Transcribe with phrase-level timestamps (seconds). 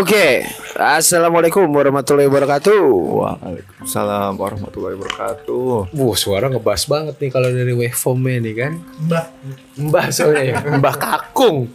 [0.00, 2.80] Oke, assalamualaikum warahmatullahi wabarakatuh.
[3.20, 5.92] Waalaikumsalam warahmatullahi wabarakatuh.
[5.92, 8.72] Wuh, suara ngebas banget nih kalau dari waveformnya nih kan.
[9.04, 9.26] Mbah,
[9.84, 11.68] mbah soalnya ya, mbah kakung.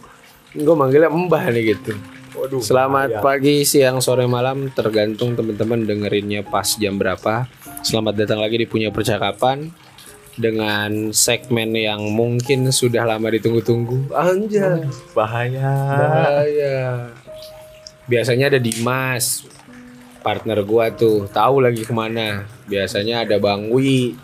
[0.50, 1.94] Gue manggilnya mbah nih gitu.
[2.34, 2.58] Waduh.
[2.58, 7.46] Selamat pagi, siang, sore, malam, tergantung teman-teman dengerinnya pas jam berapa.
[7.86, 9.70] Selamat datang lagi di punya percakapan
[10.34, 14.10] dengan segmen yang mungkin sudah lama ditunggu-tunggu.
[14.10, 14.90] Anjay.
[15.14, 15.70] Bahaya.
[15.98, 17.14] Bahaya.
[18.08, 19.44] Biasanya ada Dimas,
[20.24, 22.48] partner gua tuh, tahu lagi ke mana.
[22.64, 24.16] Biasanya ada Bang Wi,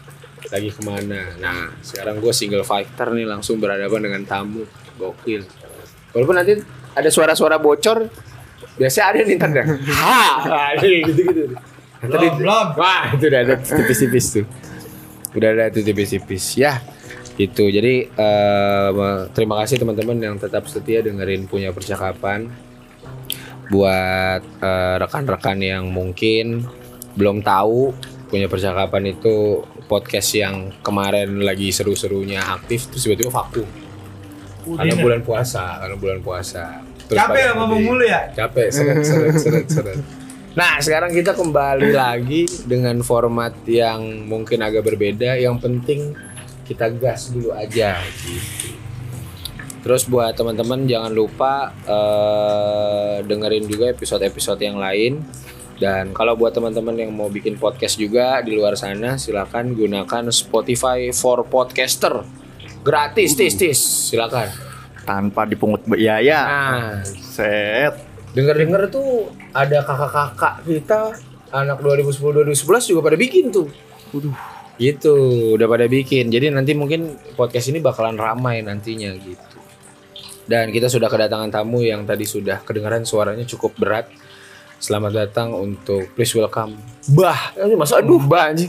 [0.53, 1.37] lagi ke mana.
[1.41, 4.65] Nah, sekarang gue single fighter nih langsung berhadapan dengan tamu,
[5.01, 5.47] gokil.
[6.13, 6.61] Walaupun nanti
[6.95, 8.09] ada suara-suara bocor,
[8.77, 9.63] biasanya ada nih tanda.
[10.45, 11.57] Ha, gitu-gitu.
[12.05, 14.47] Tadi, wah itu udah ada tipis-tipis tuh.
[15.33, 16.61] Udah ada tuh tipis-tipis.
[16.61, 16.85] Ya,
[17.41, 17.65] gitu.
[17.65, 18.89] Jadi eh,
[19.33, 22.53] terima kasih teman-teman yang tetap setia dengerin punya percakapan
[23.69, 26.67] buat eh, rekan-rekan yang mungkin
[27.15, 27.95] belum tahu
[28.29, 33.69] punya percakapan itu podcast yang kemarin lagi seru-serunya aktif terus tiba-tiba vakum.
[34.65, 36.83] Karena bulan puasa karena bulan puasa.
[37.05, 38.33] Terus Capek ya ngomong mulu ya?
[38.33, 39.99] capek seret seret seret seret.
[40.57, 45.37] Nah sekarang kita kembali lagi dengan format yang mungkin agak berbeda.
[45.37, 46.01] Yang penting
[46.65, 48.84] kita gas dulu aja gitu
[49.85, 55.21] Terus buat teman-teman jangan lupa eh, dengerin juga episode-episode yang lain.
[55.77, 61.13] Dan kalau buat teman-teman yang mau bikin podcast juga di luar sana, silakan gunakan Spotify
[61.13, 62.25] for Podcaster.
[62.81, 63.81] Gratis, tis, tis.
[64.09, 64.49] Silakan.
[65.05, 66.41] Tanpa dipungut biaya.
[66.49, 67.93] Nah, Set.
[68.33, 71.01] denger-denger tuh ada kakak-kakak kita
[71.53, 73.69] anak 2010-2011 juga pada bikin tuh.
[74.81, 75.17] Gitu,
[75.55, 76.33] udah pada bikin.
[76.33, 79.54] Jadi nanti mungkin podcast ini bakalan ramai nantinya gitu.
[80.45, 84.07] Dan kita sudah kedatangan tamu yang tadi sudah kedengaran suaranya cukup berat.
[84.77, 86.77] Selamat datang untuk please welcome
[87.17, 87.57] Bah.
[87.57, 88.69] Eh, Masa aduh Bah anjing.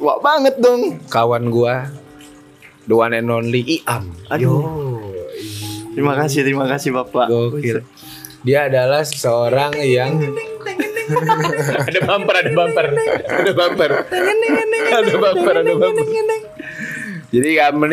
[0.00, 0.96] Tua banget dong.
[1.12, 1.92] Kawan gua
[2.88, 4.12] the one and only Iam.
[4.32, 4.64] Aduh.
[5.92, 7.28] Terima kasih, terima kasih Bapak.
[7.28, 7.84] Gokil.
[8.44, 10.20] Dia adalah seseorang yang
[11.84, 12.86] ada bumper, ada bumper,
[13.28, 16.04] ada bumper, ada bumper, ada bumper.
[17.32, 17.86] Jadi kamu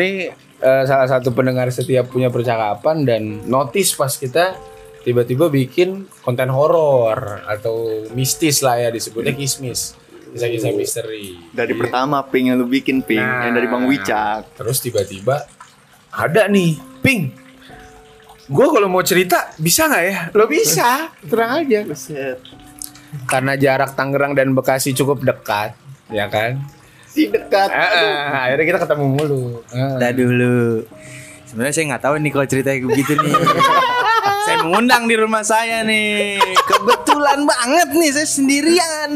[0.62, 4.54] eh, salah satu pendengar setiap punya percakapan dan notice pas kita
[5.02, 9.98] tiba-tiba bikin konten horor atau mistis lah ya disebutnya kismis,
[10.30, 11.34] kisah-kisah misteri.
[11.50, 13.50] Dari pertama ping yang lu bikin ping, Nah.
[13.50, 14.54] yang dari Bang Wicak.
[14.54, 15.42] Terus tiba-tiba
[16.14, 17.34] ada nih, ping.
[18.46, 20.18] Gue kalau mau cerita bisa nggak ya?
[20.36, 21.82] Lo bisa, terang aja.
[21.98, 22.38] Set.
[23.26, 25.74] Karena jarak Tangerang dan Bekasi cukup dekat,
[26.08, 26.62] ya kan?
[27.12, 27.68] Si dekat.
[27.68, 29.42] Eh, eh, akhirnya kita ketemu mulu.
[29.68, 29.96] Eh.
[30.00, 30.88] Dah dulu.
[31.44, 33.32] Sebenarnya saya nggak tahu nih kalau ceritanya begitu nih.
[34.48, 36.40] saya mengundang di rumah saya nih.
[36.64, 39.10] Kebetulan banget nih saya sendirian.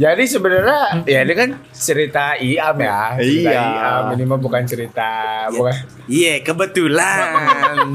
[0.00, 3.20] Jadi sebenarnya ya ini kan cerita Iam ya.
[3.20, 3.60] Cerita Iya.
[3.60, 5.12] Iam ini mah bukan cerita
[5.52, 5.76] bukan.
[6.08, 7.20] Iya kebetulan.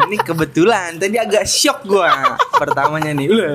[0.05, 1.01] Ini kebetulan.
[1.01, 3.25] Tadi agak shock gua pertamanya nih.
[3.25, 3.49] Loh,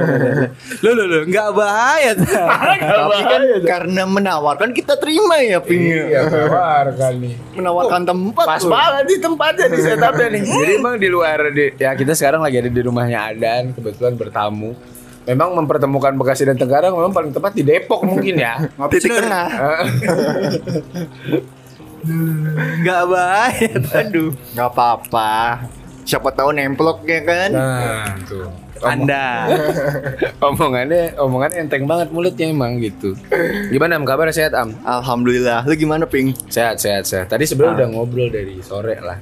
[0.83, 2.13] loh, loh, nggak bahaya.
[2.91, 6.11] Tapi kan karena menawarkan kita terima ya pingnya.
[6.11, 7.35] Iya, keluarkan nih.
[7.55, 8.47] Menawarkan tempat.
[8.51, 8.75] Pas loh.
[8.75, 10.43] banget di tempatnya di setupnya nih.
[10.59, 14.75] Jadi emang di luar di, ya kita sekarang lagi ada di rumahnya Adan kebetulan bertamu.
[15.31, 18.67] Memang mempertemukan Bekasi dan Tenggarang memang paling tepat di Depok mungkin ya.
[18.91, 19.47] Titik tengah.
[19.47, 19.87] Eh,
[22.81, 23.71] Nggak bahaya.
[24.03, 25.63] Aduh, nggak apa-apa.
[26.09, 27.51] Siapa tahu nemplok ya kan?
[27.53, 28.49] nah, tuh.
[28.81, 29.45] Anda.
[30.41, 33.13] omongannya omongannya enteng banget mulutnya emang gitu.
[33.69, 34.73] Gimana Am kabar sehat Am?
[34.83, 35.69] Alhamdulillah.
[35.69, 36.33] Lu gimana ping?
[36.49, 37.29] Sehat sehat sehat.
[37.29, 39.21] Tadi sebenarnya udah ngobrol dari sore lah.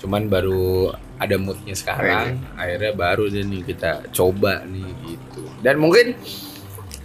[0.00, 0.88] Cuman baru
[1.20, 2.40] ada moodnya sekarang.
[2.56, 5.33] Akhirnya baru nih kita coba nih gitu.
[5.64, 6.12] Dan mungkin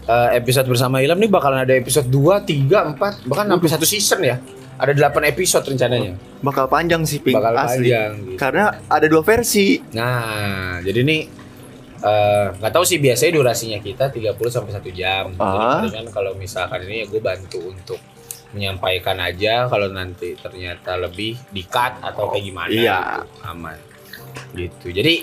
[0.05, 4.19] eh, episode bersama Ilham nih bakalan ada episode 2, 3, 4 bahkan sampai satu season
[4.21, 4.35] ya.
[4.75, 6.15] Ada 8 episode rencananya.
[6.39, 7.35] Bakal panjang sih ping.
[7.35, 7.87] Bakal asli.
[7.87, 8.37] panjang gitu.
[8.37, 9.75] Karena ada dua versi.
[9.91, 11.21] Nah, jadi nih
[11.99, 15.25] eh, nggak tahu sih biasanya durasinya kita 30 sampai 1 jam.
[15.29, 15.83] Jadi Ah.
[15.83, 17.99] palingan kalau misalkan ini ya gue bantu untuk
[18.49, 22.97] menyampaikan aja kalau nanti ternyata lebih di cut atau kayak gimana Iya.
[23.19, 23.77] gitu, aman.
[24.55, 24.87] Gitu.
[24.89, 25.13] Jadi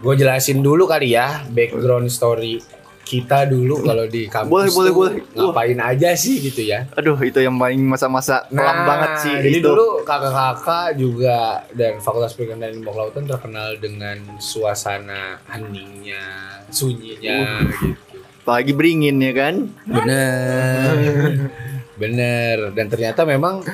[0.00, 2.60] gue jelasin dulu kali ya background story
[3.04, 5.14] kita dulu kalau di kampus Boleh, boleh, tuh boleh.
[5.34, 6.86] ngapain aja sih gitu ya.
[6.94, 9.34] Aduh, itu yang paling masa-masa kelam banget sih.
[9.34, 9.66] Nah, Jadi itu.
[9.66, 11.38] dulu kakak-kakak juga
[11.74, 16.22] dan Fakultas Perikanan dan Ilmu Kelautan terkenal dengan suasana heningnya,
[16.70, 17.98] sunyinya gitu.
[18.46, 19.54] apalagi beringin ya kan?
[19.90, 20.94] Bener.
[21.98, 22.56] Bener.
[22.78, 23.66] Dan ternyata memang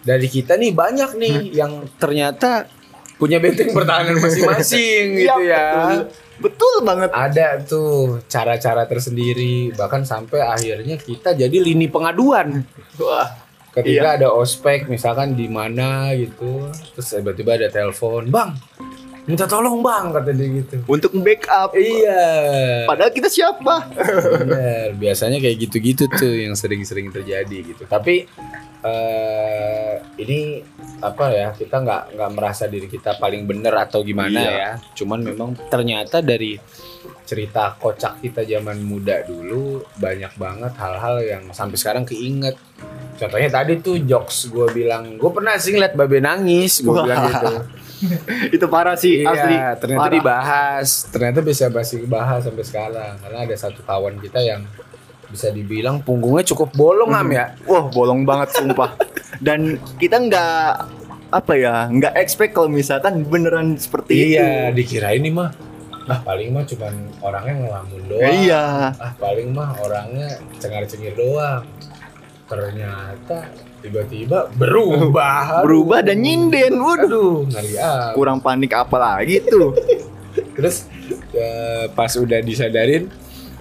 [0.00, 2.64] dari kita nih banyak nih yang ternyata
[3.20, 5.64] punya benteng pertahanan masing-masing gitu Iya, ya.
[5.76, 6.00] betul.
[6.40, 7.12] Betul banget.
[7.12, 12.64] Ada tuh cara-cara tersendiri bahkan sampai akhirnya kita jadi lini pengaduan.
[12.96, 13.28] Wah.
[13.70, 18.56] Ketika ada ospek misalkan di mana gitu, terus tiba-tiba ada telepon, "Bang,
[19.24, 20.80] minta tolong, Bang," kata dia gitu.
[20.86, 21.72] Untuk backup.
[21.72, 22.24] Iya.
[22.84, 23.88] Padahal kita siapa?
[24.40, 27.84] Bener, biasanya kayak gitu-gitu tuh yang sering-sering terjadi gitu.
[27.84, 28.24] Tapi
[28.80, 30.64] eh ini
[31.00, 31.48] apa ya?
[31.52, 34.50] Kita nggak nggak merasa diri kita paling bener atau gimana Iya.
[34.50, 34.70] ya.
[34.96, 36.56] Cuman memang ternyata dari
[37.24, 42.58] cerita kocak kita zaman muda dulu banyak banget hal-hal yang sampai sekarang keinget.
[43.14, 47.52] Contohnya tadi tuh jokes gue bilang, gue pernah sih ngeliat babe nangis, gue bilang gitu.
[48.56, 49.54] Itu parah sih asli.
[49.54, 50.14] Iya, ternyata Parah.
[50.14, 50.88] dibahas.
[51.08, 53.14] Ternyata bisa masih bahas sampai sekarang.
[53.18, 54.64] Karena ada satu kawan kita yang
[55.26, 57.54] bisa dibilang punggungnya cukup bolong am ya.
[57.64, 58.96] Wah, bolong banget sumpah.
[59.46, 60.70] Dan kita nggak
[61.30, 64.82] apa ya, nggak expect kalau misalkan beneran seperti Iya, itu.
[64.82, 65.54] dikira ini mah
[66.10, 66.90] ah paling mah cuman
[67.22, 68.34] orangnya ngelamun doang.
[68.34, 68.64] Iya.
[68.98, 70.26] Ah paling mah orangnya
[70.58, 71.62] cengar-cengir doang.
[72.50, 73.46] Ternyata
[73.78, 75.44] tiba-tiba berubah.
[75.64, 76.74] Berubah dan nyinden.
[76.76, 77.46] Waduh.
[77.46, 78.10] Ngeri ah.
[78.12, 79.70] Kurang panik apa lagi tuh?
[80.58, 80.90] Terus
[81.32, 83.06] eh, pas udah disadarin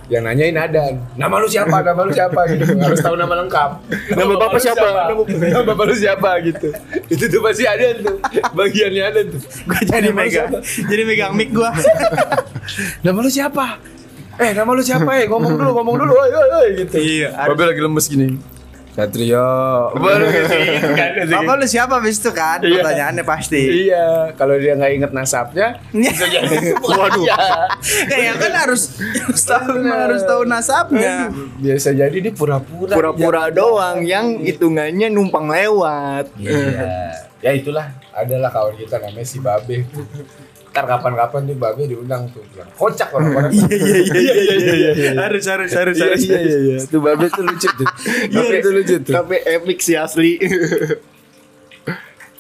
[0.09, 3.69] yang nanyain Adan nama lu siapa nama lu siapa gitu harus tahu nama lengkap
[4.17, 4.85] Nama bapak lu siapa?
[4.89, 6.67] nama, nama bapak lu siapa gitu
[7.05, 8.17] itu tuh pasti Adan tuh
[8.49, 10.57] bagiannya Adan tuh Gue jadi Nama megang, siapa?
[10.89, 11.69] jadi megang mic gue.
[13.05, 13.65] nama lu siapa
[14.35, 17.63] eh nama lu siapa eh ngomong dulu ngomong dulu oi oi oi gitu Iya, Babe
[17.69, 18.27] lagi lemes gini
[18.89, 19.49] Satrio
[19.93, 20.25] baru
[21.31, 22.59] Bapak lu siapa abis itu kan?
[22.59, 22.81] Iya.
[22.81, 23.61] Pertanyaannya pasti.
[23.85, 27.25] iya kalau dia nggak inget nasabnya bisa jadi waduh
[28.09, 31.29] Kayak kan harus harus tahu harus tahu nasabnya.
[31.57, 36.33] biasa jadi dia pura-pura Pura-pura doang yang hitungannya numpang lewat.
[36.35, 37.13] Iya.
[37.39, 39.87] ya itulah adalah kawan kita namanya si Babe.
[40.69, 42.45] Ntar kapan-kapan tuh Babe diundang tuh.
[42.47, 43.51] Bilang, Kocak orang-orang.
[43.51, 43.75] Iya
[44.13, 45.11] iya iya iya iya.
[45.17, 46.21] Harus harus harus Iya harus.
[46.23, 46.77] iya iya.
[46.83, 47.87] Tuh Babe tuh lucu tuh.
[48.29, 49.13] Babe tuh lucu tuh.
[49.13, 50.37] Tapi epic sih asli.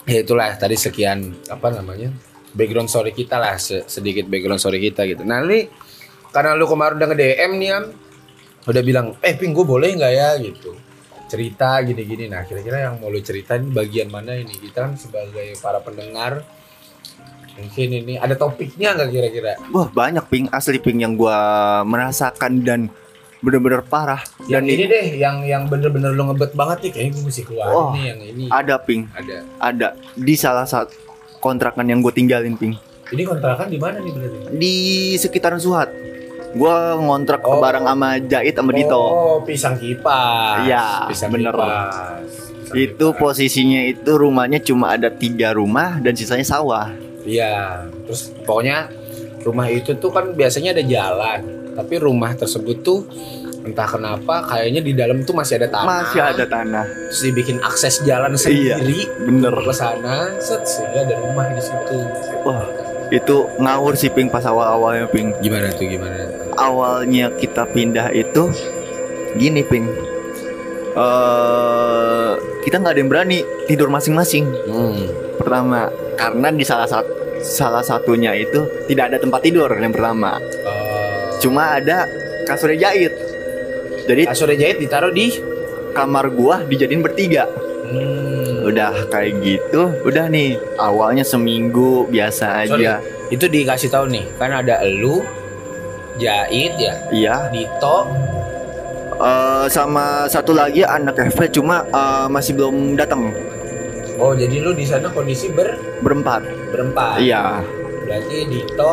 [0.05, 2.09] Ya itulah tadi sekian apa namanya?
[2.49, 5.21] background story kita lah se- sedikit background story kita gitu.
[5.21, 5.69] Nah, ini
[6.27, 7.85] karena lu kemarin udah nge-DM nih Am,
[8.65, 10.73] udah bilang, "Eh, Ping, gue boleh nggak ya?" gitu.
[11.27, 12.25] Cerita gini-gini.
[12.25, 14.49] Nah, kira-kira yang mau lu ceritain bagian mana ini?
[14.49, 16.41] Kita kan sebagai para pendengar
[17.61, 19.51] mungkin ini ada topiknya nggak kira-kira?
[19.69, 21.37] Wah, banyak ping asli ping yang gua
[21.83, 22.87] merasakan dan
[23.39, 24.19] bener-bener parah.
[24.43, 27.67] Yang Dan ini deh, yang yang bener-bener lu ngebet banget nih, kayaknya gue mesti keluar
[27.69, 27.91] Wah.
[27.91, 28.43] nih yang ini.
[28.49, 29.37] ada ping, Ada.
[29.57, 30.91] ada di salah satu
[31.39, 32.75] kontrakan yang gue tinggalin ping
[33.07, 34.37] Ini kontrakan di mana nih berarti?
[34.53, 34.75] di
[35.15, 35.87] sekitaran Suhat.
[36.51, 37.57] Gua ngontrak Oh.
[37.57, 38.97] bareng sama Jait sama Dito.
[38.97, 40.65] Oh, pisang kipas.
[40.65, 41.53] Iya, pisang bener.
[41.53, 41.93] kipas.
[42.65, 43.19] Pisang Itu kipas.
[43.23, 46.89] posisinya itu rumahnya cuma ada tiga rumah dan sisanya sawah.
[47.23, 48.89] Iya, terus pokoknya
[49.43, 51.39] rumah itu tuh kan biasanya ada jalan,
[51.75, 53.03] tapi rumah tersebut tuh
[53.59, 55.87] entah kenapa kayaknya di dalam tuh masih ada tanah.
[56.07, 56.85] Masih ada tanah.
[57.11, 59.51] Terus dibikin akses jalan Iya, sendiri bener.
[59.51, 61.97] ke sana, set sehingga ada rumah di situ.
[62.47, 62.63] Wah,
[63.11, 65.35] itu ngawur sih ping pas awal-awalnya ping.
[65.43, 66.23] Gimana tuh gimana?
[66.55, 68.47] Awalnya kita pindah itu
[69.35, 69.87] gini ping.
[70.99, 72.33] eh
[72.69, 74.45] kita nggak ada yang berani tidur masing-masing.
[74.69, 75.09] Hmm.
[75.41, 77.09] Pertama, karena di salah satu
[77.41, 80.37] salah satunya itu tidak ada tempat tidur yang pertama.
[80.37, 82.05] Eh, Cuma ada
[82.45, 83.09] kasurnya jahit.
[84.05, 85.33] Jadi kasur jahit ditaruh di
[85.97, 87.49] kamar gua dijadiin bertiga.
[87.89, 88.69] Hmm.
[88.69, 93.01] Udah kayak gitu, udah nih awalnya seminggu biasa Sorry, aja.
[93.33, 95.25] itu dikasih tahu nih, kan ada elu,
[96.19, 98.03] Jahit ya, Iya, Dito,
[99.19, 103.35] Eh, sama satu lagi anak FP cuma eh, masih belum datang
[104.15, 106.43] Oh jadi lu di sana kondisi ber berempat.
[106.71, 107.19] berempat.
[107.19, 107.59] Iya,
[108.03, 108.91] Berarti Dito,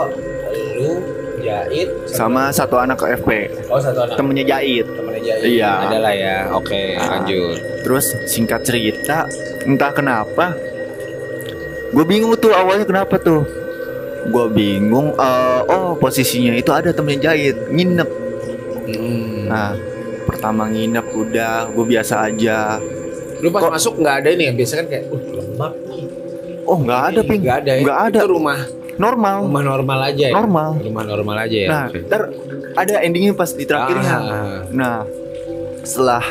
[0.79, 0.99] lu,
[1.39, 4.87] Jahit, sama satu anak FP oh satu anak temennya Jahit.
[4.87, 5.47] temennya Jahit.
[5.47, 5.73] Iya.
[5.87, 6.37] Adalah ya.
[6.51, 7.59] Oke lanjut.
[7.87, 9.31] Terus singkat cerita,
[9.63, 10.59] entah kenapa,
[11.91, 13.47] gue bingung tuh awalnya kenapa tuh.
[14.27, 15.15] Gue bingung.
[15.15, 18.11] eh, oh posisinya itu ada temennya Jahit nginep.
[18.87, 19.51] Hmm.
[19.51, 19.75] Nah,
[20.47, 22.79] pertama nginep udah, gue biasa aja.
[23.43, 24.53] Lu pas kok- masuk nggak ada ini ya?
[24.55, 26.03] Biasa kan kayak, uh lembab nih.
[26.63, 27.83] Oh nggak ada ping, Nggak ada ya?
[27.83, 28.19] Nggak ada.
[28.23, 28.59] Itu rumah
[28.95, 29.37] normal.
[29.43, 30.35] rumah normal aja ya.
[30.39, 30.71] Normal.
[30.79, 31.69] Rumah normal aja ya.
[31.69, 32.23] Nah, ntar
[32.79, 34.15] ada endingnya pas di terakhirnya.
[34.23, 34.59] Ah.
[34.71, 34.97] Nah,
[35.83, 36.23] setelah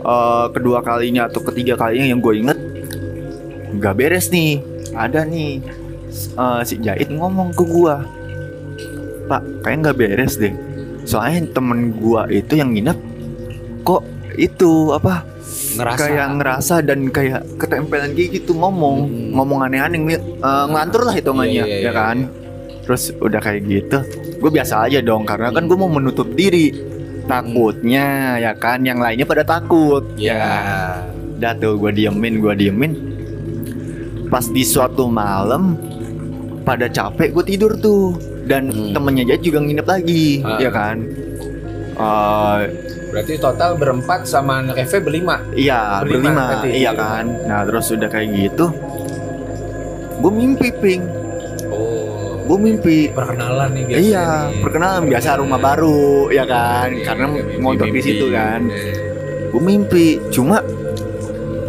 [0.00, 2.56] eh, kedua kalinya atau ketiga kalinya yang gue inget
[3.76, 4.64] nggak beres nih.
[4.96, 5.60] Ada nih
[6.32, 7.94] eh, si Jahit ngomong ke gue,
[9.28, 10.56] Pak, kayak nggak beres deh.
[11.04, 13.12] Soalnya temen gue itu yang nginep
[13.84, 14.02] kok
[14.34, 15.22] itu apa
[15.74, 15.98] Ngerasa.
[16.00, 19.30] kayak ngerasa dan kayak ketempelan kayak gitu ngomong Hmm.
[19.32, 22.16] ngomong aneh-aneh eh, ngelantur lah hitungannya Iya, iya, ya iya, kan
[22.82, 23.98] terus udah kayak gitu
[24.36, 26.68] gue biasa aja dong karena kan gue mau menutup diri
[27.24, 31.00] takutnya ya kan yang lainnya pada takut Ya.
[31.34, 32.92] udah tuh gue diemin gue diemin
[34.26, 35.78] pas di suatu malam
[36.60, 38.92] pada capek gue tidur tuh dan Hmm.
[38.92, 40.58] temennya Jait juga nginep lagi Ah.
[40.58, 40.96] ya kan
[41.94, 42.60] Eh,
[43.14, 45.38] Berarti total berempat sama anak Eve berlima.
[45.48, 47.24] Iya Berlima berlima, iya kan.
[47.40, 48.66] Nah terus udah kayak gitu,
[50.16, 51.02] gue mimpi ping,
[51.66, 52.42] Oh.
[52.44, 52.98] gue mimpi.
[53.08, 54.02] Perkenalan nih biasanya.
[54.04, 54.60] Iya, nih.
[54.60, 58.60] perkenalan biasa rumah baru, ya kan, Iya, karena iya, mimpi- ngontrak di situ kan.
[58.66, 58.92] Iya.
[59.48, 60.58] Gue mimpi, cuma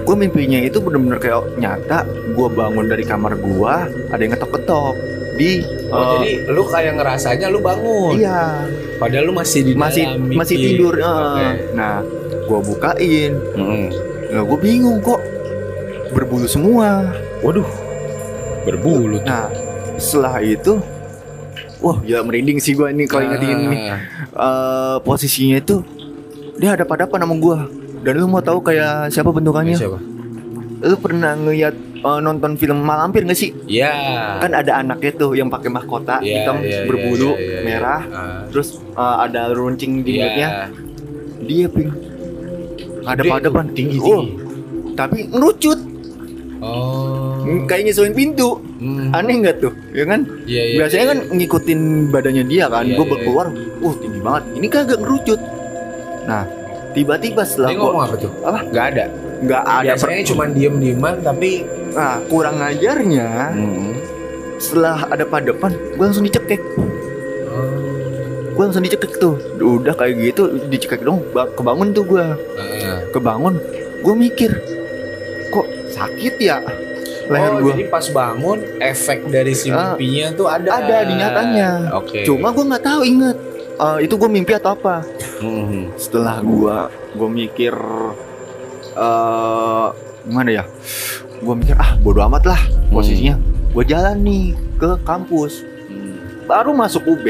[0.01, 1.99] gue mimpinya itu bener-bener kayak nyata.
[2.31, 3.73] Gue bangun dari kamar gue,
[4.07, 4.93] ada yang ngetok-ketok
[5.35, 5.61] di.
[5.87, 8.17] Oh, eh, jadi lu kayak ngerasanya lu bangun.
[8.17, 10.93] iya, Padahal lu masih di masih dalam masih tidur.
[10.95, 11.03] eh.
[11.03, 11.47] Oke.
[11.75, 11.99] Nah,
[12.45, 13.85] gue bukain, Mm-mm.
[14.31, 15.19] nah gue bingung kok
[16.11, 17.11] berbulu semua.
[17.43, 17.67] Waduh.
[18.63, 19.27] Berbulu tuh.
[19.27, 19.51] Nah,
[19.99, 20.79] setelah itu,
[21.79, 23.91] wah ya merinding sih gue ini kalau inget ini.
[24.31, 25.83] Eh, posisinya itu
[26.55, 27.57] dia ada pada apa nama gue.
[28.05, 29.75] Dan lu mau tahu kayak siapa bentukannya?
[29.75, 29.97] Siapa?
[30.85, 31.73] Lu pernah ngeliat
[32.05, 33.49] eh, nonton film Malampir gak sih?
[33.65, 33.91] Ya.
[34.37, 37.61] Kan ada anaknya tuh yang pakai mahkota Iya, hitam iya, iya, berbulu iya, iya, iya.
[37.65, 38.01] merah.
[38.13, 38.41] Ah.
[38.53, 40.19] Terus eh, ada runcing di Iya.
[40.21, 40.49] mulutnya.
[41.45, 41.91] Dia ping.
[43.05, 44.93] Ada pada tuh, tinggi Oh, tinggi.
[44.97, 45.79] tapi ngerucut.
[46.65, 47.45] Oh.
[47.69, 48.57] Kayak nyusuin pintu.
[48.81, 49.13] Hmm.
[49.13, 49.73] Aneh nggak tuh?
[49.93, 50.25] Ya kan?
[50.49, 51.11] Iya, iya, Biasanya iya.
[51.13, 52.83] kan ngikutin badannya dia kan.
[52.89, 53.47] Iya, gue iya, keluar,
[53.85, 54.43] uh tinggi banget.
[54.57, 55.41] Ini kagak ngerucut.
[56.25, 56.43] Nah,
[56.97, 58.31] tiba-tiba setelah Dia ngomong apa tuh?
[58.41, 58.59] Apa?
[58.73, 59.05] Gak ada.
[59.35, 63.55] nggak ada Biasanya cuma diem-dieman tapi Nah, kurang ajarnya
[64.57, 66.59] setelah ada pada depan, gue langsung dicekek.
[68.51, 69.35] Gue langsung dicekek tuh.
[69.57, 71.23] Udah kayak gitu dicekek dong.
[71.31, 72.25] ba- Kebangun tuh gue.
[73.11, 73.59] Kebangun.
[73.99, 74.51] Gue mikir,
[75.49, 76.59] kok sakit ya
[77.25, 77.73] leher oh, gue.
[77.73, 79.97] jadi pas bangun efek dari si Ah.
[79.97, 80.77] mimpinya tuh ada.
[80.77, 81.69] Ada di nyatanya.
[81.97, 82.21] Oke.
[82.21, 83.37] Cuma gue nggak tahu inget.
[83.75, 85.01] Eh, itu gue mimpi atau apa?
[85.41, 85.97] Mhm.
[85.97, 86.75] Setelah gue
[87.17, 87.73] gue mikir
[88.93, 89.87] eh
[90.21, 90.63] gimana ya?
[91.45, 93.37] Gue mikir ah bodo amat lah posisinya.
[93.69, 94.43] Gue jalan nih
[94.75, 95.61] ke kampus.
[95.85, 96.17] Hmm.
[96.43, 97.25] baru masuk UB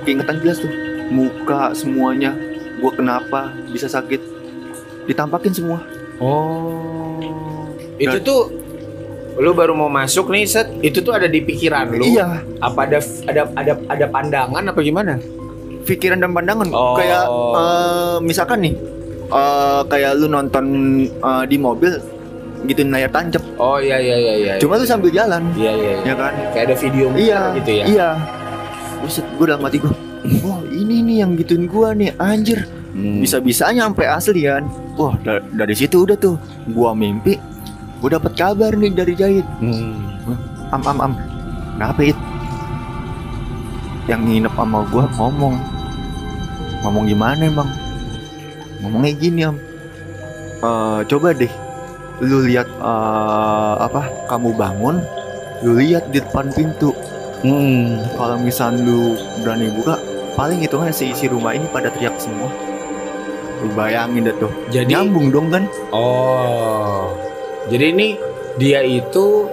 [0.00, 0.70] keingetan jelas tuh
[1.08, 2.34] muka semuanya
[2.76, 4.18] gue kenapa bisa sakit
[5.04, 5.78] ditampakin semua
[6.20, 7.16] Oh.
[7.96, 8.40] Itu tuh
[9.34, 12.04] lu baru mau masuk nih set itu tuh ada di pikiran lu.
[12.04, 15.16] iya Apa ada ada ada ada pandangan apa gimana?
[15.80, 16.92] pikiran dan pandangan Oh.
[16.92, 17.24] kayak
[17.56, 18.74] eh, misalkan nih
[19.26, 20.64] eh, kayak lu nonton
[21.08, 21.96] eh, di mobil
[22.68, 23.42] gitu layar tancap.
[23.56, 24.52] Oh iya iya iya iya.
[24.60, 25.42] cuma lu sambil jalan.
[25.56, 25.92] Iya iya.
[26.02, 26.04] iya.
[26.04, 26.32] ya kan?
[26.52, 27.84] Kayak ada video iya gitu ya.
[27.88, 28.08] iya.
[29.00, 29.94] Buset, gue dalam hati gue
[30.44, 32.68] Wah ini nih yang gituin gue nih Anjir.
[32.90, 33.22] Hmm.
[33.22, 34.66] bisa-bisanya sampai asli kan
[34.98, 36.34] wah da- dari situ udah tuh
[36.74, 37.38] gua mimpi
[38.02, 39.46] gua dapat kabar nih dari Jahit.
[39.62, 39.94] Hmm.
[40.74, 41.12] am am am.
[41.78, 42.18] Kenapa it?
[44.10, 45.54] Yang nginep sama gua ngomong.
[46.82, 47.68] Ngomong gimana emang?
[48.82, 49.56] Ngomongnya gini am.
[50.60, 51.52] Eh, coba deh
[52.20, 55.00] lu lihat eh, apa kamu bangun
[55.60, 56.92] lu lihat di depan pintu
[57.40, 57.96] Hmm.
[58.20, 59.96] kalau misal lu berani buka
[60.36, 62.52] paling hitungannya seisi rumah ini pada teriak semua
[63.64, 67.16] lu bayangin deh tuh Jadi nyambung dong kan Oh.
[67.72, 68.08] Jadi ini
[68.60, 69.48] dia itu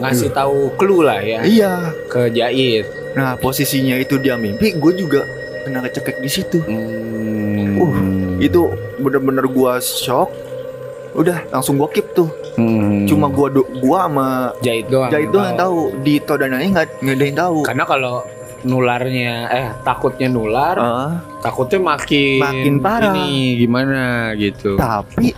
[0.00, 2.88] ngasih tahu clue lah ya iya ke Jait.
[3.12, 5.28] nah posisinya itu dia mimpi gue juga
[5.60, 7.76] kena kecekek di situ Hmm.
[7.76, 7.96] Uh,
[8.40, 10.32] itu bener-bener gua shock
[11.12, 13.06] udah langsung gua keep tuh Hmm.
[13.06, 14.28] cuma gua do, gua sama
[14.60, 15.08] Jait doang.
[15.08, 18.14] Jahit doang yang tahu di todananya nggak nggak ada yang tahu Karena kalau
[18.60, 23.14] nularnya eh takutnya nular, Ah, takutnya makin Makin parah.
[23.14, 24.02] Ini gimana
[24.34, 24.76] gitu.
[24.76, 25.32] tapi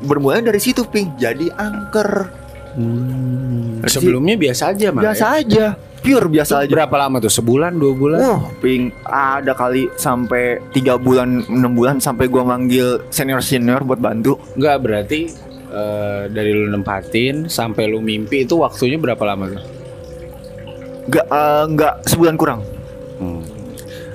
[0.00, 2.10] bermula dari situ ping jadi angker
[2.70, 3.82] Hmm.
[3.84, 7.32] Sebelumnya biasa aja, biasa aja pure biasa Itu aja berapa lama tuh?
[7.32, 8.20] Sebulan, dua bulan?
[8.20, 14.00] Wah, ping ada kali sampai tiga bulan, enam bulan sampai gua manggil senior senior buat
[14.00, 14.40] bantu.
[14.56, 15.20] Enggak berarti
[15.70, 19.62] eh, dari lu nempatin sampai lu mimpi itu waktunya berapa lama tuh?
[21.10, 22.60] Gak, eh, nggak sebulan kurang.
[23.20, 23.44] Hmm.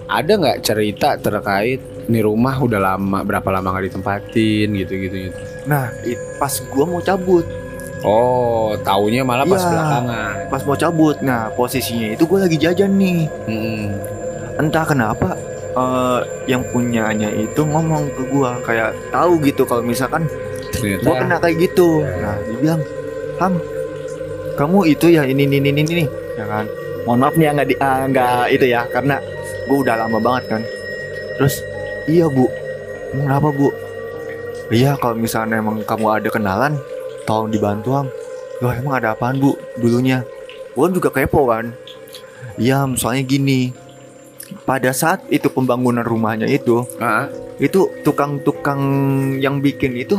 [0.06, 5.38] Ada nggak cerita terkait nih rumah udah lama berapa lama nggak ditempatin gitu gitu gitu?
[5.66, 7.46] Nah, it, pas gua mau cabut,
[8.06, 9.72] Oh, taunya malah pas Iya.
[9.74, 10.34] belakangan.
[10.46, 13.26] pas mau cabut, nah posisinya itu gua lagi jajan nih.
[13.50, 13.86] Hmm.
[14.62, 15.34] Entah kenapa
[15.76, 20.30] eh, yang punyanya itu ngomong ke gua kayak tahu gitu kalau misalkan
[20.72, 22.06] Ternyata gua kena kayak gitu.
[22.06, 22.82] Nah, dia bilang,
[23.42, 23.54] "Ham,
[24.54, 26.06] kamu itu ya ini ini ini ini."
[26.38, 26.70] Ya kan?
[27.04, 29.16] Mohon maaf nih ya nggak ah, nggak itu ya karena
[29.66, 30.62] gua udah lama banget kan.
[31.42, 31.56] Terus,
[32.06, 32.46] "Iya, Bu."
[33.12, 33.68] "Emang Kenapa, Bu?"
[34.70, 36.74] Iya kalau misalnya emang kamu ada kenalan
[37.26, 38.08] Tolong dibantu am
[38.62, 40.24] Loh emang ada apaan bu dulunya
[40.72, 41.74] Gue juga kepo kan
[42.56, 43.74] Iya soalnya gini
[44.64, 47.28] Pada saat itu pembangunan rumahnya itu Ah,
[47.58, 48.80] Itu tukang-tukang
[49.38, 50.16] yang bikin itu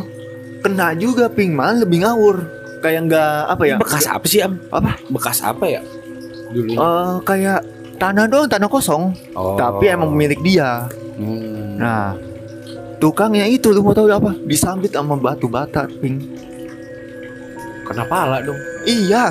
[0.61, 2.37] Kena juga ping Malah lebih ngawur
[2.77, 4.61] Kayak nggak apa ya bekas apa sih am?
[4.69, 5.81] Apa Bekas apa ya?
[6.53, 6.77] Dulu.
[6.77, 7.65] eh Kayak
[7.97, 9.57] tanah doang tanah kosong Oh.
[9.57, 10.85] Tapi emang milik dia
[11.17, 11.81] Hmm.
[11.81, 12.13] Nah,
[12.97, 14.37] tukangnya itu lu mau tahu apa?
[14.45, 16.21] Disambit sama batu bata, ping.
[17.87, 18.59] Kena pala dong.
[18.83, 19.31] Iya.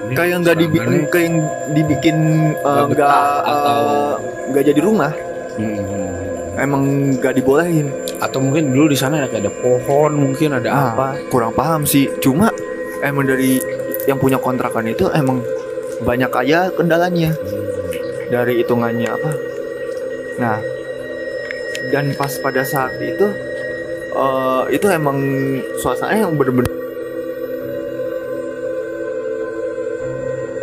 [0.00, 1.36] Ini kayak nggak dibikin, kayak yang
[1.70, 2.16] dibikin
[2.56, 3.10] eh, Nggak
[3.46, 4.14] atau- eh,
[4.50, 5.12] nggak jadi rumah.
[5.54, 6.58] Hmm.
[6.58, 6.82] Emang
[7.16, 7.88] nggak dibolehin.
[8.18, 11.06] Atau mungkin dulu di sana ada ada pohon, mungkin ada Ah, apa?
[11.30, 12.10] Kurang paham sih.
[12.18, 12.50] Cuma
[13.00, 13.62] emang dari
[14.04, 15.40] yang punya kontrakan itu emang
[16.00, 17.32] banyak aja kendalanya
[18.28, 19.30] dari hitungannya apa.
[20.36, 20.58] Nah,
[21.88, 23.24] dan pas pada saat itu
[24.10, 25.18] eh itu emang
[25.78, 26.70] suasananya yang bener-bener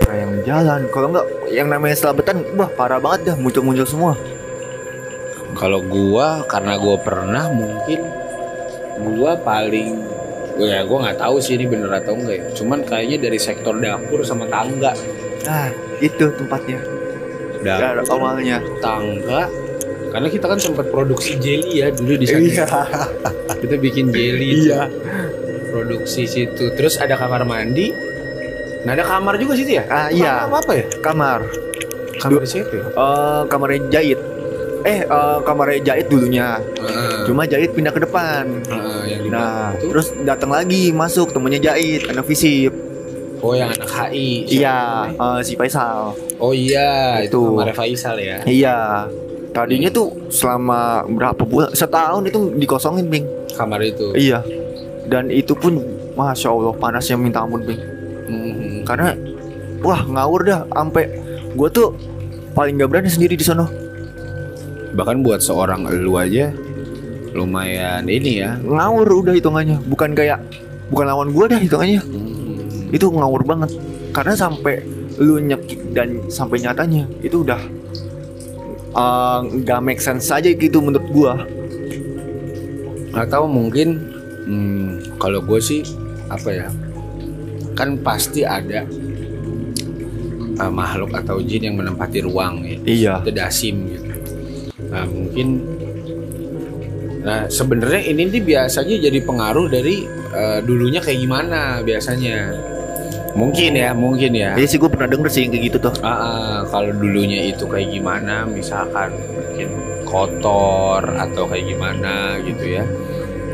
[0.04, 4.14] kayak yang jalan kalau nggak yang namanya selabetan wah parah banget dah muncul-muncul semua
[5.58, 8.06] Kalau gua karena gua pernah mungkin
[9.02, 10.06] gua paling
[10.62, 12.46] ya gua nggak tahu sih ini bener atau enggak ya.
[12.62, 14.94] Cuman kayaknya dari sektor dapur sama tangga.
[15.48, 16.78] nah itu tempatnya
[17.66, 19.50] Dapur, awalnya tangga.
[20.18, 23.06] Karena kita kan sempat produksi jelly ya dulu di sana.
[23.54, 24.66] Kita bikin jelly.
[24.66, 24.90] Iya.
[25.70, 26.74] Produksi situ.
[26.74, 27.94] Terus ada kamar mandi.
[28.82, 29.86] Nah ada kamar juga situ ya?
[29.86, 30.42] Ah, iya.
[30.44, 30.86] Kamar apa ya?
[31.00, 31.40] kamar
[32.18, 32.86] Kamar siapa ya?
[32.90, 34.18] eh kamarnya jahit
[34.82, 37.30] eh eh, kamarnya jahit dulunya Heeh.
[37.30, 39.94] cuma jahit pindah ke depan Heeh, yang nah itu.
[39.94, 42.74] terus datang lagi masuk temennya jahit anak visip
[43.38, 44.50] Oh yang anak HI.
[44.50, 47.54] iya eh, si Faisal Oh iya, itu Itu.
[47.54, 48.38] kamarnya Faisal ya.
[48.42, 48.78] Iya.
[49.58, 51.74] Tadinya tuh selama berapa bulan?
[51.74, 53.26] Setahun itu dikosongin, Bing.
[53.58, 54.14] Kamar itu.
[54.14, 54.46] Iya.
[55.10, 55.82] Dan itu pun
[56.14, 57.82] masya Allah panasnya minta ampun, Bing.
[58.30, 58.86] Mhm.
[58.86, 59.18] Karena
[59.82, 61.10] wah ngawur dah, sampai
[61.58, 61.90] gue tuh
[62.54, 63.66] paling gak berani sendiri di sono.
[64.94, 66.54] Bahkan buat seorang elu aja
[67.34, 68.62] lumayan ini ya.
[68.62, 70.38] Ngawur udah hitungannya, bukan kayak
[70.94, 72.02] bukan lawan gue dah hitungannya.
[72.06, 72.94] Mhm.
[72.94, 73.74] Itu ngawur banget.
[74.14, 74.86] Karena sampai
[75.18, 77.58] lu nyekik dan sampai nyatanya itu udah
[78.94, 81.34] eh, nggak make sense aja gitu menurut gua.
[83.18, 83.98] Atau mungkin
[84.46, 85.82] hmm, kalau gue sih
[86.30, 86.68] apa ya?
[87.74, 88.86] Kan pasti ada
[90.58, 92.78] uh, makhluk atau jin yang menempati ruang ya.
[92.86, 93.14] Iya.
[93.26, 94.12] Itu dasim gitu.
[94.94, 95.48] Nah mungkin
[97.18, 102.56] Nah sebenarnya ini nih biasanya jadi pengaruh dari uh, dulunya kayak gimana biasanya.
[103.38, 104.58] Mungkin ya, mungkin ya.
[104.58, 105.94] Iya sih gue pernah denger sih yang kayak gitu tuh.
[106.02, 109.70] Ah, ah, kalau dulunya itu kayak gimana, misalkan mungkin
[110.10, 112.84] kotor atau kayak gimana gitu ya,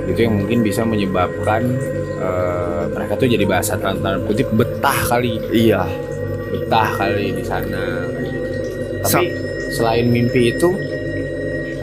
[0.08, 1.68] itu yang mungkin bisa menyebabkan
[2.16, 5.84] eh, mereka tuh jadi bahasa tanda kutip betah kali, Iya.
[6.48, 8.08] betah kali di sana.
[9.04, 9.36] Tapi
[9.68, 10.72] selain mimpi itu,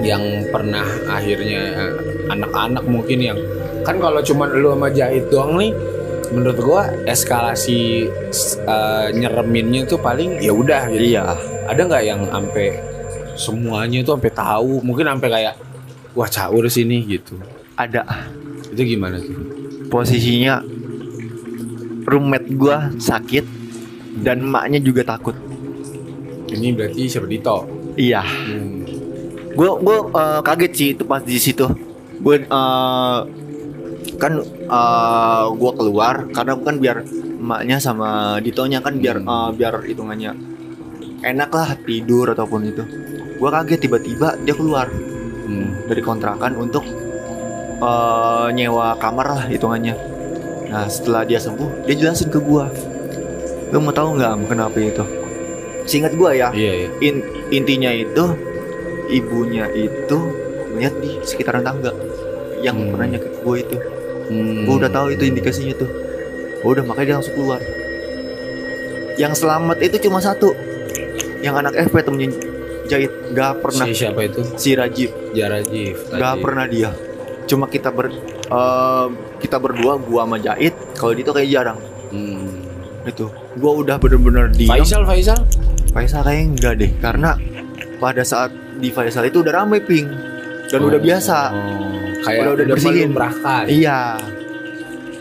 [0.00, 1.92] yang pernah akhirnya eh,
[2.32, 3.38] anak-anak mungkin yang
[3.84, 5.72] kan kalau cuma lu sama jahit doang nih
[6.30, 8.06] menurut gua eskalasi
[8.64, 11.34] eh, nyereminnya tuh paling ya udah gitu Iya.
[11.66, 12.66] ada nggak yang sampai
[13.34, 15.54] semuanya itu sampai tahu mungkin sampai kayak
[16.14, 17.34] wah caur sini gitu
[17.74, 18.04] Ada
[18.70, 19.34] itu gimana tuh
[19.90, 20.62] posisinya
[22.06, 23.44] roommate gua sakit
[24.20, 25.32] dan emaknya juga takut.
[26.50, 27.62] ini berarti siapa Dito
[27.94, 28.22] Iya.
[28.22, 28.78] hmm.
[29.50, 31.66] Gue gue eh, kaget sih itu pas di situ.
[32.22, 33.18] Gue eh,
[34.20, 36.96] kan eh, gue keluar karena kan biar
[37.40, 39.28] emaknya sama Ditonya kan biar Hmm.
[39.28, 40.32] eh, biar hitungannya
[41.20, 42.84] enak lah tidur ataupun itu.
[43.36, 44.86] Gue kaget tiba-tiba dia keluar
[45.48, 45.72] Hmm.
[45.88, 46.84] dari kontrakan untuk
[47.80, 49.96] eh, nyewa kamar lah hitungannya.
[50.68, 52.68] Nah setelah dia sembuh dia jelasin ke gua.
[53.72, 55.02] Lu mau tahu nggak kenapa itu?
[55.82, 58.24] Seingat gua ya iya iya in- intinya itu
[59.08, 60.18] ibunya itu
[60.70, 61.90] melihat di sekitaran tangga
[62.60, 62.94] yang Hmm.
[62.94, 63.76] pernah nyakit gua itu.
[64.30, 64.62] Hmm.
[64.62, 65.90] Gua udah tahu itu indikasinya tuh.
[66.62, 67.60] Gua udah makanya dia langsung keluar.
[69.18, 70.54] Yang selamat itu cuma satu.
[71.42, 72.30] Yang anak FP temennya
[72.90, 76.90] jahit gak pernah si siapa itu si Rajib Jarajif Gak pernah dia.
[77.46, 78.10] Cuma kita ber
[78.50, 79.06] eh,
[79.42, 80.74] kita berdua gua sama Jahit.
[80.94, 81.78] Kalau dia tuh kayak jarang.
[82.14, 83.08] hmm.
[83.08, 83.32] Itu.
[83.58, 85.42] Gua udah bener-bener di Faisal Faisal
[85.90, 87.30] Faisal kayaknya enggak deh karena
[87.98, 90.06] pada saat di Faisal itu udah rame ping
[90.70, 91.38] dan udah Oh, biasa.
[92.20, 94.00] kayak Udah- udah melumrahkan Iya.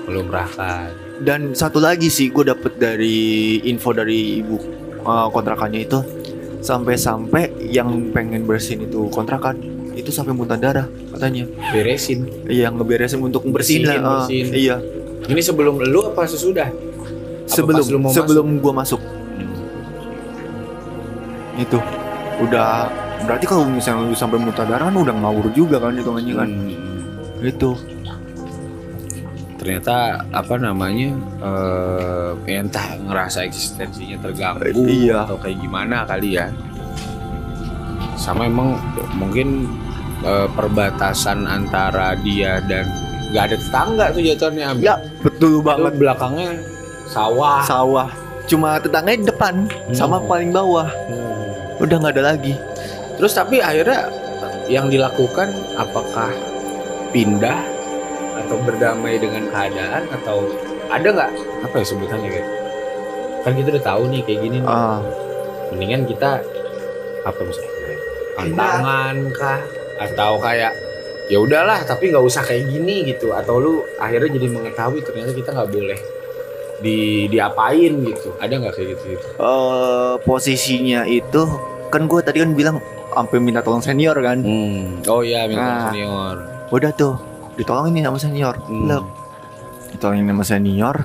[0.03, 3.19] melumrahkan Dan satu lagi sih gue dapet dari
[3.65, 4.55] info dari ibu
[4.99, 5.99] eh, kontrakannya itu
[6.59, 9.59] sampai-sampai yang pengen bersihin itu kontrakan
[9.91, 11.43] itu sampai muntah darah katanya.
[11.71, 14.15] beresin Iya ngeberesin untuk bersihin Bersihin, lah.
[14.15, 14.47] ah, bersihin.
[14.53, 14.75] iya.
[15.25, 19.01] ini sebelum lu apa sesudah Apa Sebelum pas lu mau sebelum gua masuk
[21.57, 21.79] itu
[22.39, 22.87] udah
[23.23, 26.49] berarti kalau misalnya lu sampai muntah darah kan udah ngawur juga kan hitungannya kan.
[26.49, 27.45] Hmm.
[27.45, 27.71] Itu.
[29.59, 31.11] ternyata apa namanya
[31.43, 35.27] eh ya entah ngerasa eksistensinya terganggu iya.
[35.27, 36.47] atau kayak gimana kali ya
[38.15, 38.79] sama emang
[39.19, 39.67] mungkin
[40.23, 42.87] eh, perbatasan antara dia dan
[43.29, 44.67] nggak ada tetangga tuh jatuhnya.
[44.79, 45.91] Ya, betul Itu banget.
[45.99, 46.51] belakangnya
[47.05, 48.09] sawah Sawah.
[48.47, 50.27] Cuma tetangganya depan sama Hmm.
[50.27, 50.87] paling bawah.
[50.87, 51.83] Hmm.
[51.83, 52.55] Udah nggak ada lagi.
[53.19, 54.07] Terus tapi akhirnya
[54.71, 56.31] yang dilakukan apakah
[57.11, 57.57] pindah
[58.45, 60.47] atau berdamai dengan keadaan atau
[60.89, 61.31] ada nggak?
[61.67, 62.49] Apa ya sebutannya kayak
[63.43, 64.69] kan kita udah tahu nih kayak gini nih.
[64.69, 65.01] Ah,
[65.73, 66.39] mendingan kita
[67.27, 67.71] apa misalnya
[68.39, 69.59] tantangan kah?
[69.99, 70.71] Atau kayak
[71.27, 73.35] ya udahlah tapi nggak usah kayak gini gitu.
[73.35, 75.99] Atau lu akhirnya jadi mengetahui ternyata kita nggak boleh
[76.79, 78.31] di diapain gitu.
[78.39, 81.41] Ada nggak kayak gitu gitu eh, posisinya itu
[81.89, 82.77] kan gue tadi kan bilang
[83.11, 84.39] sampai minta tolong senior kan.
[85.03, 85.81] oh iya minta Ah.
[85.89, 86.35] senior
[86.69, 87.17] Udah tuh
[87.55, 88.55] ditolongin nih sama senior.
[88.63, 88.85] Hmm.
[88.85, 89.03] Lep.
[89.91, 90.95] Ditolongin sama senior.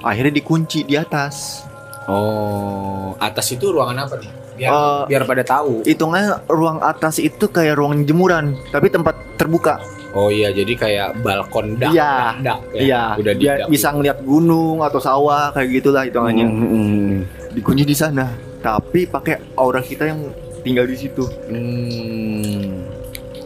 [0.00, 1.64] Akhirnya dikunci di atas.
[2.06, 7.46] oh atas itu ruangan apa nih biar Eh, biar pada tahu Hitungnya ruang atas itu
[7.46, 9.78] kayak ruang jemuran, tapi tempat terbuka.
[10.10, 12.34] oh iya jadi kayak balkon dak Iya.
[12.42, 13.32] dak ya Iya, udah
[13.68, 16.44] bisa ngeliat gunung atau sawah kayak gitulah hitungannya.
[16.44, 17.16] Hmm, hmm, hmm.
[17.52, 18.26] Dikunci di sana,
[18.58, 20.28] tapi pakai aura kita yang
[20.62, 21.24] tinggal di situ.
[21.48, 22.86] Hmm.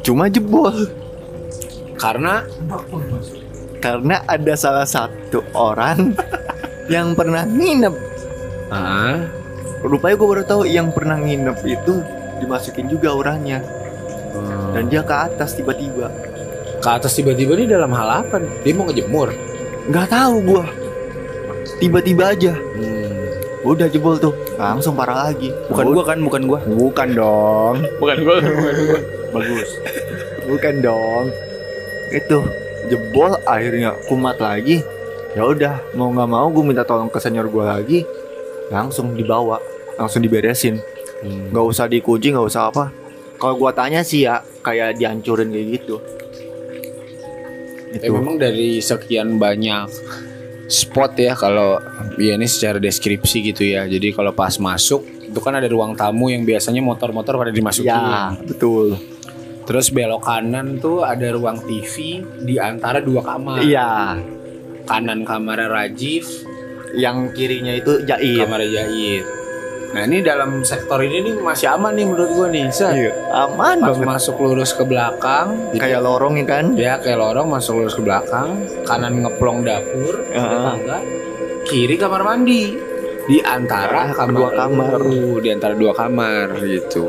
[0.04, 0.90] Cuma jebol
[1.96, 2.44] karena
[3.80, 6.12] karena ada salah satu orang
[6.92, 7.94] yang pernah nginep.
[8.68, 9.24] ah
[9.84, 12.00] Rupanya gue baru tahu yang pernah nginep itu
[12.40, 13.60] dimasukin juga auranya
[14.74, 16.10] dan dia ke atas tiba-tiba.
[16.82, 18.42] ke atas tiba-tiba ini dalam hal apa?
[18.60, 19.32] Dia mau ngejemur.
[19.88, 20.66] Nggak tahu gua.
[21.80, 22.52] Tiba-tiba aja.
[22.52, 23.03] Hmm.
[23.64, 24.36] Udah jebol tuh.
[24.60, 25.48] Langsung parah lagi.
[25.72, 26.60] Bukan gua kan, bukan gua.
[26.68, 27.76] Bukan dong.
[27.96, 28.36] Bukan gua.
[29.32, 29.70] Bagus.
[30.44, 31.32] Bukan dong.
[32.12, 32.44] Itu
[32.92, 34.84] jebol akhirnya kumat lagi.
[35.34, 37.98] Ya udah, mau nggak mau gue minta tolong ke senior gue lagi.
[38.70, 39.58] Langsung dibawa,
[39.98, 40.78] langsung diberesin.
[41.24, 41.50] Hmm.
[41.50, 42.92] Nggak usah dikunci, nggak usah apa.
[43.40, 45.96] Kalau gua tanya sih ya, kayak dihancurin kayak gitu.
[47.94, 48.14] Ya, Itu.
[48.14, 49.86] memang dari sekian banyak
[50.74, 51.78] spot ya kalau
[52.18, 53.86] ya ini secara deskripsi gitu ya.
[53.86, 57.94] Jadi kalau pas masuk itu kan ada ruang tamu yang biasanya motor-motor pada dimasukin.
[57.94, 58.98] Ya, betul.
[59.64, 63.64] Terus belok kanan tuh ada ruang TV di antara dua kamar.
[63.64, 64.20] Iya,
[64.84, 66.28] Kanan kamarnya Rajif,
[66.92, 68.44] yang kirinya itu Jair.
[68.44, 69.24] kamarnya Jahit.
[69.94, 72.66] Nah ini dalam sektor ini nih masih aman nih menurut gua nih.
[72.68, 72.92] Set.
[72.92, 74.06] Iya, aman Pas banget.
[74.08, 76.64] masuk lurus ke belakang, Kayak lorong ya kan?
[76.74, 78.48] ya kayak lorong masuk lurus ke belakang,
[78.82, 80.62] kanan ngeplong dapur, ada Heeh.
[80.64, 80.98] tangga,
[81.64, 82.74] kiri kamar mandi.
[83.24, 85.00] Di antara Ah, kamar dua kamar.
[85.00, 87.08] lu, di antara dua kamar gitu.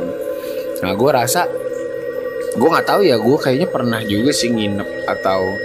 [0.78, 1.44] Nah, gue rasa
[2.52, 5.58] gue nggak tahu ya, gue kayaknya pernah juga sih nginep atau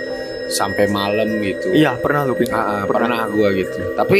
[0.48, 1.70] sampai malam gitu.
[1.70, 2.34] Iya, pernah lu.
[2.48, 3.94] Ah, ah, pernah gue gitu.
[3.94, 4.18] Tapi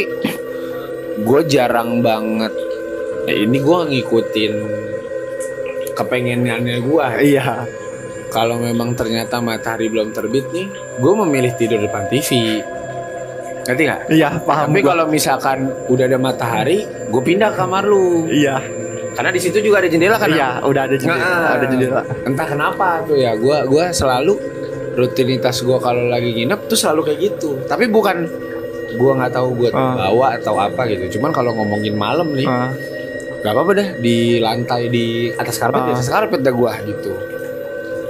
[1.19, 2.53] gue jarang banget.
[3.25, 4.53] Eh, ini gue ngikutin
[5.93, 7.05] kepengenannya gue.
[7.21, 7.65] Iya.
[8.31, 12.63] Kalau memang ternyata matahari belum terbit nih, gue memilih tidur depan TV.
[13.61, 14.01] Ngerti nggak?
[14.09, 18.25] Iya, paham Tapi kalau misalkan udah ada matahari, gue pindah kamar lu.
[18.25, 18.57] Iya.
[19.11, 20.31] Karena di situ juga ada jendela kan?
[20.31, 22.01] Iya, udah ada jendela, Nah, ada jendela.
[22.23, 24.39] Entah kenapa tuh ya, gue gua selalu
[24.95, 27.59] rutinitas gue kalau lagi nginep tuh selalu kayak gitu.
[27.67, 28.23] Tapi bukan
[28.91, 30.07] gue nggak tahu gue Ah.
[30.07, 31.19] bawa atau apa gitu.
[31.19, 32.71] Cuman kalau ngomongin malam nih, Ah,
[33.41, 35.95] Gak apa-apa dah di lantai di atas karpet di Ah.
[35.95, 37.11] atas karpet dah gua gitu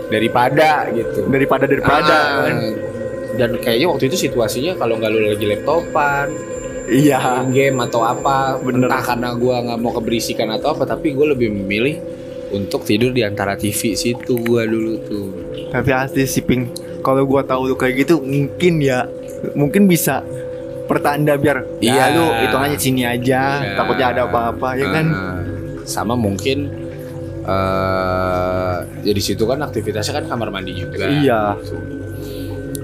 [0.08, 2.56] daripada gitu daripada daripada Ah, kan.
[3.34, 6.28] dan kayaknya waktu itu situasinya kalau nggak lu lagi laptopan
[6.84, 7.48] Iya.
[7.48, 8.92] game atau apa Bener.
[8.92, 11.96] entah karena gua nggak mau keberisikan atau apa tapi gue lebih memilih
[12.52, 15.28] untuk tidur di antara TV situ gua dulu tuh
[15.72, 16.68] Tapi asli sih Ping.
[17.00, 19.08] Kalau gua tahu lu kayak gitu, mungkin ya,
[19.54, 20.20] mungkin bisa
[20.92, 21.96] pertanda biar Iya.
[21.96, 23.76] ya lu hitungannya sini aja, Iya.
[23.76, 25.06] takutnya ada apa-apa ya kan.
[25.08, 25.40] Ah,
[25.84, 26.68] sama mungkin
[27.42, 31.42] eh ya di situ kan aktivitasnya kan kamar mandi juga Iya.
[31.58, 31.76] gitu.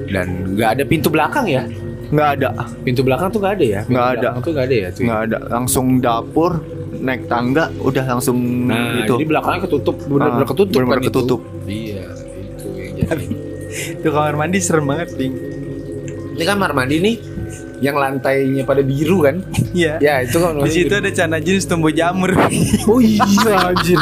[0.07, 1.67] dan nggak ada pintu belakang ya
[2.07, 2.49] Nggak ada,
[2.87, 3.81] Pintu belakang tuh gak ada ya?
[3.83, 4.29] Pintu Nggak ada.
[4.39, 4.87] tuh gak ada ya?
[4.87, 5.01] Tuh?
[5.03, 5.37] nggak ada.
[5.51, 6.51] Langsung dapur,
[6.97, 9.19] naik tangga, udah langsung Nah, gitu.
[9.19, 11.09] jadi belakangnya ketutup, benar-benar Ah, ketutup bener-bener kan itu?
[11.11, 11.41] ketutup.
[11.67, 12.05] Iya,
[12.47, 13.25] itu yang jadi.
[13.99, 15.35] Itu kamar mandi serem banget, Ding.
[16.31, 17.15] Ini kamar mandi nih,
[17.77, 19.41] yang lantainya pada biru kan?
[19.71, 20.01] Iya.
[20.01, 20.57] Ya itu kan.
[20.59, 22.33] Di situ ada cana jenis tumbuh jamur.
[22.87, 23.99] Oh iya anjir.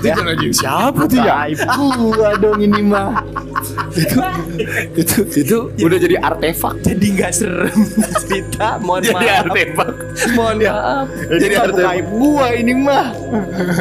[0.00, 1.48] Itu jangan jadi siapa tuh ya?
[1.48, 1.60] Aib
[1.96, 3.24] gua dong ini mah.
[4.94, 6.74] Itu itu udah jadi artefak.
[6.84, 7.80] Jadi nggak serem
[8.22, 8.76] cerita.
[8.78, 9.40] Mohon Jadi maaf.
[9.44, 9.90] artefak.
[10.32, 11.06] Mohon maaf.
[11.08, 11.90] Jadi Jadi artefak.
[11.96, 13.06] aib gua ini mah.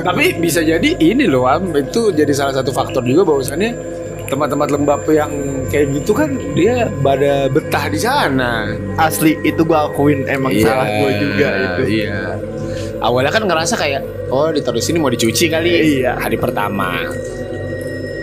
[0.01, 3.71] Tapi bisa jadi ini loh Am, itu jadi salah satu faktor juga bahwasannya
[4.29, 5.31] tempat-tempat lembab yang
[5.73, 8.77] kayak gitu kan dia pada betah di sana.
[8.95, 11.81] Asli itu gua akuin emang salah gua juga itu.
[12.05, 12.37] Iya.
[12.99, 15.99] Awalnya kan ngerasa kayak oh ditaruh sini mau dicuci kali.
[15.99, 16.15] Iya.
[16.21, 17.09] Hari pertama.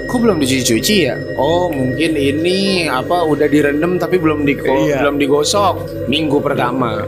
[0.07, 1.19] Kok belum dicuci-cuci ya?
[1.35, 5.03] Oh mungkin ini apa udah direndam tapi belum di Iya.
[5.03, 6.07] belum digosok.
[6.07, 7.03] Minggu pertama.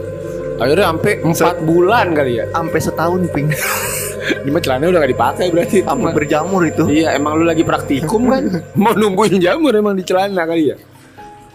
[0.59, 2.45] Akhirnya sampai empat bulan kali ya.
[2.51, 3.47] Sampai setahun ping.
[4.43, 5.77] Ini mah celana udah gak dipakai berarti.
[5.81, 6.83] Sampai berjamur itu.
[6.85, 8.43] Iya, emang lu lagi praktikum kan?
[8.81, 10.77] Mau nungguin jamur emang di celana kali ya?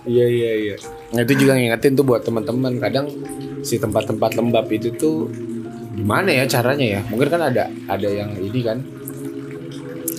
[0.04, 0.76] Iya, iya, iya.
[1.14, 2.80] Nah, itu juga ngingetin tuh buat teman-teman.
[2.80, 3.06] Kadang
[3.60, 5.28] si tempat-tempat lembab itu tuh
[5.94, 7.00] gimana ya caranya ya?
[7.06, 8.82] Mungkin kan ada ada yang ini kan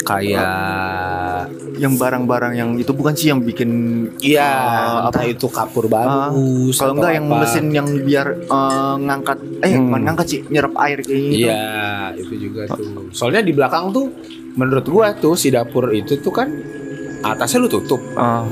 [0.06, 3.70] kayak Yang barang-barang yang itu bukan sih yang bikin
[4.18, 4.48] iya,
[5.04, 5.28] entah apa?
[5.28, 7.38] itu kapur Ah, bagus kalau atau enggak yang apa.
[7.38, 9.86] mesin yang biar eh, ngangkat eh Hmm.
[9.86, 11.36] bukan ngangkat sih nyerap air kayak gitu.
[11.44, 11.68] Iya,
[12.15, 13.12] itu juga tuh.
[13.12, 14.08] Soalnya di belakang tuh
[14.56, 16.48] menurut gua tuh si dapur itu tuh kan
[17.22, 18.00] atasnya lu tutup.
[18.15, 18.46] Ah,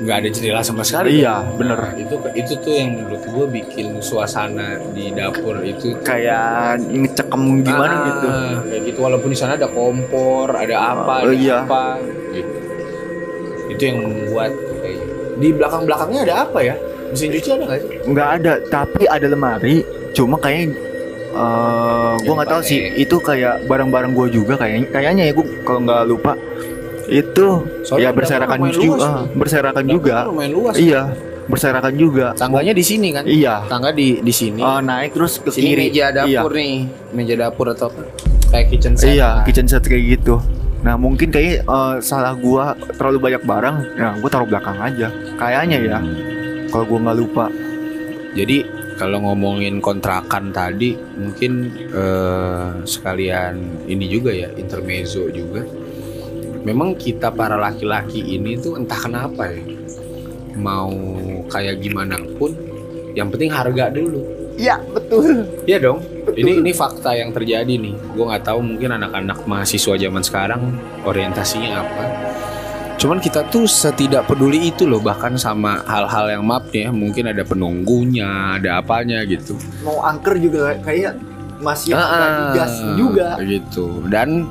[0.00, 1.56] nggak ada jendela sama sekali Iya, kan?
[1.56, 1.78] bener.
[1.78, 7.92] Nah, itu itu tuh yang menurut gue bikin suasana di dapur itu kayak ngecekem gimana
[7.92, 8.28] Ah, gitu.
[8.64, 11.58] kayak gitu walaupun di sana ada kompor ada apa Oh, ada iya.
[11.62, 12.56] apa gitu
[13.70, 15.00] itu yang membuat kayak
[15.36, 16.74] di belakang belakangnya ada apa ya
[17.06, 19.76] mesin cuci ada nggak sih Nggak ada, tapi ada lemari.
[20.10, 20.72] Cuma kayak
[21.30, 25.80] eh gue nggak tahu sih itu kayak barang-barang gue juga kayaknya kayaknya ya gue kalau
[25.80, 26.32] nggak lupa
[27.10, 27.46] itu
[27.82, 29.02] Soalnya ya berserakan juga.
[29.02, 30.16] ah, berserakan juga.
[30.30, 30.74] luas.
[30.78, 31.02] Iya
[31.50, 32.26] berserakan juga.
[32.38, 33.26] Tangganya di sini kan?
[33.26, 33.66] Iya.
[33.66, 34.62] Tangga di di sini.
[34.62, 35.90] Eh, naik terus ke sini kiri.
[35.90, 36.62] meja dapur iya.
[36.62, 36.74] nih.
[37.10, 38.02] Meja dapur atau apa
[38.54, 39.18] kayak kitchen set.
[39.18, 39.44] Iya lah.
[39.44, 40.38] kitchen set kayak gitu.
[40.86, 43.76] Nah mungkin kayak eh, salah gua terlalu banyak barang.
[43.98, 45.08] Ya gua taruh belakang aja.
[45.36, 45.98] Kayaknya ya
[46.70, 47.46] kalau gua nggak lupa.
[48.30, 48.62] Jadi
[48.94, 55.66] kalau ngomongin kontrakan tadi mungkin eh, sekalian ini juga ya intermezzo juga.
[56.60, 59.60] Memang kita para laki-laki ini tuh entah kenapa ya
[60.56, 60.92] mau
[61.48, 62.52] kayak gimana pun
[63.12, 64.20] yang penting harga dulu.
[64.54, 66.04] iya betul Iya dong.
[66.30, 67.96] Ini ini fakta yang terjadi nih.
[68.12, 70.62] Gue nggak tahu mungkin anak-anak mahasiswa zaman sekarang
[71.02, 72.04] orientasinya apa.
[73.00, 77.40] Cuman kita tuh setidak peduli itu loh bahkan sama hal-hal yang maaf ya mungkin ada
[77.40, 79.56] penunggunya, ada apanya gitu.
[79.80, 81.16] mau angker juga kayak
[81.56, 84.04] masih Ah, gas juga gitu.
[84.12, 84.44] Dan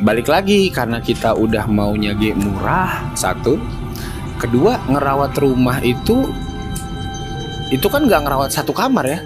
[0.00, 3.56] balik lagi karena kita udah maunya G murah satu,
[4.36, 6.28] kedua ngerawat rumah itu
[7.72, 9.20] itu kan nggak ngerawat satu kamar ya.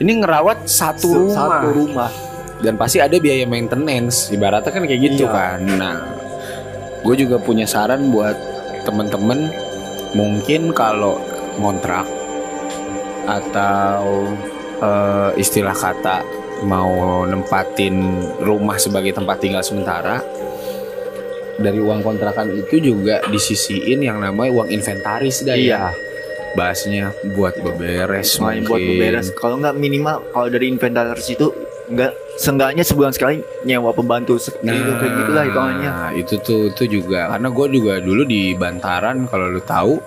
[0.00, 1.36] Ini ngerawat satu rumah.
[1.36, 2.10] satu rumah.
[2.60, 4.28] Dan pasti ada biaya maintenance.
[4.32, 5.32] Ibaratnya kan kayak gitu Iya.
[5.32, 5.58] kan.
[5.64, 5.96] Nah
[7.00, 8.36] gue juga punya saran buat
[8.84, 9.48] temen-temen.
[10.16, 11.20] Mungkin kalau
[11.60, 12.04] ngontrak
[13.28, 14.24] atau
[14.80, 16.24] eh, istilah kata
[16.62, 16.90] mau
[17.24, 17.96] nempatin
[18.38, 20.20] rumah sebagai tempat tinggal sementara
[21.56, 25.68] dari uang kontrakan itu juga disisiin yang namanya uang inventaris dah Iya.
[25.68, 25.84] ya
[26.50, 28.96] bahasnya buat beberes main buat mungkin.
[28.96, 31.46] beberes kalau nggak minimal kalau dari inventaris itu
[31.86, 36.84] nggak seenggaknya sebulan sekali nyewa pembantu seperti itu kayak gitulah hitungannya Nah, itu tuh itu
[36.92, 39.98] juga karena gue juga dulu di Bantaran kalau lu tahu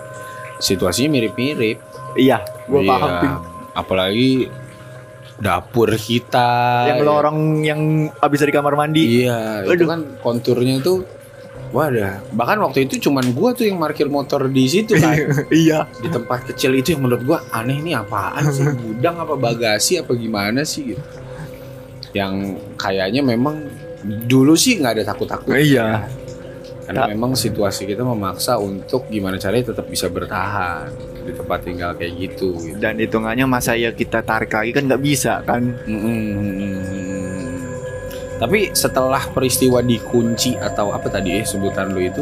[0.56, 1.76] situasinya mirip-mirip.
[2.14, 2.90] iya gua Iya.
[2.90, 3.12] paham.
[3.74, 4.48] Apalagi
[5.44, 7.80] dapur kita yang lorong yang
[8.16, 9.88] abis dari kamar mandi Iya, itu Aduh.
[9.92, 11.04] kan konturnya tuh
[11.74, 15.18] Wadah, bahkan waktu itu cuman gua tuh yang parkir motor di situ kan.
[15.50, 19.98] iya di tempat kecil itu yang menurut gua aneh ini apaan sih gudang apa bagasi
[19.98, 21.02] apa gimana sih gitu.
[22.14, 23.66] Yang kayaknya memang
[24.06, 25.50] dulu sih nggak ada takut-takut.
[25.50, 26.06] Iya.
[26.84, 30.92] Karena memang situasi kita memaksa untuk gimana caranya tetap bisa bertahan
[31.24, 32.52] di tempat tinggal kayak gitu.
[32.60, 32.76] gitu.
[32.76, 37.24] dan hitungannya masa ya kita tarik lagi kan nggak bisa kan Mm-mm.
[38.34, 42.20] Tapi setelah peristiwa dikunci atau apa tadi ya sebutan lu itu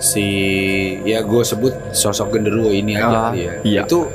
[0.00, 0.26] si
[1.04, 3.54] ya gue sebut sosok genderuwo ini aja kali ya.
[3.60, 3.82] iya.
[3.84, 4.08] Itu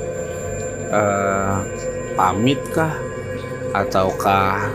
[0.89, 1.57] eh,
[2.17, 2.95] pamit kah
[3.75, 4.71] ataukah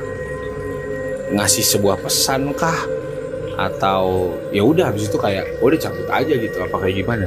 [1.32, 3.01] ngasih sebuah pesan kah
[3.54, 4.04] atau
[4.48, 7.26] ya udah habis itu kayak "Oh, udah cabut aja gitu apa kayak gimana?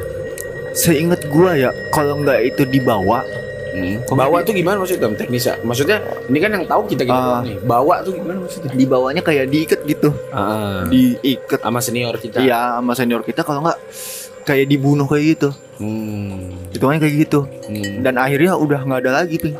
[0.72, 3.24] seingat gua ya kalau nggak itu dibawa
[3.72, 4.00] Hmm.
[4.08, 5.60] Bawa tuh gimana maksudnya teknisnya?
[5.60, 7.44] Maksudnya ini kan yang tahu kita kita Ah.
[7.44, 7.60] nih.
[7.60, 8.72] Bawa tuh gimana maksudnya?
[8.72, 10.88] dibawanya kayak diikat gitu Ah.
[10.88, 12.40] diikat sama senior kita.
[12.40, 13.76] iya sama senior kita kalau nggak
[14.44, 16.56] kayak dibunuh kayak gitu Hmm.
[16.72, 18.00] hitungannya kayak gitu Hmm.
[18.00, 19.60] dan akhirnya udah nggak ada lagi ping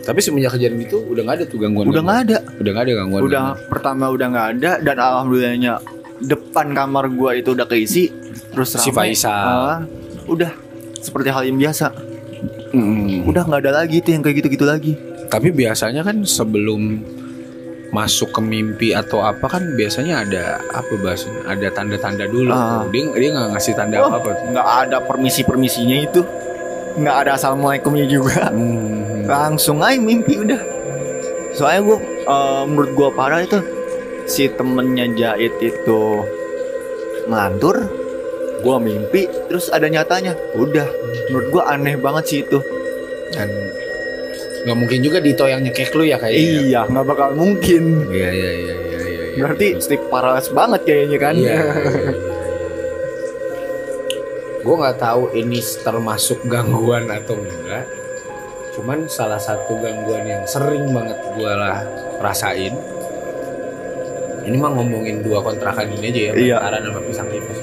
[0.00, 1.84] Tapi semenjak kejadian itu udah nggak ada tuh gangguan.
[1.86, 3.20] udah nggak ada Udah nggak ada gangguan.
[3.22, 5.74] udah pertama udah nggak ada dan alhamdulillahnya
[6.20, 8.08] depan kamar gua itu udah keisi
[8.48, 9.12] terus Si ramai.
[9.12, 9.32] Faisal.
[9.32, 9.78] Ah,
[10.24, 10.52] udah
[10.96, 11.86] seperti hal yang biasa
[12.70, 13.26] Hmm.
[13.26, 14.94] udah nggak ada lagi tuh yang kayak gitu-gitu lagi
[15.26, 17.02] Tapi biasanya kan sebelum
[17.90, 22.80] masuk ke mimpi atau apa kan biasanya ada apa bahasanya ada tanda-tanda dulu Ah.
[22.80, 22.94] tuh.
[22.94, 24.10] dia dia nggak ngasih tanda Oh.
[24.12, 26.22] apa nggak ada permisi permisinya itu
[26.92, 29.26] nggak ada assalamualaikumnya juga Hmm.
[29.26, 30.62] langsung aja mimpi udah
[31.52, 33.58] soalnya gua eh, menurut gua parah itu
[34.30, 36.22] si temennya Jahit itu
[37.26, 37.90] ngelantur
[38.60, 40.86] gua mimpi terus ada nyatanya udah
[41.28, 42.62] menurut gua aneh banget sih itu
[43.30, 43.46] Dan
[44.60, 46.60] nggak mungkin juga Dito yang nyekek lu ya kayaknya.
[46.62, 49.24] iya nggak bakal mungkin Iya iya iya iya iya.
[49.32, 49.40] iya.
[49.40, 51.58] berarti stick paralysis banget kayaknya kan Iya.
[54.60, 57.88] gue nggak tahu ini termasuk gangguan atau enggak.
[58.76, 61.80] Cuman salah satu gangguan yang sering banget gue lah
[62.20, 62.76] rasain.
[64.50, 66.56] Ini mah ngomongin dua kontrakan ini aja ya, Iya.
[66.58, 67.58] Bentaran sama pisang tipis.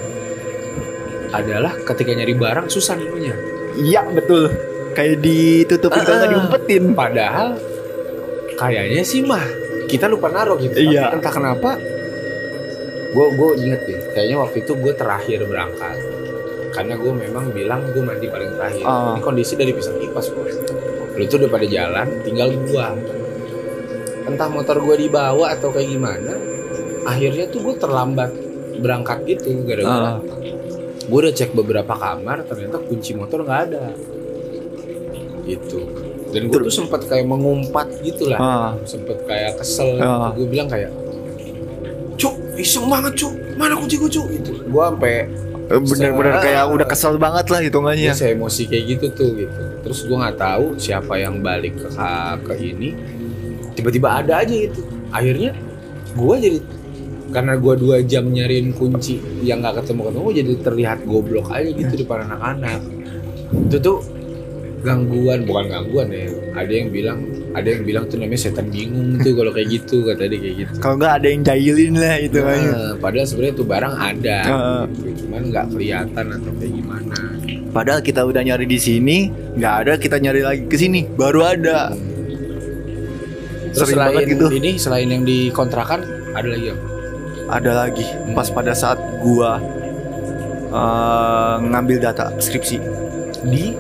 [1.28, 3.36] Adalah ketika nyari barang susah nemunya.
[3.78, 4.50] iya betul
[4.96, 6.34] kayak ditutupin kalau nggak Ah.
[6.34, 7.48] diumpetin Padahal
[8.56, 9.44] kayaknya sih mah
[9.86, 10.74] kita lupa naruh gitu.
[10.74, 11.12] Iya.
[11.12, 11.70] Tapi entah kenapa
[13.08, 14.00] gue gue inget deh.
[14.12, 15.98] Kayaknya waktu itu gue terakhir berangkat.
[16.72, 18.82] Karena gue memang bilang gue mandi paling terakhir.
[18.82, 19.14] Ah.
[19.14, 20.50] Ini kondisi dari pisang kipas gue.
[21.14, 22.88] Lu tuh udah pada jalan, tinggal gue.
[24.26, 26.34] Entah motor gue dibawa atau kayak gimana.
[27.08, 28.32] Akhirnya tuh gue terlambat
[28.78, 30.22] berangkat gitu gara-gara Ah.
[31.08, 33.96] gue udah cek beberapa kamar ternyata kunci motor nggak ada.
[35.48, 35.80] Gitu.
[36.28, 38.40] Dan gue tuh sempat kayak mengumpat gitu lah.
[38.40, 38.72] Ah.
[38.84, 40.36] sempet kayak kesel Ah.
[40.36, 40.92] gue bilang kayak
[42.20, 43.34] cuk iseng banget cuk.
[43.56, 44.28] Mana kunci gue cuk?
[44.30, 44.52] Gitu.
[44.68, 45.16] Gue sampai
[45.68, 49.62] Eh, bener-bener kayak udah kesel banget lah hitungannya ya saya emosi kayak gitu tuh gitu.
[49.84, 51.92] Terus gue nggak tahu siapa yang balik ke
[52.40, 52.96] ke ini.
[53.76, 54.80] Tiba-tiba ada aja gitu.
[55.12, 55.52] Akhirnya
[56.16, 56.58] gue jadi
[57.28, 61.94] karena gue dua jam nyariin kunci yang nggak ketemu ketemu jadi terlihat goblok aja gitu
[62.04, 62.80] depan anak-anak
[63.68, 63.98] itu tuh
[64.78, 67.20] gangguan bukan gangguan ya ada yang bilang
[67.52, 70.74] ada yang bilang tuh namanya setan bingung tuh kalau kayak gitu kata dia kayak gitu
[70.80, 74.38] kalau nggak ada yang jahilin lah hitungannya Nah, padahal sebenarnya tuh barang ada
[74.88, 75.10] gitu.
[75.26, 77.16] cuman nggak kelihatan atau kayak gimana
[77.68, 81.94] Padahal kita udah nyari di sini, nggak ada kita nyari lagi ke sini, baru ada.
[83.70, 84.46] Terus Sering banget selain gitu.
[84.50, 86.02] ini selain yang di kontrakan
[86.34, 86.97] ada lagi apa?
[87.48, 89.56] Ada lagi pas pada saat gua
[90.68, 92.78] eh, ngambil data skripsi
[93.44, 93.72] Di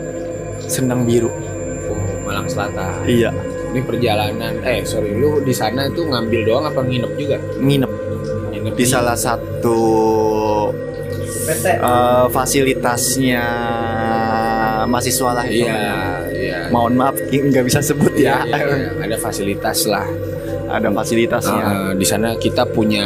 [0.63, 1.27] Sendang Biru.
[1.27, 3.03] oh, Malang Selatan.
[3.03, 3.31] Iya,
[3.67, 7.37] Ini perjalanan eh sorry lu di sana itu ngambil doang apa nginep juga?
[7.57, 7.91] nginep
[8.51, 9.79] Nginep di salah satu
[11.47, 13.45] eh, fasilitasnya
[14.87, 15.95] mahasiswa lah Iya, hitungannya.
[16.33, 16.57] iya.
[16.67, 18.47] Mohon maaf nggak bisa sebut Iya, ya.
[18.47, 18.89] iya, iya.
[18.97, 20.07] ada fasilitas lah.
[20.67, 21.63] Ada fasilitasnya.
[21.63, 23.03] Nah, di sana kita punya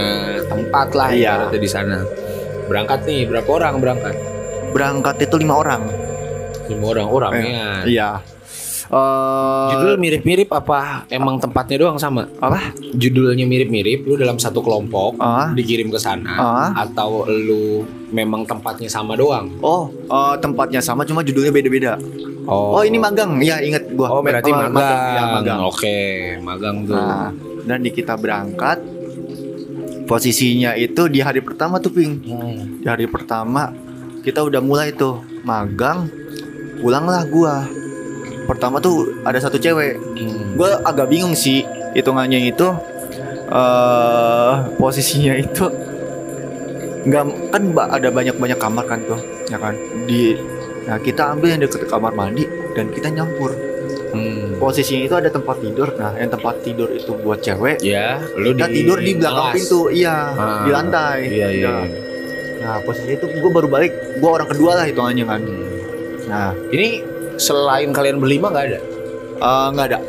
[0.52, 1.32] tempat lah Iya.
[1.48, 1.98] ibaratnya di sana.
[2.68, 4.16] Berangkat nih, berapa orang berangkat?
[4.72, 5.82] Berangkat itu lima orang.
[6.68, 7.66] Lima orang orangnya.
[7.84, 8.12] Iya.
[8.92, 11.08] Eh, Judul mirip-mirip apa?
[11.08, 12.28] Emang tempatnya doang sama?
[12.38, 12.76] apa?
[12.92, 15.56] Judulnya mirip-mirip, lu dalam satu kelompok Ah.
[15.56, 16.70] dikirim ke sana Ah.
[16.78, 19.48] atau lu memang tempatnya sama doang?
[19.64, 21.96] Oh, eh, tempatnya sama cuma judulnya beda-beda.
[22.44, 23.40] Oh, ini magang.
[23.40, 24.12] Iya, inget gua.
[24.12, 25.00] Oh, berarti Oh, magang.
[25.08, 25.60] Iya, magang.
[25.64, 26.00] Oke,
[26.42, 26.98] magang tuh.
[26.98, 27.30] Nah,
[27.64, 28.82] dan di kita berangkat
[30.12, 32.20] posisinya itu di hari pertama tuh, Ping.
[32.28, 32.84] Hmm.
[32.84, 33.72] Di hari pertama
[34.28, 36.12] kita udah mulai tuh magang.
[36.84, 37.64] Pulanglah gua.
[38.44, 39.96] Pertama tuh ada satu cewek.
[39.96, 40.60] Hmm.
[40.60, 41.64] Gua agak bingung sih
[41.96, 42.68] hitungannya itu
[43.52, 45.68] eh posisinya itu
[47.02, 47.24] nggak
[47.56, 47.64] kan
[47.96, 49.80] ada banyak-banyak kamar kan tuh, ya kan?
[50.04, 50.36] Di
[50.82, 52.44] Nah kita ambil yang deket kamar mandi
[52.74, 53.54] dan kita nyampur.
[54.12, 54.60] Hmm.
[54.60, 55.88] Posisinya itu ada tempat tidur.
[55.96, 57.80] Nah yang tempat tidur itu buat cewek.
[57.80, 59.56] Ya, lu Kita tidur di belakang kelas.
[59.56, 61.20] pintu, iya Ah, di lantai.
[61.28, 61.70] Iya, iya.
[61.72, 61.86] Nah,
[62.62, 65.42] Nah posisinya itu gue baru balik, gue orang kedua lah hitungannya kan.
[65.42, 65.70] Hmm.
[66.30, 66.88] Nah Ini
[67.36, 68.80] selain kalian berlima nggak ada
[69.42, 70.00] eh, nggak ada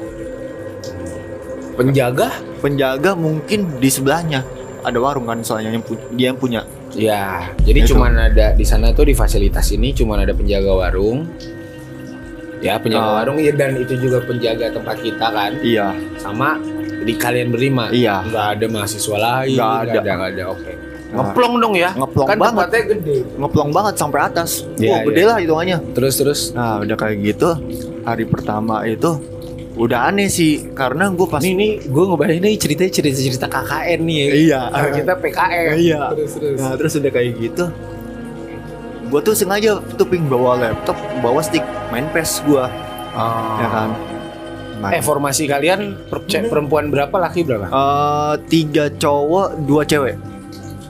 [1.75, 2.29] penjaga?
[2.61, 4.47] penjaga mungkin di sebelahnya
[4.83, 5.83] ada warung kan soalnya yang
[6.15, 6.63] dia yang punya.
[6.93, 7.97] Ya, jadi Itu.
[7.97, 11.27] cuman ada di sana tuh di fasilitas ini cuman ada penjaga warung.
[12.63, 13.15] Ya, penjaga Ah.
[13.19, 15.53] warung ya dan itu juga penjaga tempat kita kan.
[15.61, 16.63] Iya, Sama
[17.03, 17.91] di kalian berlima.
[17.91, 18.23] iya.
[18.23, 19.59] Nggak ada mahasiswa lain.
[19.59, 19.93] Nggak ada.
[19.93, 20.45] ada, nggak ada.
[20.49, 20.73] Oke.
[20.73, 21.17] Nah.
[21.21, 21.91] Ngeplong dong ya.
[21.93, 22.55] Ngeplong kan banget.
[22.65, 23.17] tempatnya gede.
[23.37, 24.51] Ngeplong banget sampai atas.
[24.77, 25.29] Iya, Wah gede iya.
[25.29, 25.79] lah hitungannya.
[25.93, 26.41] Terus terus.
[26.53, 27.49] Nah udah kayak gitu
[28.01, 29.11] hari pertama itu
[29.73, 34.01] udah aneh sih karena gue pas Nih nih gue ngebayangin nih ceritanya cerita cerita KKN
[34.03, 34.29] nih ya.
[34.31, 34.61] iya
[34.93, 35.69] kita PKN.
[35.75, 36.03] Iya.
[36.13, 36.57] Terus terus.
[36.57, 37.65] Nah terus udah kayak gitu
[39.13, 42.65] gue tuh sengaja tuh ping bawa laptop bawa stick main PES gue
[43.59, 43.91] ya kan
[44.75, 44.99] Main.
[44.99, 47.71] Eh formasi kalian per- ce- perempuan berapa laki berapa?
[47.71, 50.19] Eh, tiga cowok dua cewek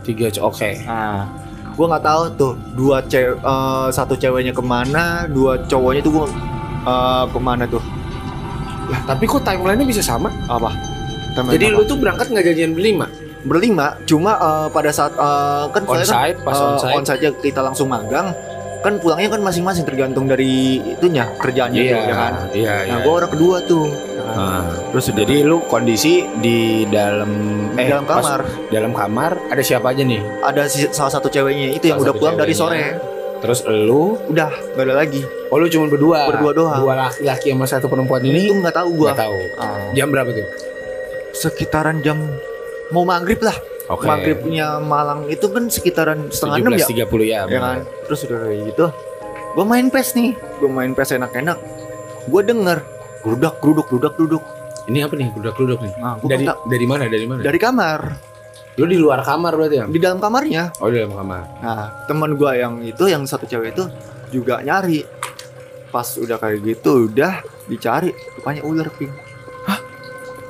[0.01, 0.70] Tiga co- oke.
[0.83, 1.29] nah
[1.68, 3.37] gue nggak tahu tuh dua cewek
[3.91, 6.27] satu ceweknya ke mana dua cowoknya tuh gue
[7.29, 7.83] ke mana tuh
[8.87, 10.33] Lah tapi kok timelinenya bisa sama?
[10.47, 10.73] apa
[11.33, 11.75] Temen Jadi apa?
[11.75, 13.07] lu tuh berangkat nggak janjian berlima?
[13.43, 16.95] Berlima cuma eh, pada saat eh, kan saya kan Onsite, pas eh, onsite.
[16.97, 18.30] onsite-nya kita langsung magang
[18.82, 23.30] kan pulangnya kan masing-masing tergantung dari itunya kerjaannya tuh, ya kan Iya, nah gue orang
[23.30, 24.34] kedua tuh ya kan?
[24.34, 27.30] Ah, terus udah jadi lu kondisi di dalam
[27.70, 28.40] di dalam pas- kamar
[28.74, 30.18] dalam kamar ada siapa aja nih?
[30.43, 32.82] ada si- salah satu ceweknya itu yang Salah udah satu pulang dari sore.
[33.38, 36.26] Terus lu, udah gak ada lagi oh lu cuma berdua.
[36.26, 36.78] Berdua doang.
[36.78, 39.38] Dua laki-laki sama satu perempuan ini tuh nggak tahu gue nggak tahu.
[39.95, 40.47] Jam berapa tuh?
[41.32, 42.18] sekitaran jam
[42.93, 43.57] mau maghrib lah
[43.88, 44.05] Oke.
[44.05, 47.40] maghribnya Malang itu kan sekitaran setengah enam ya 17.30 ya.
[47.45, 48.86] ya kan terus udah kayak gitu
[49.53, 51.59] gue main pes nih gue main pes enak-enak
[52.24, 52.78] gue denger
[53.20, 54.45] gerudak geruduk gerudak geruduk
[54.82, 55.30] Ini apa nih?
[55.30, 55.95] Gludak-gludak nih.
[55.95, 57.07] nah, Dari kata, dari mana?
[57.07, 57.38] Dari mana?
[57.38, 58.01] dari kamar
[58.74, 59.86] Lu di luar kamar berarti ya?
[59.86, 61.43] di dalam kamarnya Oh, di dalam kamar.
[61.62, 63.86] nah teman gue yang itu yang satu cewek itu
[64.30, 65.07] juga nyari
[65.86, 69.32] pas udah kayak gitu udah dicari rupanya ular ping hah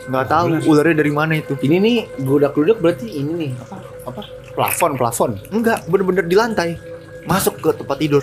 [0.05, 0.63] nggak tahu Ular?
[0.65, 3.77] ularnya dari mana itu Ini nih gludak-gludak berarti ini nih apa?
[4.05, 4.23] Apa?
[4.53, 5.33] Plafon, plafon.
[5.49, 6.77] enggak bener-bener di lantai
[7.23, 8.21] masuk ke tempat tidur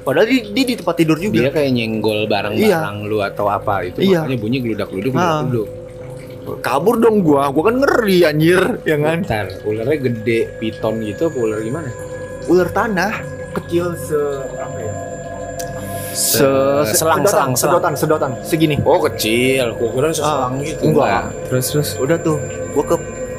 [0.00, 4.00] padahal dia, dia di tempat tidur juga Dia kayak nyenggol barang-barang lu atau apa itu
[4.00, 4.24] Iya.
[4.24, 5.44] makanya bunyi gludak-gluduk Ah.
[5.44, 5.68] gludak-gluduk.
[6.58, 11.36] kabur dong gua gua kan ngeri anjir ya kan Bentar, ularnya gede piton gitu apa
[11.36, 11.90] ular gimana?
[12.48, 13.12] ular tanah
[13.54, 14.16] kecil se
[14.56, 14.92] apa ya
[16.18, 16.42] Se-
[16.90, 18.30] se, selang, sedotan, selang, sedotan sedotan.
[18.42, 18.74] Segini.
[18.82, 20.82] Oh kecil, gua kira seselang gitu.
[20.90, 21.30] enggak.
[21.46, 21.88] Terus terus.
[22.02, 22.42] udah tuh
[22.74, 22.96] gua ke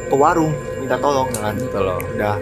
[0.08, 1.56] ke warung minta tolong ya kan?
[1.70, 2.02] Tolong.
[2.16, 2.36] udah.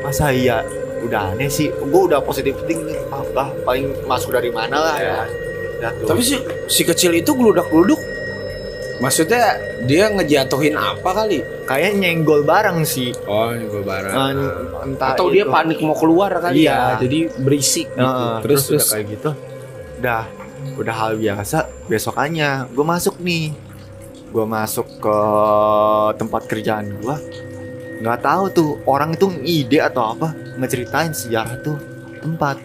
[0.00, 0.64] Masa iya?
[1.04, 1.68] Udah aneh sih.
[1.92, 5.20] Gua udah positif thinking ah, ah, paling masuk dari mana lah ya
[5.82, 6.06] udah tuh.
[6.14, 6.36] Tapi si
[6.70, 7.98] si kecil itu gludak-gluduk
[9.02, 9.42] Maksudnya
[9.82, 11.42] dia ngejatuhin apa kali?
[11.62, 14.12] kayak nyenggol barang sih Oh, gua barang.
[14.12, 14.30] Ah,
[14.82, 15.50] entah Atau dia itu.
[15.50, 16.94] panik mau keluar kali Iya.
[16.94, 17.00] ya.
[17.00, 17.98] Jadi berisik gitu.
[17.98, 19.30] Terus terus, terus udah kayak gitu
[19.98, 20.22] udah
[20.74, 23.54] udah hal biasa besokannya gue masuk nih
[24.28, 25.16] gue masuk ke
[26.16, 27.16] tempat kerjaan gue
[28.00, 31.78] nggak tahu tuh orang itu ide atau apa ngeceritain sejarah tuh
[32.18, 32.58] tempat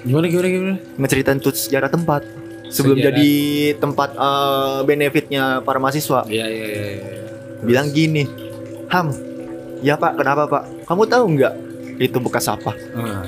[0.00, 0.74] gimana gimana gimana?
[0.96, 2.24] ngeceritain tuh sejarah tempat
[2.68, 3.14] sebelum Sejarah.
[3.14, 3.30] jadi
[3.76, 6.84] tempat eh, benefitnya para mahasiswa Iya iya iya.
[6.94, 7.22] iya.
[7.60, 8.24] bilang gini
[8.88, 9.10] ham
[9.78, 11.54] ya pak kenapa pak kamu tahu nggak
[11.98, 13.24] itu bekas apa Ah.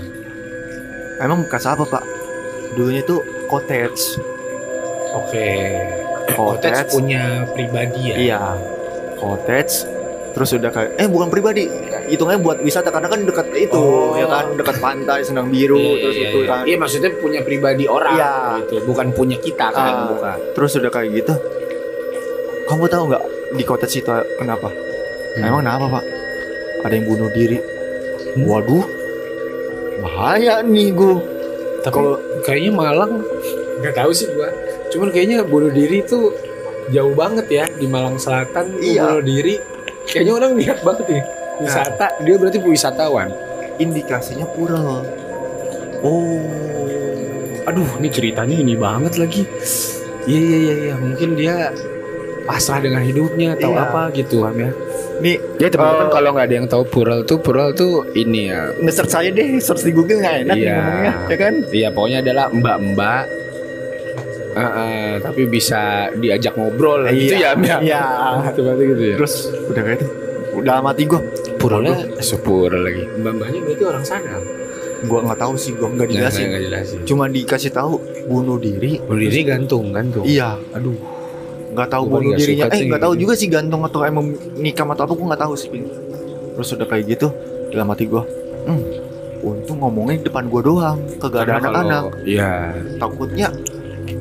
[1.20, 2.04] emang bekas apa pak
[2.72, 4.18] dulunya tuh cottage
[5.10, 5.46] Oke.
[6.30, 8.16] Cottage cottage punya pribadi ya.
[8.16, 8.42] Iya,
[9.18, 9.82] cottage.
[10.30, 11.66] Terus udah kayak, eh bukan pribadi,
[12.10, 14.18] hitungnya buat wisata karena kan dekat itu, Oh.
[14.18, 16.48] ya kan dekat pantai, senang biru, Iya, terus iya, itu iya.
[16.50, 16.62] kan.
[16.66, 18.34] Iya maksudnya punya pribadi orang Iya.
[18.66, 20.06] gitu, bukan punya kita kan, Ah.
[20.10, 20.38] bukan.
[20.58, 21.34] Terus udah kayak gitu,
[22.66, 24.68] kamu tahu nggak di cottage itu kenapa?
[24.70, 25.46] Hmm.
[25.46, 26.04] Emang kenapa pak?
[26.82, 27.58] Ada yang bunuh diri.
[28.36, 28.84] Waduh,
[30.02, 31.16] bahaya nih gue.
[31.80, 33.12] Tapi Kalau kayaknya Malang
[33.80, 34.52] nggak tahu sih gua.
[34.92, 36.28] Cuman kayaknya bunuh diri itu
[36.90, 39.16] jauh banget ya di Malang Selatan Iya.
[39.16, 39.54] bunuh diri.
[40.04, 41.22] Kayaknya orang niat banget nih.
[41.60, 43.28] Wisata, dia berarti wisatawan.
[43.76, 45.00] indikasinya pura.
[46.00, 46.44] Oh,
[47.62, 49.44] Aduh, ini ceritanya ini banget lagi.
[50.22, 50.94] Iya iya iya, iya.
[50.96, 51.72] mungkin dia
[52.42, 53.80] pasrah dengan hidupnya atau Iya.
[53.82, 54.68] apa gitu Am ya.
[55.18, 58.68] nih Ya teman-teman Eh, kalau nggak ada yang tahu Pural tuh Pural tuh ini ya.
[58.74, 60.72] nge-search saya deh, search di Google nggak enak Iya.
[60.74, 61.54] ngomongnya, ya kan?
[61.70, 63.24] Iya pokoknya adalah mbak-mbak.
[64.50, 65.80] Eh, eh, tapi bisa
[66.12, 67.76] diajak ngobrol gitu ya, Am, ya.
[67.78, 68.02] Iya.
[68.46, 69.16] Gitu berarti gitu ya.
[69.16, 69.34] Terus
[69.66, 70.06] udah kayak itu,
[70.54, 71.20] udah mati gue.
[71.60, 73.04] Puralnya sepur lagi.
[73.20, 74.40] Mbak-mbaknya berarti orang sana.
[75.04, 76.44] Gua nggak tahu sih, gua nggak dijelasin.
[76.48, 76.98] nggak jelasin.
[77.04, 78.96] Cuma dikasih tahu bunuh diri.
[79.04, 80.24] Bunuh diri gantung gantung.
[80.24, 80.96] Iya, Aduh.
[81.76, 82.66] nggak tahu Gua bunuh dirinya.
[82.72, 83.22] Eh nggak tahu gitu.
[83.28, 85.68] juga sih gantung atau emang nikam atau apa, gua nggak tahu sih.
[86.56, 87.28] Terus udah kayak gitu,
[87.72, 88.24] dalam hati gua,
[88.68, 88.82] hmm,
[89.44, 92.02] untung ngomongnya di depan gua doang, kagak ada anak-anak.
[92.24, 92.72] Iya.
[92.96, 93.48] Takutnya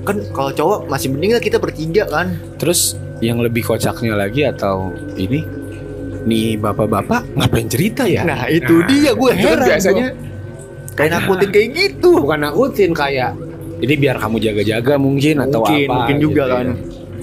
[0.05, 2.35] kan kalau cowok masih mending kita bertiga kan.
[2.55, 5.43] Terus yang lebih kocaknya lagi atau ini
[6.21, 8.23] nih bapak-bapak ngapain cerita ya?
[8.23, 9.67] Nah itu dia gue kan heran.
[9.69, 10.95] biasanya gua.
[10.95, 12.11] kayak nakutin kayak gitu.
[12.19, 13.31] bukan nakutin kayak
[13.79, 16.65] jadi biar kamu jaga-jaga mungkin, atau Mungkin, apa mungkin juga gitu kan.
[16.67, 16.75] ya.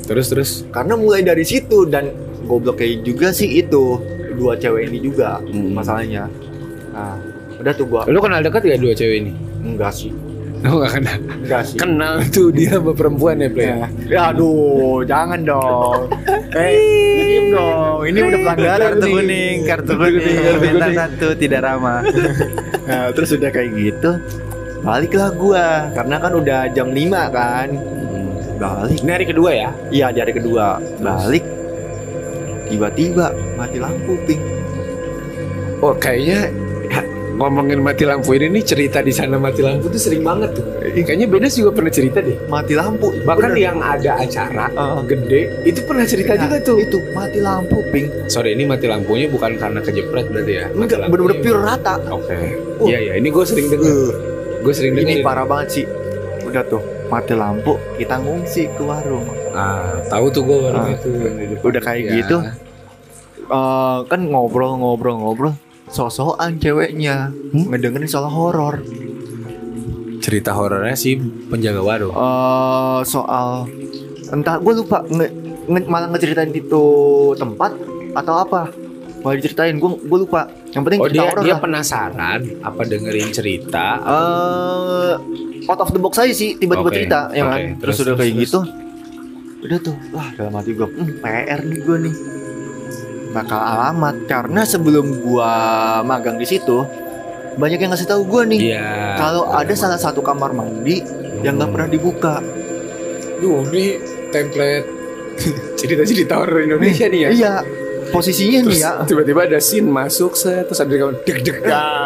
[0.07, 2.09] terus terus Karena mulai dari situ dan
[2.45, 4.01] goblok kayak juga sih itu
[4.33, 5.73] dua cewek ini juga Hmm.
[5.73, 6.29] masalahnya.
[6.93, 7.21] Nah,
[7.57, 9.33] udah tuh gua lu kenal dekat gak dua cewek ini
[9.63, 10.13] enggak sih.
[10.65, 11.19] Oh gak kenal.
[11.21, 11.77] Enggak sih.
[11.77, 13.69] Kenal tuh dia sama perempuan ya, Play.
[13.69, 16.01] Ya, ya aduh, jangan dong.
[16.57, 16.73] Eh,
[17.21, 18.01] diem dong.
[18.09, 22.01] Ini udah pelanggaran Kartu kuning, kartu kuning, kartu satu tidak ramah.
[22.87, 24.11] Nah, terus udah kayak gitu.
[24.87, 27.69] Baliklah gua karena kan udah jam 5 kan.
[28.63, 28.99] Balik.
[29.03, 29.71] Ini hari kedua ya?
[29.91, 30.79] Iya, di hari kedua.
[31.03, 31.43] Balik.
[32.71, 34.39] Tiba-tiba mati lampu, Ping.
[35.83, 36.66] Oh kayaknya ya,
[37.37, 40.65] ngomongin mati lampu ini nih cerita di sana mati lampu tuh sering banget tuh.
[40.81, 42.37] Kayaknya Benes juga pernah cerita deh.
[42.47, 43.13] Mati lampu.
[43.21, 43.61] Bahkan Bener.
[43.63, 44.99] yang ada acara Heeh.
[45.07, 46.77] gede itu pernah cerita Nah, juga tuh.
[46.79, 48.09] Itu mati lampu, Ping.
[48.27, 50.67] Sorry ini mati lampunya bukan karena kejepret berarti ya?
[50.71, 51.95] Enggak, bener-bener pure rata.
[52.09, 52.37] Oke.
[52.77, 52.87] Uh.
[52.87, 53.85] Iya iya ini gue sering denger.
[53.87, 54.11] Uh,
[54.61, 55.13] Gue sering denger.
[55.13, 55.85] ini parah banget sih.
[56.43, 59.27] Udah tuh, mati lampu, kita ngungsi ke warung.
[59.53, 60.95] Ah tahu tuh gue warung Ah.
[60.95, 61.09] itu.
[61.61, 62.13] Udah kayak Ya.
[62.19, 62.37] gitu.
[63.47, 65.55] Eh, kan ngobrol-ngobrol-ngobrol
[65.89, 67.31] sosokan ceweknya.
[67.51, 68.83] Ngedengerin soal horor.
[70.19, 71.15] Cerita horornya sih
[71.47, 72.11] penjaga warung.
[72.11, 73.71] Eh, soal
[74.27, 75.27] entah gue lupa nge,
[75.65, 76.85] nge- malah ngeceritain itu
[77.35, 77.73] tempat
[78.13, 78.63] atau apa.
[79.17, 80.51] Malah diceritain gue gue lupa.
[80.69, 81.59] Yang penting Oh dia dia lah.
[81.59, 83.87] penasaran apa dengerin cerita?
[83.99, 85.13] Eh,
[85.65, 87.57] out of the box aja sih tiba-tiba Oke, cerita ya kan?
[87.57, 87.63] Oke.
[87.81, 88.43] terus, Terus, udah kayak terus.
[88.45, 88.61] gitu.
[89.57, 92.15] Udah tuh wah dalam hati gue hmm, PR nih gue nih
[93.37, 95.53] bakal alamat karena sebelum gua
[96.03, 96.89] magang di situ
[97.55, 98.89] banyak yang ngasih tahu gue nih Iya.
[99.17, 101.01] kalau ada salah satu kamar mandi
[101.41, 101.75] yang nggak Hmm.
[101.75, 102.35] pernah dibuka
[103.37, 104.89] Duh, ini template
[105.79, 107.31] cerita-cerita horor Indonesia nih ya.
[107.31, 107.55] iya
[108.07, 111.59] posisinya Terus nih ya tiba-tiba ada scene masuk set terus ada kamu deg deg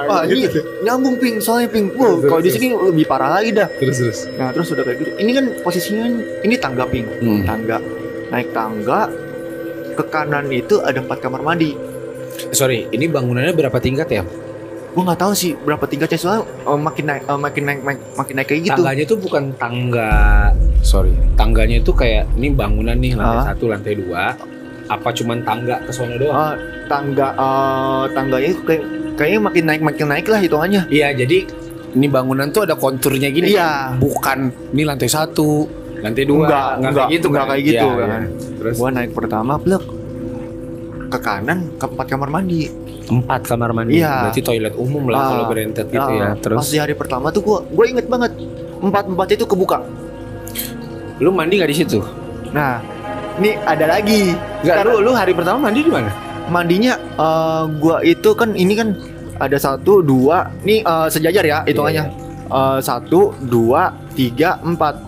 [0.02, 0.48] Wah, ini
[0.80, 4.18] nyambung ping soalnya ping wow Terus, kalau di sini lebih parah lagi dah terus terus.
[4.32, 6.04] nah terus udah kayak gitu ini kan posisinya
[6.40, 7.42] ini tangga ping Hmm.
[7.44, 7.78] tangga
[8.28, 9.06] naik tangga
[10.00, 11.76] ke kanan itu ada empat kamar mandi
[12.50, 14.24] Sorry, ini bangunannya berapa tingkat ya?
[14.90, 18.34] gua nggak tahu sih berapa tingkatnya soalnya eh, makin naik eh, makin naik makin, makin
[18.34, 20.12] naik kayak gitu Tangganya tuh bukan tangga,
[20.82, 23.46] sorry, tangganya itu kayak ini bangunan nih lantai Ah.
[23.46, 24.34] satu, lantai dua.
[24.90, 26.34] Apa cuman tangga ke sana doang?
[26.34, 26.54] Eh,
[26.90, 28.82] tangga eh, tangganya itu kayak
[29.14, 31.38] kayaknya makin naik makin naik lah hitungannya Iya, jadi
[31.90, 33.54] ini bangunan tuh ada konturnya gini.
[33.54, 33.94] Iya.
[33.94, 34.38] Bukan
[34.74, 35.70] ini lantai satu,
[36.00, 36.42] lantai dua.
[36.42, 37.50] Enggak, enggak, kayak gitu enggak kan?
[37.50, 38.08] kayak gitu Iya, kan.
[38.10, 38.20] iya.
[38.56, 39.84] Terus gua naik pertama blek
[41.06, 42.60] ke kanan ke empat kamar mandi
[43.06, 43.92] empat kamar mandi.
[43.96, 44.14] Iya.
[44.24, 45.28] Berarti toilet umum lah Ah.
[45.28, 46.28] kalau berentet gitu Ah, ya.
[46.36, 48.32] Terus pas di hari pertama tuh gua gua inget banget
[48.78, 49.78] empat empatnya itu kebuka
[51.18, 51.98] lu mandi nggak di situ?
[52.50, 52.80] nah
[53.36, 56.08] ini ada lagi Enggak, lu lu hari pertama mandi di mana?
[56.48, 58.96] mandinya eh, gua itu kan ini kan
[59.36, 64.98] ada satu dua nih eh, sejajar ya hitungannya Eh, satu dua tiga empat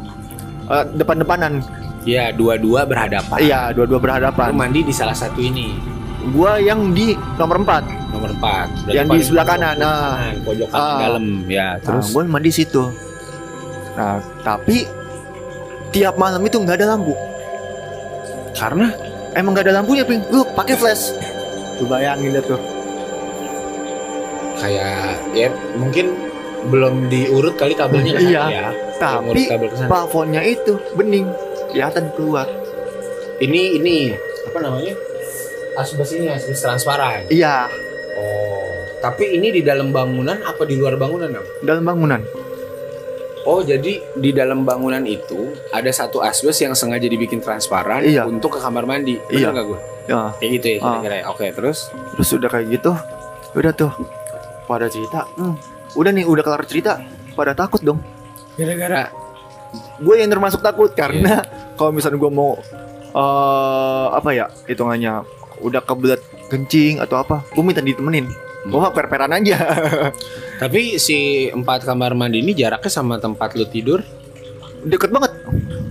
[0.63, 1.59] Eh, depan-depanan
[2.03, 3.39] Iya, dua-dua berhadapan.
[3.39, 5.79] iya dua-dua Lu berhadapan mandi di salah satu ini,
[6.31, 8.67] gua yang di nomor empat nomor empat.
[8.85, 10.19] Berarti Yang di sebelah kanan, nah.
[10.43, 10.99] pojok kanan Ah.
[11.01, 11.25] dalam.
[11.47, 12.83] Ya, terus terus gue mandi situ
[13.93, 14.89] nah tapi
[15.93, 17.13] tiap malam itu nggak ada lampu
[18.57, 18.89] karena
[19.37, 21.13] emang nggak ada lampunya ping lu pakai flash
[21.77, 22.57] lu bayangin deh tuh
[24.57, 26.17] kayak ya mungkin
[26.65, 28.43] belum diurut kali kabelnya kan Iya.
[28.47, 28.67] ya.
[28.97, 31.27] tapi kabel plafonnya itu bening
[31.69, 32.47] kelihatan keluar
[33.35, 34.95] Ini ini apa namanya?
[35.75, 37.27] Asbes ini asbes transparan.
[37.27, 37.67] iya
[38.13, 38.63] Oh,
[39.01, 41.43] tapi ini di dalam bangunan apa di luar bangunan, Am?
[41.61, 42.23] dalam bangunan
[43.43, 48.23] Oh, jadi di dalam bangunan itu ada satu asbes yang sengaja dibikin transparan Iya.
[48.23, 49.19] untuk ke kamar mandi.
[49.27, 49.51] Iya.
[49.51, 49.81] Bener nggak gue?
[50.05, 50.83] ya Kayak gitu ya Ah.
[50.93, 51.15] kira-kira.
[51.17, 51.25] ya?
[51.27, 51.79] Oke, terus
[52.13, 52.93] terus udah kayak gitu
[53.53, 53.91] udah tuh
[54.65, 55.55] pada cerita hmm,
[55.95, 57.01] udah nih udah kelar cerita
[57.33, 58.01] pada takut dong
[58.55, 59.09] gara-gara
[59.99, 61.75] gue yang termasuk takut karena Iya.
[61.75, 62.57] kalau misalnya gue mau
[63.11, 65.25] eh apa ya hitungannya
[65.61, 68.29] udah kebelet kencing atau apa gue minta ditemenin
[68.63, 68.71] Hmm.
[68.71, 69.59] gue mah perperan aja
[70.63, 71.19] Tapi si
[71.49, 73.99] empat kamar mandi ini jaraknya sama tempat lu tidur?
[74.81, 75.35] deket banget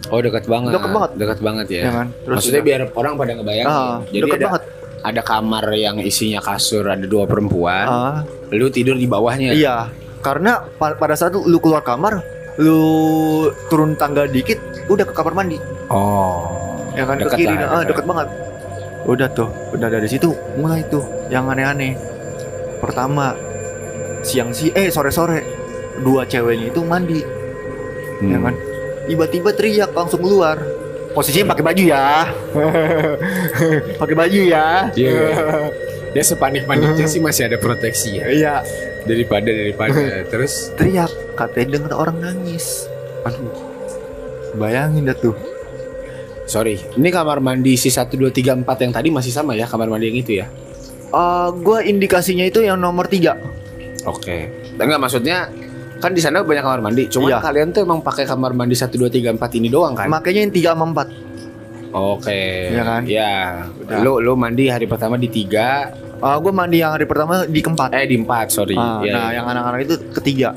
[0.08, 0.72] Oh dekat banget.
[0.72, 1.12] Deket banget.
[1.16, 1.82] Dekat banget ya.
[1.82, 3.66] ya kan terus Maksudnya udah- biar orang pada ngebayang.
[3.66, 4.64] ah, Jadi deket ada banget
[5.02, 7.86] ada kamar yang isinya kasur ada dua perempuan.
[7.86, 8.18] Ah,
[8.50, 9.52] Lu tidur di bawahnya.
[9.52, 9.90] iya
[10.20, 12.22] karena pa- pada saat lu keluar kamar
[12.56, 12.78] lu
[13.68, 16.46] turun tangga dikit udah ke kamar mandi Oh.
[16.92, 18.06] ya kan Deket ke kiri lah, ah, deket.
[18.06, 18.28] banget
[19.02, 21.98] udah tuh udah dari situ mulai tuh yang aneh-aneh
[22.78, 23.34] pertama
[24.22, 25.42] siang si eh sore-sore
[26.00, 27.22] dua ceweknya itu mandi
[28.20, 28.30] Hmm.
[28.30, 28.54] ya kan
[29.08, 30.62] tiba-tiba teriak langsung keluar
[31.12, 32.06] posisinya pakai baju ya.
[34.02, 34.68] Pakai baju ya.
[34.96, 35.20] Iya.
[36.12, 38.26] Dia sepanik-paniknya sih masih ada proteksi ya.
[38.28, 38.56] Iya.
[39.08, 39.96] Daripada daripada.
[40.32, 40.72] Terus?
[40.76, 41.12] Teriak.
[41.36, 42.88] Katanya denger orang nangis.
[43.24, 43.52] Aduh.
[44.58, 45.36] Bayangin dah tuh.
[46.50, 46.76] Sorry.
[47.00, 49.64] Ini kamar mandi si 1 2 3 4 yang tadi masih sama ya?
[49.70, 50.48] Kamar mandi yang itu ya?
[51.12, 53.40] Eh, gua indikasinya itu yang nomor tiga.
[54.04, 54.52] Oke.
[54.76, 55.48] Enggak maksudnya
[56.02, 57.06] kan di sana banyak kamar mandi.
[57.06, 57.38] Cuma Iya.
[57.40, 60.10] kalian tuh emang pakai kamar mandi 1 2 3 4 ini doang kan?
[60.10, 61.08] Makanya yang 3 sama 4
[61.92, 62.72] Oke.
[62.72, 63.02] Iya kan?
[63.04, 63.36] Ya.
[63.78, 64.00] Udah.
[64.00, 67.92] Lu lu mandi hari pertama di 3, uh, Gue mandi yang hari pertama di keempat
[67.94, 68.74] eh di 4, sorry.
[68.74, 69.36] Ah, Iya, Nah iya.
[69.38, 70.56] yang anak-anak itu ketiga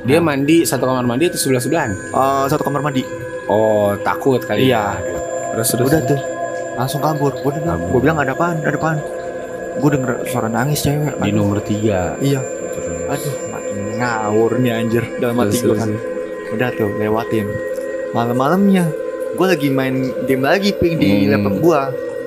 [0.00, 1.90] Dia mandi satu kamar mandi atau sebelah-sebelahan?
[2.10, 3.04] uh, Satu kamar mandi
[3.44, 4.96] Oh, takut kali Iya.
[4.96, 5.12] ya.
[5.52, 5.86] Terus terus.
[5.86, 6.20] Udah tuh
[6.74, 7.88] Langsung kabur Gue bilang, Kabur.
[7.90, 8.98] gua bilang ada apaan Ada apaan
[9.78, 12.16] Gue denger suara nangis cewek di nomor 3.
[12.18, 12.40] Iya
[13.06, 13.47] Aduh
[13.96, 15.04] ngawur nih anjir.
[15.18, 15.90] Dalam hati gue kan.
[16.50, 17.46] Udah tuh lewatin.
[18.10, 18.88] Malam-malamnya
[19.36, 19.92] Gue lagi main
[20.24, 21.36] game lagi ping di Hmm.
[21.36, 21.80] laptop gue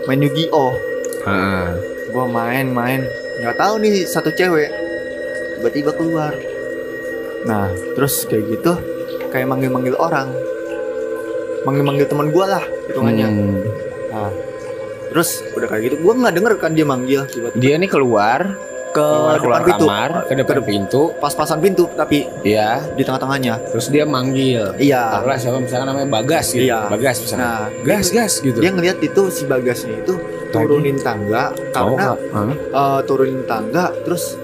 [0.05, 0.71] Main Yu-Gi-Oh.
[1.21, 1.65] Heeh.
[2.07, 3.01] Gue main-main
[3.41, 4.69] nggak tahu nih satu cewek
[5.57, 6.33] Tiba-tiba keluar.
[7.43, 8.77] Nah terus kayak gitu
[9.29, 10.29] Kayak manggil-manggil orang.
[11.61, 13.27] Manggil-manggil teman gue lah Hitungannya.
[13.27, 13.57] Hmm.
[14.09, 14.31] Nah
[15.09, 17.57] Terus udah kayak gitu Gue nggak denger kan dia manggil Tiba-tiba.
[17.57, 18.39] Dia nih keluar,
[18.91, 22.83] ke keluar, keluar depan pintu kamar, ke depan pintu, Pas-pasan pintu Tapi ya.
[22.93, 24.75] di tengah-tengahnya Terus dia manggil.
[24.75, 26.67] Iya Taruhlah siapa misalkan namanya Bagas gitu.
[26.67, 26.91] Iya.
[26.91, 27.41] Bagas misalkan.
[27.41, 28.57] Nah gas gas gitu.
[28.59, 30.13] dia ngelihat itu si bagasnya itu
[30.51, 32.51] turunin tangga karena Oh, Hah?
[32.51, 34.35] eh, turunin tangga terus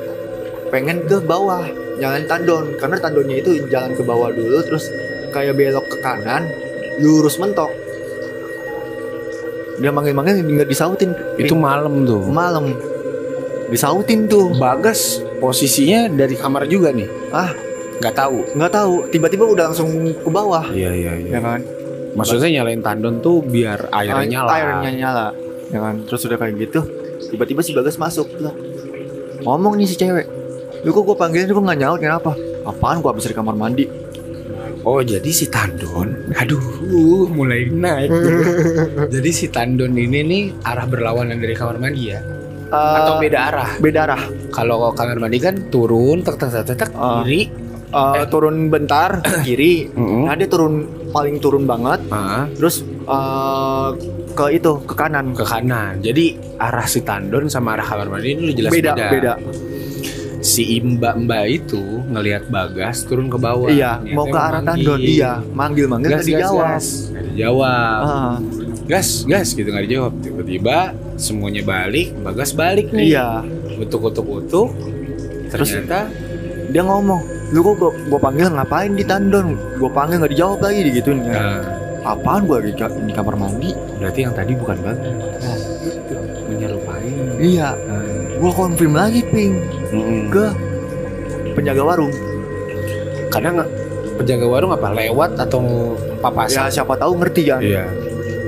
[0.71, 1.67] pengen ke bawah
[1.99, 4.87] jangan tandon karena tandonnya itu jalan ke bawah dulu terus
[5.35, 6.47] kayak belok ke kanan
[7.03, 7.67] lurus mentok
[9.77, 12.25] dia manggil-manggil nggak disautin itu malam tuh.
[12.25, 12.73] malam
[13.67, 14.51] disautin tuh.
[14.55, 17.07] Bagas posisinya dari kamar juga nih.
[17.29, 17.51] ah.
[17.97, 18.37] Nggak tahu.
[18.53, 18.93] nggak tahu.
[19.09, 20.69] Tiba-tiba udah langsung ke bawah.
[20.69, 21.61] Iya iya ya kan?
[22.13, 24.49] Maksudnya nyalain tandon tuh biar airnya Air- nyala.
[24.53, 25.27] airnya nyala.
[25.69, 25.95] Ya kan?
[26.05, 26.81] Terus udah kayak gitu
[27.27, 28.53] tiba-tiba si bagas masuk lah
[29.41, 30.25] ngomong nih si cewek.
[30.85, 32.31] Lu kok gue panggilin lu nggak nyaut kenapa?
[32.63, 33.85] Apaan gue habis dari kamar mandi?
[34.85, 36.61] Oh jadi si tandon, aduh
[37.27, 38.07] mulai naik.
[39.13, 42.21] jadi si tandon ini nih arah berlawanan dari kamar mandi ya?
[42.67, 43.69] Atau Eh, beda arah?
[43.77, 47.21] beda arah Kalau kamar mandi kan turun, tek tek tek tek, Ah.
[47.21, 47.47] kiri.
[47.87, 53.89] Eh, turun bentar kiri nah dia turun paling turun banget Ah, terus eh,
[54.33, 55.97] ke itu ke kanan ke kanan.
[55.97, 56.25] Jadi
[56.57, 59.07] arah si tandon sama arah kamar mandi ini udah jelas beda beda.
[59.09, 59.33] beda
[60.37, 63.67] Si mbak mbak itu ngelihat bagas turun ke bawah.
[63.67, 64.67] iya Niatnya mau ke arah manggil.
[64.85, 66.87] tandon iya manggil manggil Gas, gas, dijawab gas.
[68.03, 68.35] Ah,
[68.87, 70.13] Gas, gas gitu nggak dijawab.
[70.17, 70.77] Tiba-tiba
[71.15, 73.11] semuanya balik, bagas balik nih.
[73.11, 73.43] iya
[73.75, 74.69] Utuk-utuk-utuk.
[75.47, 76.07] Terus- Ternyata
[76.67, 80.83] dia ngomong lu kok gua, gua panggil ngapain di tandon gua panggil nggak dijawab lagi
[80.83, 81.63] digituin kan nah,
[82.05, 85.61] apaan gua di, di kamar mandi berarti yang tadi bukan bagas.
[86.45, 87.07] Menyerupai.
[87.39, 88.03] iya Nah,
[88.37, 90.27] gua konfirm lagi ping mm-mm.
[90.27, 90.45] ke
[91.53, 92.11] penjaga warung
[93.27, 93.69] Karena nggak
[94.17, 95.61] penjaga warung apa lewat atau
[95.95, 96.67] ya papasan?
[96.67, 97.83] siapa tahu ngerti kan Iya.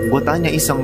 [0.09, 0.81] Gua tanya iseng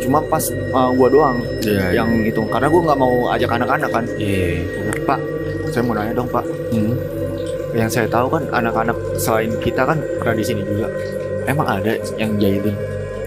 [0.00, 0.40] cuma pas
[0.72, 2.00] uh, gua doang Iya.
[2.00, 4.64] yang itu karena gua nggak mau ajak anak-anak kan Iya.
[4.64, 5.20] Bilang, pak
[5.70, 6.94] saya mau nanya dong pak Hmm.
[7.70, 10.88] yang saya tahu kan anak-anak selain kita kan pernah di sini juga
[11.44, 12.74] emang ada yang jahilin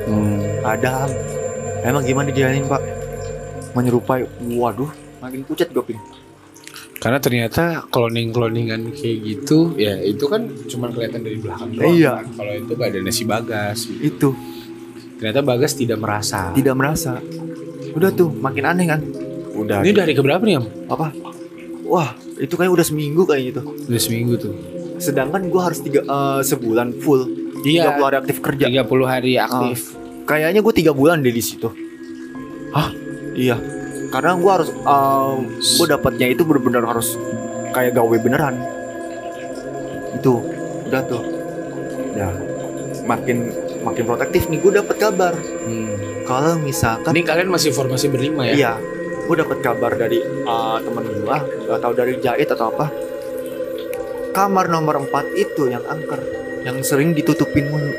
[0.03, 0.39] Hmm.
[0.63, 1.07] ada
[1.83, 2.81] emang gimana dijahilin pak
[3.71, 5.95] menyerupai waduh makin pucat gue
[6.99, 11.91] Karena ternyata cloning-cloningan kayak gitu, ya itu kan cuma kelihatan dari belakang doang.
[11.91, 12.23] Iya.
[12.23, 12.31] kan.
[12.31, 13.79] Kalau itu badannya si Bagas.
[13.91, 14.31] itu
[15.19, 16.51] Ternyata Bagas tidak merasa.
[16.53, 17.19] tidak merasa.
[17.93, 19.01] Udah tuh makin aneh kan?
[19.53, 19.85] Udah.
[19.85, 20.65] Ini dari keberapa nih, Am?
[20.89, 21.13] apa?
[21.85, 24.55] Wah itu kayak udah seminggu kayak gitu Udah seminggu tuh.
[24.97, 27.27] sedangkan gua harus tiga eh, sebulan full.
[27.63, 27.93] Iya.
[27.95, 28.65] 30 hari aktif kerja.
[28.67, 29.79] 30 hari aktif.
[30.23, 31.67] kayaknya gue tiga bulan deh di situ.
[32.71, 32.89] Hah?
[33.35, 33.59] iya.
[34.07, 34.69] Karena gue harus
[35.53, 37.15] gue dapatnya itu benar-benar harus
[37.71, 38.55] kayak gawe beneran.
[40.15, 40.39] Itu.
[40.87, 41.23] Udah tuh.
[42.13, 42.29] Ya
[43.03, 43.51] makin
[43.83, 45.33] makin protektif nih gue dapat kabar.
[45.35, 45.91] Hmm.
[46.23, 48.55] kalau misalkan Ini kalian masih formasi berlima ya?
[48.55, 48.73] iya.
[49.23, 51.37] Gue dapat kabar dari uh, temen gue
[51.69, 52.87] atau dari jahit atau apa.
[54.31, 56.19] Kamar nomor 4 itu yang angker
[56.63, 57.91] yang sering ditutupin mulu.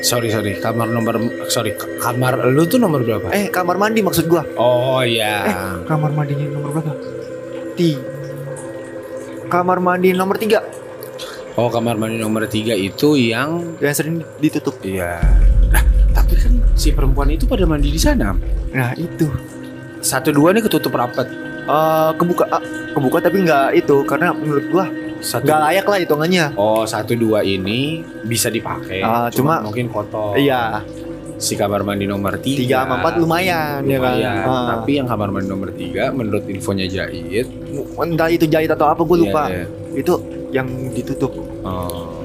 [0.00, 1.16] Sorry sorry, kamar nomor
[1.46, 1.72] sorry.
[1.96, 3.30] Kamar lu tuh nomor berapa?
[3.30, 5.44] eh kamar mandi maksud gue Oh iya.
[5.84, 6.92] kamar mandinya nomor berapa?
[7.74, 7.90] Ti
[9.46, 10.62] kamar mandi nomor tiga
[11.52, 15.18] Oh kamar mandi nomor tiga itu yang yang sering ditutup iya.
[15.68, 15.82] Nah,
[16.12, 18.32] tapi kan si perempuan itu pada mandi di sana.
[18.70, 19.26] Nah itu
[20.00, 21.28] Satu dua nih ketutup rapat.
[21.62, 24.86] Eh kebuka ah, kebuka tapi nggak itu karena menurut gua
[25.20, 25.44] Satu.
[25.44, 29.00] nggak layak lah hitungannya Oh satu dua ini bisa dipakai.
[29.00, 30.34] Ah, cuma- mungkin kotor.
[30.34, 30.80] iya
[31.36, 32.58] Si kamar mandi nomor tiga.
[32.58, 34.44] tiga sama empat lumayan, ya kan Lumayan.
[34.44, 34.66] Ah.
[34.76, 37.48] Tapi yang kamar mandi nomor tiga menurut infonya Jahit.
[37.98, 39.66] entah itu jahit atau apa gue lupa Iya, iya.
[39.96, 40.12] itu
[40.50, 42.16] yang ditutup Oh.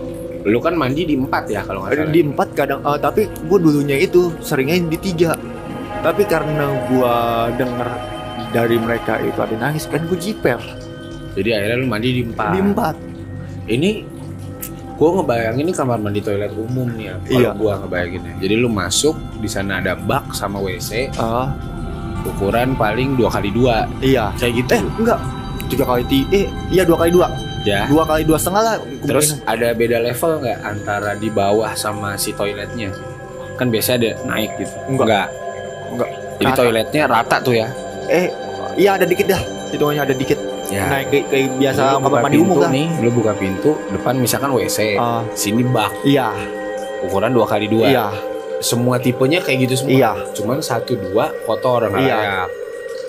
[0.43, 2.11] Lu kan mandi di empat ya kalau nggak salah.
[2.11, 5.34] di empat kadang eh, tapi gue dulunya itu seringnya di tiga
[5.99, 7.15] tapi karena gua
[7.51, 7.89] denger
[8.51, 10.61] dari mereka itu ada nangis kan gue jiper
[11.34, 12.51] Jadi akhirnya lu mandi di empat.
[12.51, 12.95] di empat
[13.65, 13.89] ini
[14.93, 17.15] gua ngebayangin ini kamar mandi toilet umum nih ya.
[17.19, 17.51] Kalau Iya.
[17.51, 18.34] gua ngebayanginnya.
[18.38, 21.51] Jadi lu masuk di sana ada bak sama WC Ah,
[22.23, 24.30] ukuran paling dua kali dua iya.
[24.36, 24.71] kayak gitu.
[24.71, 25.19] Eh, enggak.
[25.65, 27.28] Tiga kali ti, eh, iya dua kali dua.
[27.66, 27.82] Ya.
[27.86, 28.76] Dua kali dua setengah lah.
[29.01, 32.93] Terus ada beda level nggak antara di bawah sama si toiletnya?
[33.55, 34.76] Kan biasanya ada naik gitu.
[34.88, 35.28] Enggak.
[35.89, 36.09] Enggak.
[36.36, 36.57] Jadi Rata.
[36.57, 37.68] toiletnya rata tuh ya.
[38.05, 38.28] eh,
[38.76, 39.41] iya ada dikit dah.
[39.68, 40.38] Hitungannya ada dikit.
[40.66, 40.86] Ya.
[40.88, 42.70] Naik kayak, kayak biasa Lu kamar mandi umum lah.
[42.70, 46.34] nih, lu buka pintu, depan misalkan WC, Ah, sini bak, iya,
[47.01, 47.86] ukuran dua kali dua.
[47.86, 48.07] iya,
[48.57, 49.93] Semua tipenya kayak gitu semua.
[49.93, 50.11] iya.
[50.34, 51.93] Cuman satu dua kotor Iya.
[51.93, 52.49] layak.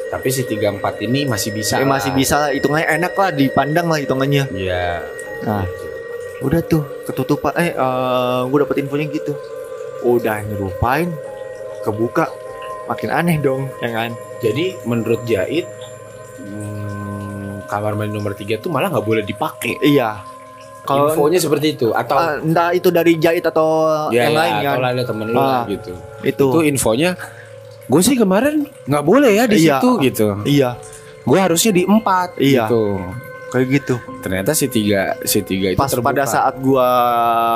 [0.07, 1.77] Tapi si tiga empat ini masih bisa.
[1.77, 1.99] Eh, lah.
[1.99, 2.51] masih bisa lah.
[2.55, 4.45] Hitungannya enak lah, dipandang lah hitungannya.
[4.55, 5.03] Iya.
[5.43, 5.67] Nah,
[6.41, 7.53] udah tuh ketutupan.
[7.59, 9.33] Eh, eh gue dapet infonya gitu.
[10.07, 11.11] Udah nyerupain,
[11.83, 12.31] kebuka,
[12.87, 14.11] makin aneh dong, ya kan?
[14.39, 15.67] Jadi menurut Jahit,
[16.39, 19.81] hmm, kamar mandi nomor tiga tuh malah nggak boleh dipakai.
[19.83, 20.23] Iya.
[20.87, 24.53] Kalau Infonya seperti itu atau Ah, entah itu dari jahit atau ya, yang ya, lain
[24.55, 24.87] atau kan.
[24.87, 25.67] ada temen lu Ah.
[25.67, 25.93] gitu.
[26.23, 26.47] Itu.
[26.55, 27.19] Itu infonya
[27.87, 29.79] gue sih kemarin nggak boleh ya di Iya.
[29.79, 30.27] situ gitu.
[30.43, 30.71] Iya,
[31.23, 32.67] Gue harusnya di empat Iya.
[32.67, 32.99] gitu.
[33.47, 33.95] kayak gitu.
[34.21, 36.11] Ternyata si tiga si tiga itu Pas terbuka.
[36.11, 36.89] pada saat gua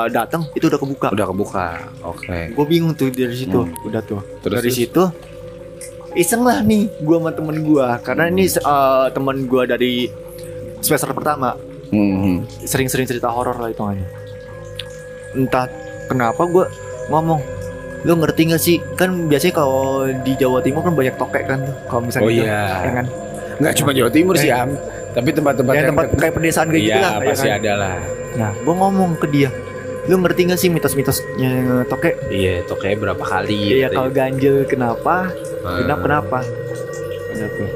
[0.07, 1.07] datang itu udah kebuka.
[1.09, 1.67] udah kebuka.
[2.01, 2.39] Oke.
[2.49, 3.59] Gue bingung tuh dari situ.
[3.61, 3.75] Hmm.
[3.83, 4.23] Udah tuh.
[4.39, 4.79] Terus dari terus?
[4.81, 5.03] situ
[6.13, 10.07] iseng lah nih gua sama temen gua karena ini eh, temen gua dari
[10.79, 12.47] semester pertama Hmm.
[12.61, 14.07] sering-sering cerita horor lah hitungannya.
[15.33, 15.67] Entah
[16.07, 16.71] kenapa gua
[17.07, 17.39] ngomong
[18.01, 21.75] lu ngerti gak sih kan biasanya kalau di Jawa Timur kan banyak tokek kan tuh
[21.85, 22.63] kalau misalnya Oh gitu, iya.
[22.79, 23.05] ya kan
[23.57, 24.57] Nggak cuma Jawa Timur sih Eh.
[24.57, 24.73] Am.
[25.11, 27.57] Tapi tempat-tempat ya tempat kayak pedesaan kayak gitu Iya lah ya pasti kan?
[27.57, 27.95] ada lah.
[28.31, 29.49] nah gua ngomong ke dia
[30.01, 31.51] lu ngerti gak sih mitos-mitosnya
[31.85, 33.53] tokek Iya, kayak berapa kali?
[33.75, 33.95] Iya gitu.
[33.95, 35.29] kalau ganjil kenapa
[35.61, 35.77] Ah.
[35.77, 36.37] genap kenapa
[37.31, 37.69] tuh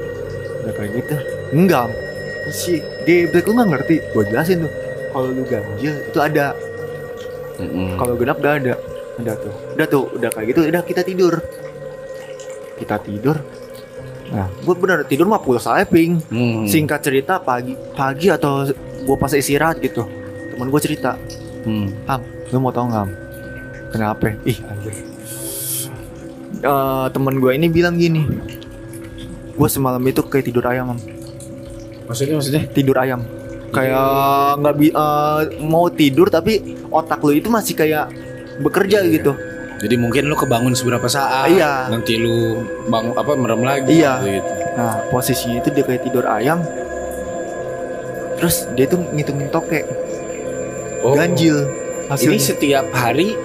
[0.59, 1.15] udah kayak gitu
[1.51, 1.86] enggak
[2.47, 2.73] si
[3.03, 4.71] geblek lu nggak ngerti gue jelasin tuh
[5.09, 6.57] kalau lu ganjil itu ada
[7.55, 7.95] Mm-mm.
[7.95, 8.73] kalau genap gak ada
[9.16, 11.34] udah tuh udah tuh udah kayak gitu udah kita tidur
[12.76, 13.38] kita tidur
[14.26, 16.66] nah gue bener tidur mah pulas aja ping Hmm.
[16.66, 18.66] singkat cerita pagi pagi atau
[18.99, 20.03] gue pas istirahat gitu
[20.49, 21.16] teman gue cerita
[21.61, 21.89] Hmm.
[22.05, 23.11] Ham lu mau tau nggak Ham?
[23.89, 24.93] kenapa ih anjir
[26.57, 28.26] Eh, temen gue ini bilang gini
[29.51, 30.99] gue semalam itu kayak tidur ayam Ham.
[32.05, 32.63] Maksudnya maksudnya?
[32.68, 33.22] tidur ayam
[33.70, 34.09] kayak
[34.57, 38.07] nggak bi eh, mau tidur tapi otak lu itu masih kayak
[38.58, 39.14] bekerja Iya.
[39.14, 39.34] gitu
[39.76, 41.51] Jadi mungkin lu kebangun seberapa saat?
[41.51, 41.91] Iya.
[41.91, 43.99] Nanti lu bang apa merem lagi?
[43.99, 44.24] Iya.
[44.24, 44.51] Gitu.
[44.76, 46.60] nah posisi itu dia kayak tidur ayam
[48.36, 49.84] terus dia tuh ngitungin tokek
[50.99, 51.14] Oh.
[51.14, 51.70] ganjil
[52.01, 53.38] Ini hasilnya setiap hari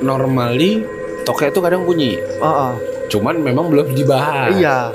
[0.00, 0.86] normally
[1.22, 2.14] toke itu kadang bunyi.
[2.38, 2.72] Ah, ah.
[3.06, 4.54] Cuman memang belum dibahas.
[4.54, 4.90] iya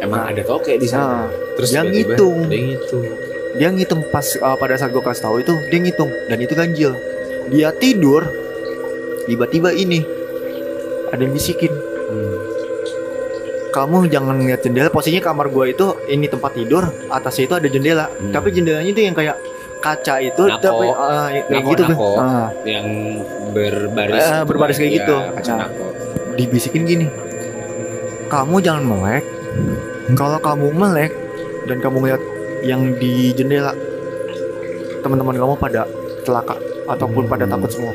[0.00, 1.24] Emang ada toke di sana.
[1.24, 2.38] Nah, Terus dia tiba-tiba ngitung.
[2.48, 3.04] Dia ngitung.
[3.54, 6.92] dia ngitung pas uh, pada saat gue kasih tahu itu dia ngitung dan itu ganjil
[7.48, 8.24] dia tidur
[9.24, 10.00] tiba-tiba ini
[11.08, 11.72] ada yang bisikin
[12.04, 12.36] Hmm.
[13.70, 18.06] kamu jangan lihat jendela posisinya kamar gue itu ini tempat tidur atasnya itu ada jendela
[18.06, 18.30] Hmm.
[18.30, 19.34] tapi jendelanya itu yang kayak
[19.80, 20.60] kaca itu Nako.
[20.60, 22.08] tapi uh, kayak Nako, gitu tuh nako.
[22.16, 22.86] Ah, Yang
[23.50, 24.16] berbaris.
[24.16, 25.16] Itu berbaris kan, kayak ya, gitu.
[25.34, 25.58] Kaca Nah.
[25.66, 25.86] nako.
[26.34, 27.06] dibisikin gini
[28.26, 29.24] kamu jangan melek
[30.12, 31.12] kalau kamu melek
[31.64, 32.22] dan kamu lihat
[32.60, 33.70] yang di jendela
[35.00, 35.86] teman-teman kamu pada
[36.22, 36.56] celaka
[36.86, 37.52] ataupun pada Hmm.
[37.54, 37.94] takut semua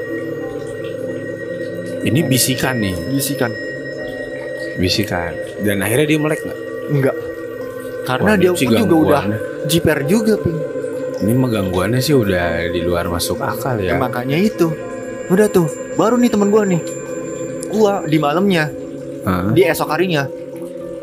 [2.01, 3.51] Ini bisikan nih, bisikan
[4.75, 5.35] bisikan.
[5.59, 6.59] Dan akhirnya dia melek nggak?
[6.89, 7.17] enggak
[8.01, 9.23] karena Wah, dia pun juga udah
[9.67, 10.57] jiper juga ping
[11.19, 13.93] Ini mah gangguannya sih udah di luar masuk akal ya.
[13.93, 14.71] makanya itu
[15.29, 16.81] udah tuh baru nih temen gua nih
[17.69, 18.71] gua di malamnya
[19.51, 20.25] di esok harinya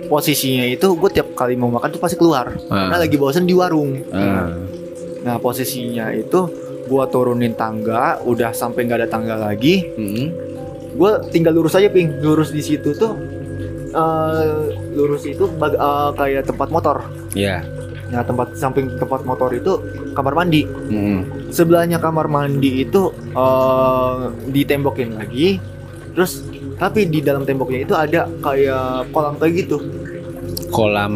[0.05, 2.89] posisinya itu gue tiap kali mau makan tuh pasti keluar Ah.
[2.89, 4.51] karena lagi bosen di warung Ah.
[5.21, 6.51] nah posisinya itu
[6.85, 10.27] gua turunin tangga udah sampai nggak ada tangga lagi Mm-mm.
[10.97, 13.13] Gue tinggal lurus aja ping lurus di situ tuh
[13.89, 17.61] eh, lurus itu bag- eh, kayak tempat motor Ya.
[18.07, 19.77] nah tempat samping tempat motor itu
[20.13, 21.51] kamar mandi Mm-mm.
[21.51, 24.15] sebelahnya kamar mandi itu eh,
[24.49, 25.61] ditembokin lagi
[26.11, 26.41] terus
[26.77, 29.79] tapi di dalam temboknya itu ada kayak kolam kayak gitu
[30.67, 31.15] Kolam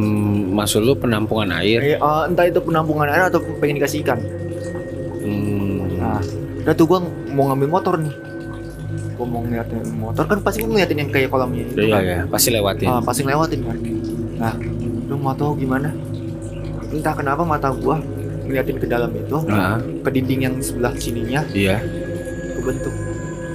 [0.52, 1.82] maksud lu penampungan air?
[1.84, 4.20] Eh, entah itu penampungan air atau pengen dikasih ikan
[5.20, 5.96] Hmm.
[5.96, 6.20] nah
[6.60, 6.98] udah tuh gue
[7.30, 8.14] mau ngambil motor nih
[9.20, 12.18] gue mau ngeliatin motor kan pasti gue ngeliatin yang kayak kolamnya itu Iya kan ya,
[12.24, 12.88] pasti lewatin.
[12.88, 13.76] Ah, pasti ngelewatin kan
[14.40, 14.54] nah
[15.04, 15.92] lu mau tahu gimana
[16.88, 18.00] entah kenapa mata gua
[18.48, 21.76] ngeliatin ke dalam itu Ah, ke dinding yang sebelah sininya iya.
[22.56, 22.94] kebentuk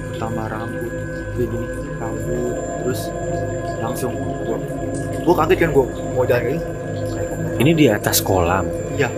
[0.08, 0.92] pertama rambut
[1.34, 1.66] kayak gini
[1.98, 3.00] rambut terus
[3.76, 4.14] langsung
[4.46, 4.56] gua,
[5.26, 6.62] gua kaget kan gua mau jalan
[7.56, 8.68] Ini di atas kolam.
[8.94, 9.08] iya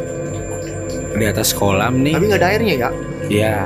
[1.10, 2.14] di atas kolam nih.
[2.14, 2.90] Tapi nggak ada airnya ya.
[3.26, 3.56] Iya.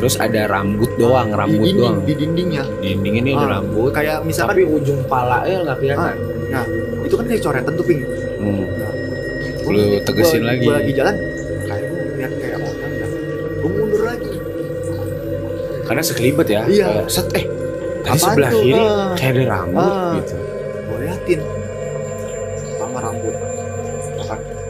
[0.00, 1.96] Terus ada rambut doang, rambut di dinding, doang.
[2.02, 2.64] Di dindingnya.
[2.74, 3.90] Di dinding ini ada Ah, rambut.
[3.92, 6.14] Kayak misalkan Tapi ujung palanya nggak kelihatan.
[6.48, 6.64] nah
[7.00, 8.00] itu kan kayak coretan tuh ping.
[8.40, 8.64] Hmm.
[9.60, 10.64] Gua- Lu tegesin gua- lagi.
[10.64, 11.14] Gua lagi jalan
[11.60, 13.10] kayak gua ngeliat kayak orang dah.
[13.54, 14.32] Gua mundur lagi.
[15.82, 16.62] Karena sekelibet ya.
[16.64, 16.86] Iya.
[16.88, 17.44] Kayak set eh
[18.00, 18.62] tadi sebelah tuh?
[18.62, 19.12] kiri Ah.
[19.14, 20.12] kayak ada rambut Ah.
[20.16, 20.34] gitu.
[20.82, 21.40] Gua liatin
[22.74, 23.34] sama rambut.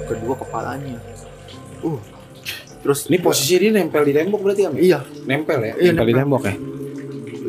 [0.03, 0.99] Kedua kepalanya.
[2.81, 2.83] Uh.
[2.83, 4.71] Terus Ini posisi dia nempel di tembok berarti ya?
[4.73, 5.75] Iya, Nempel ya?
[5.77, 6.21] Iya, nempel di nempel.
[6.25, 6.55] tembok ya?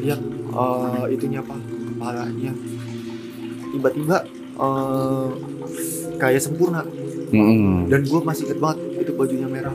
[0.02, 0.20] lihat
[0.52, 1.56] eh, itunya apa?
[1.56, 2.52] Kepalanya.
[3.72, 4.18] Tiba-tiba
[4.54, 5.28] eh
[6.18, 6.84] kayak sempurna
[7.32, 7.88] Mm-mm.
[7.88, 9.74] dan gua masih inget banget itu bajunya merah.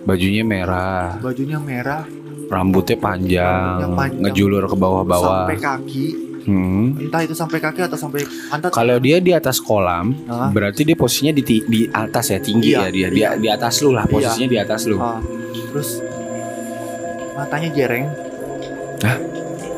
[0.00, 2.02] Bajunya merah, bajunya merah
[2.48, 3.44] rambutnya panjang,
[3.76, 4.22] Rambutnya panjang.
[4.24, 5.44] ngejulur ke bawah-bawah.
[5.44, 6.06] sampai kaki
[6.48, 6.96] Hmm.
[6.98, 10.48] entah itu sampai kaki atau sampai pantat Kalau dia di atas kolam, Ah.
[10.48, 13.08] berarti dia posisinya di di atas ya tinggi Iya, ya dia.
[13.12, 13.30] iya.
[13.30, 14.12] Di, di atas lu lah Iya.
[14.16, 14.96] posisinya di atas lu.
[14.96, 15.20] Ah,
[15.68, 16.00] terus
[17.34, 18.06] matanya jereng
[18.98, 19.16] Hah?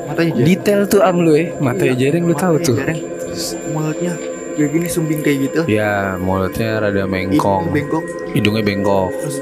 [0.07, 2.77] matanya jereng Detail tuh am lu ya, matanya Iya, jereng lu tahu tuh.
[2.77, 2.99] jereng.
[3.21, 4.13] Terus mulutnya
[4.53, 9.11] kayak gini sumbing kayak gitu Ya mulutnya rada mengkong, bengkok hidungnya bengkok.
[9.19, 9.37] terus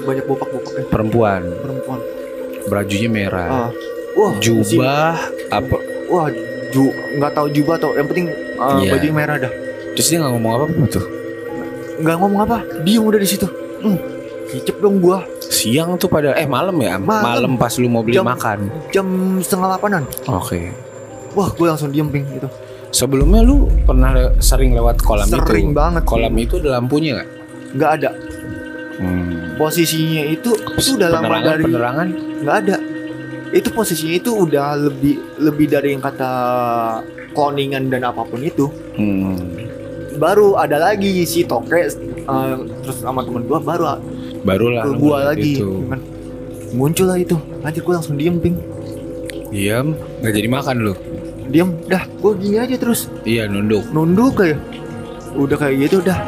[0.00, 2.00] banyak bopak-bopaknya Perempuan, perempuan
[2.66, 3.70] bajunya merah, ah.
[4.12, 5.16] wah jubah
[5.48, 5.76] apa?
[6.06, 6.28] wah
[6.68, 8.90] ju nggak tahu jubah atau yang penting uh, Iya.
[8.92, 9.52] baju merah dah
[9.92, 11.04] Terus dia nggak ngomong apa-apa tuh.
[11.98, 13.46] nggak ngomong apa diem udah di situ
[13.80, 13.98] hmm.
[14.48, 17.24] kicep dong gua Siang tuh pada eh malam ya, Malam.
[17.24, 18.58] malam pas lu mau beli Jam- makan.
[18.88, 19.06] jam
[19.38, 20.70] setengah delapanan Oke.
[21.32, 22.48] wah gua langsung diem ping gitu
[22.88, 25.36] Sebelumnya lu pernah le- sering lewat kolam itu?
[25.36, 27.28] sering banget Kolam itu ada lampunya nggak?
[27.74, 28.10] nggak ada
[28.96, 29.54] Hmm.
[29.54, 32.08] posisinya itu itu udah lama dari penerangan.
[32.42, 32.76] nggak ada
[33.48, 36.32] itu posisinya itu udah lebih lebih dari yang kata
[37.32, 38.68] cloningan dan apa pun itu.
[38.98, 39.38] Hmm.
[40.18, 41.88] baru ada lagi si toke eh,
[42.82, 44.02] terus sama temen gua baru
[44.42, 45.54] Barulah ke lu gua lagi.
[45.54, 45.86] itu.
[46.74, 47.38] muncul lah itu.
[47.62, 48.58] Nanti gua langsung diem ping.
[49.54, 50.94] Diam, nggak jadi makan lu.
[51.48, 51.70] diem.
[51.86, 53.06] Dah gua gini aja terus.
[53.22, 53.86] Iya nunduk.
[53.94, 54.58] nunduk kayak
[55.38, 56.18] udah kayak gitu dah.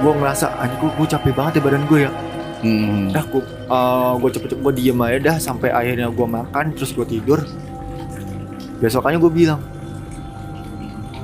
[0.00, 2.10] Gua ngerasa anjir gua, gua capek banget ya badan gue ya
[2.60, 3.08] Hmm.
[3.08, 7.04] dah gua eh, gua cepet-cepet gua diem aja dah sampai akhirnya gua makan terus gua
[7.04, 7.40] tidur.
[8.78, 9.60] Besokannya gua bilang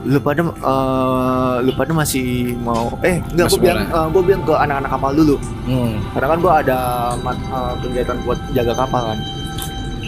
[0.06, 4.54] lu pada eh, lu pada masih mau eh enggak gua bilang eh, gua bilang ke
[4.54, 5.36] anak-anak kapal dulu.
[5.66, 5.92] Hmm.
[6.14, 6.78] karena kan gua ada
[7.20, 9.18] mat- eh, kegiatan buat jaga kapal kan.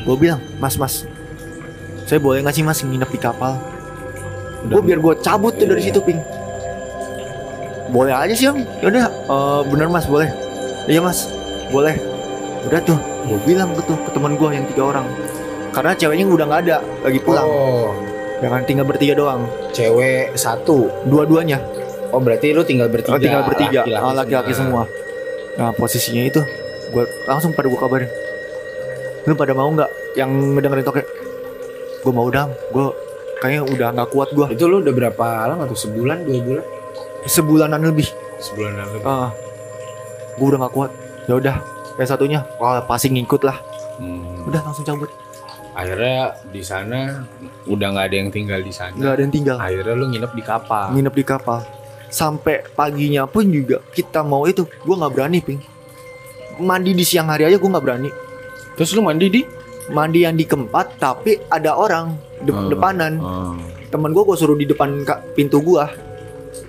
[0.06, 1.04] Gua bilang mas mas
[2.08, 3.52] saya boleh nggak sih mas nginep di kapal?
[4.64, 5.92] Gue biar gue cabut tuh dari Iya.
[5.92, 6.18] situ ping.
[7.88, 8.58] Boleh aja sih om.
[8.80, 10.32] Yaudah eh, bener mas boleh
[10.88, 11.28] iya mas.
[11.68, 11.94] Boleh.
[12.66, 15.06] Udah tuh gue bilang ke tuh ke teman gue yang tiga orang.
[15.70, 17.44] Karena ceweknya udah nggak ada lagi pulang.
[17.44, 17.92] Oh,
[18.40, 19.46] kan tinggal bertiga doang.
[19.76, 20.88] Cewek satu.
[21.06, 21.60] dua-duanya.
[22.08, 23.14] Oh berarti lu tinggal bertiga.
[23.14, 23.84] Oh, tinggal bertiga.
[23.84, 24.82] Laki-laki Ah, laki-laki semua.
[25.58, 26.40] nah posisinya itu
[26.94, 28.10] gue langsung pada gue kabarin.
[29.28, 31.02] Lu pada mau nggak yang ngedengerin toke
[32.00, 32.48] gue mau dam.
[32.72, 32.96] Gue
[33.38, 35.78] kayaknya udah nggak kuat gue Itu lu udah berapa lama tuh?
[35.78, 36.64] Sebulan, dua bulan?
[37.28, 38.08] sebulanan lebih.
[38.40, 38.98] Sebulan lalu.
[39.04, 39.28] ah
[40.38, 40.90] gue udah nggak kuat
[41.26, 41.56] ya udah
[41.96, 43.58] yang satunya wah pasti ngikut lah
[43.98, 44.46] Hmm.
[44.46, 45.10] udah langsung cabut
[45.74, 47.22] Akhirnya di sana
[47.64, 48.90] udah nggak ada yang tinggal di sana.
[48.92, 50.86] nggak ada yang tinggal Akhirnya lu nginep di kapal.
[50.90, 51.58] nginep di kapal
[52.08, 55.60] sampai paginya pun juga kita mau itu gue nggak berani ping
[56.58, 58.10] mandi di siang hari aja gue nggak berani
[58.74, 59.42] Terus lu mandi di?
[59.88, 62.68] mandi yang di keempat tapi ada orang de- Oh.
[62.68, 63.54] depanan Oh.
[63.88, 65.84] temen gue gue suruh di depan pintu gue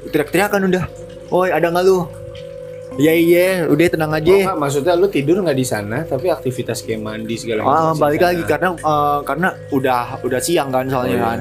[0.07, 0.83] teriak-teriakan udah
[1.27, 2.05] woi ada nggak lu
[2.99, 6.83] iya iya udah tenang Oh, aja nggak, maksudnya lu tidur nggak di sana, tapi aktivitas
[6.83, 10.83] kayak mandi segala Ah, masih balik di lagi karena eh, karena udah udah siang kan
[10.83, 11.23] Oh, soalnya iya.
[11.25, 11.39] kan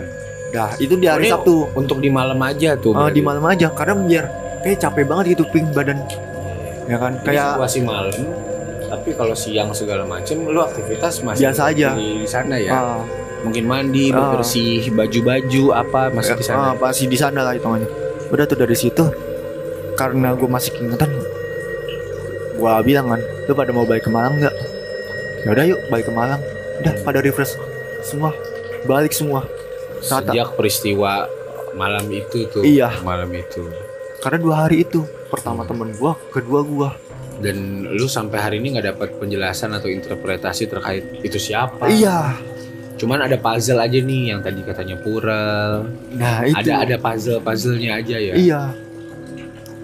[0.48, 2.92] dah itu di Oh, hari ini Sabtu Untuk di malam aja tuh.
[2.92, 4.24] Ah, di malam aja karena biar
[4.60, 5.98] kayak capek banget gitu ping badan
[6.84, 8.16] ya kan Ini kayak situasi malam,
[8.88, 11.88] tapi kalau siang segala macem, lu aktivitas masih Biasa aja.
[11.92, 12.70] di, sana ya.
[12.72, 13.00] ah,
[13.38, 14.32] Mungkin mandi, Ah.
[14.32, 16.58] bersih baju-baju apa masih di sana.
[16.60, 17.90] ah, masih di sana lah hitungannya
[18.28, 19.04] udah tuh dari situ
[19.94, 21.10] karena gue masih keingetan
[22.58, 24.54] gue bilang kan lu pada mau balik ke Malang nggak
[25.40, 26.40] ya udah yuk balik ke Malang
[26.78, 27.54] udah pada refresh
[28.00, 28.34] semua
[28.84, 29.46] balik semua
[30.00, 31.26] rata Sejak peristiwa
[31.70, 32.62] malam itu tuh.
[32.62, 32.90] Iya.
[33.00, 33.66] Malam itu.
[34.18, 36.90] karena dua hari itu pertama temen gue kedua gue
[37.38, 41.86] Dan lu sampai hari ini nggak dapat penjelasan atau interpretasi terkait itu siapa.
[41.86, 42.34] iya
[42.94, 45.86] Cuman ada puzzle aja nih yang tadi katanya Purel.
[46.10, 48.34] nah itu Ada ada puzzle puzzlenya aja ya.
[48.34, 48.62] iya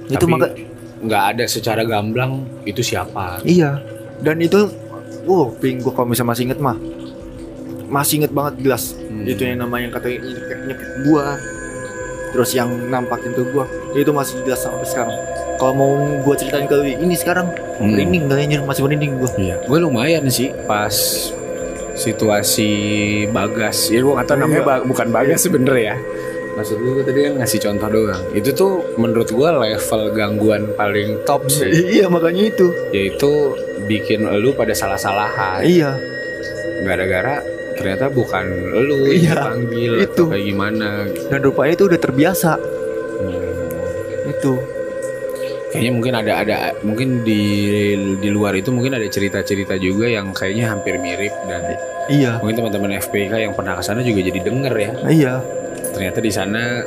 [0.05, 0.47] itu Tapi maka
[1.05, 2.33] nggak ada secara gamblang
[2.63, 3.39] itu siapa.
[3.43, 3.81] Iya.
[4.19, 4.69] Dan itu
[5.23, 6.77] wow, ping gua kalau misalnya masih inget mah.
[7.87, 8.97] Masih inget banget jelas.
[8.97, 9.23] Hmm.
[9.23, 11.27] Itu yang namanya yang katanya nyepet nyepet gua.
[12.31, 13.65] Terus yang nampakin tuh gua.
[13.93, 15.17] Itu masih jelas sampai sekarang.
[15.55, 17.47] kalau mau gue ceritain ke ini sekarang
[17.79, 17.95] Hmm.
[17.95, 20.91] merinding kayaknya masih merinding gue Iya, gue lumayan sih pas
[21.95, 22.71] situasi
[23.31, 23.89] bagas.
[23.89, 24.69] Ya nggak tahu namanya Iya.
[24.69, 25.97] ba- bukan bagas sebenernya ya.
[26.55, 28.23] Maksud gue tadi kan ngasih contoh doang.
[28.31, 31.71] Itu tuh menurut gue level gangguan paling top sih.
[31.97, 33.31] iya makanya itu Yaitu
[33.85, 35.63] bikin lu pada salah-salahan.
[35.63, 35.99] iya
[36.81, 37.43] Gara-gara
[37.75, 38.45] ternyata bukan
[38.81, 40.15] lu Iya, yang dipanggil itu.
[40.15, 40.89] atau kayak gimana.
[41.07, 41.27] gitu.
[41.27, 42.53] dan rupanya itu udah terbiasa
[43.15, 44.31] Hmm.
[44.31, 44.53] itu
[45.67, 47.43] Kayaknya mungkin ada ada mungkin di
[48.15, 51.67] di luar itu mungkin ada cerita-cerita juga yang kayaknya hampir mirip dan
[52.07, 55.35] iya mungkin teman-teman FPK yang pernah ke sana juga jadi denger ya iya
[55.95, 56.83] ternyata di sana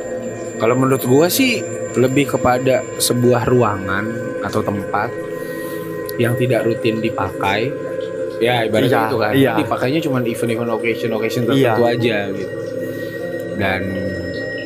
[0.56, 1.64] kalau menurut gua sih
[1.96, 4.04] lebih kepada sebuah ruangan
[4.44, 5.10] atau tempat
[6.20, 7.72] yang tidak rutin dipakai
[8.38, 9.52] ya ibaratnya Iya, itu kan iya.
[9.56, 11.74] dipakainya cuma event-event occasion occasion Iya.
[11.74, 12.56] tertentu aja gitu
[13.58, 13.80] dan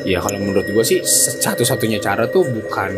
[0.03, 1.01] ya kalau menurut gua sih
[1.39, 2.93] satu-satunya cara tuh bukan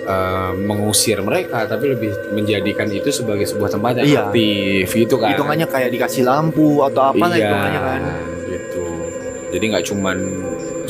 [0.00, 4.20] eh, mengusir mereka tapi lebih menjadikan itu sebagai sebuah tempat yang Iya.
[4.28, 8.00] aktif gitu kan hitungannya kayak dikasih lampu atau apa lah iya, hitungannya kan
[8.46, 8.84] gitu.
[9.50, 10.16] Jadi nggak cuman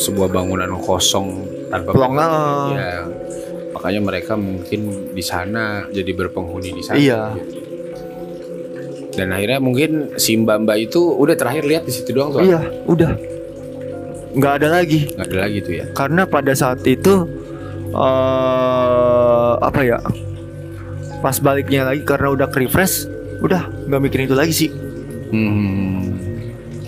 [0.01, 1.29] sebuah bangunan kosong
[1.69, 2.31] tanpa Pelongan.
[2.73, 2.93] Iya.
[3.71, 4.81] Makanya mereka mungkin
[5.13, 6.97] di sana jadi berpenghuni di sana.
[6.97, 7.21] Iya.
[7.37, 7.61] gitu.
[9.11, 12.41] Dan akhirnya mungkin si mbak-mbak itu udah terakhir lihat di situ doang tuh.
[12.41, 13.11] iya udah
[14.31, 15.85] nggak ada lagi Nggak ada lagi tuh ya.
[15.91, 17.27] karena pada saat itu
[17.91, 19.99] eh apa ya
[21.19, 23.11] pas baliknya lagi karena udah ke refresh
[23.43, 24.71] udah nggak mikirin itu lagi sih
[25.31, 26.11] Hmm.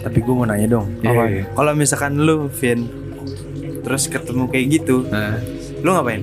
[0.02, 0.90] Tapi gue mau nanya dong.
[0.98, 1.24] Iya, Apa?
[1.30, 1.44] iya.
[1.46, 2.90] Kalau misalkan lu, Vin,
[3.82, 5.36] terus ketemu kayak gitu, Nah,
[5.78, 6.22] lu ngapain?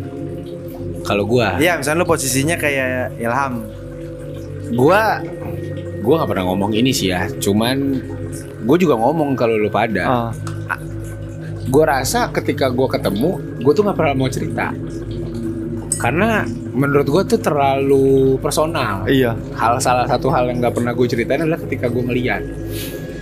[1.01, 3.53] kalau gua, Iya, misalnya lu posisinya kayak Ilham.
[4.72, 5.20] gua
[5.99, 7.26] gua nggak pernah ngomong ini sih ya.
[7.28, 7.78] Cuman
[8.60, 10.03] gue juga ngomong kalau lu pada.
[10.05, 10.32] Ah,
[11.66, 14.70] gue rasa ketika gue ketemu gue tuh nggak pernah mau cerita.
[15.97, 19.03] Karena menurut gue tuh terlalu personal.
[19.05, 19.36] Iya.
[19.53, 22.41] Hal salah satu hal yang nggak pernah gue ceritain adalah ketika gue ngeliat.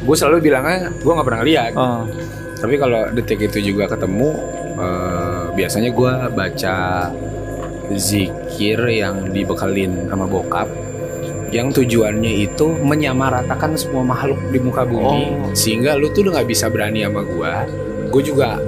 [0.04, 1.72] Gue selalu bilangnya gue nggak pernah ngeliat.
[1.74, 2.04] Ah,
[2.58, 4.30] tapi kalau detik itu juga ketemu
[4.78, 6.76] eh, biasanya gue baca
[7.96, 10.68] zikir yang dibekalin sama bokap
[11.48, 15.56] yang tujuannya itu menyamaratakan semua makhluk di muka bumi Oh.
[15.56, 17.52] sehingga lu tuh udah nggak bisa berani sama gue
[18.12, 18.60] gue juga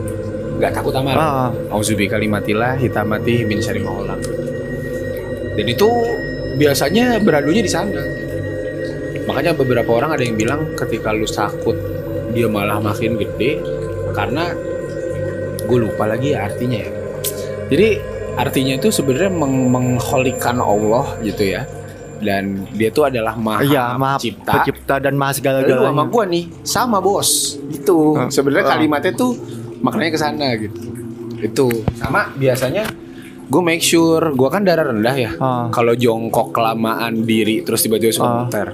[0.59, 4.19] nggak takut sama lu ah, Auzubi kalimatillah hitamati min syari maholam.
[5.55, 5.87] Dan itu
[6.59, 8.03] biasanya beradunya di sana.
[9.23, 11.79] Makanya beberapa orang ada yang bilang ketika lu takut
[12.29, 13.59] dia malah makin gede
[14.11, 14.53] karena
[15.61, 16.89] gue lupa lagi ya artinya ya.
[17.69, 17.89] Jadi
[18.35, 21.63] artinya itu sebenarnya meng mengholikan Allah gitu ya.
[22.19, 24.51] Dan dia tuh adalah maha iya maaf pencipta.
[24.51, 28.71] pencipta dan maha Lu sama segala-galanya gua nih sama bos gitu Ah, sebenarnya ah.
[28.75, 29.31] kalimatnya tuh
[29.79, 30.79] maknanya ke sana gitu
[31.39, 32.83] itu sama biasanya
[33.47, 35.71] gue make sure gue kan darah rendah ya Ah.
[35.71, 38.67] kalau jongkok kelamaan diri terus tiba-tiba suka muter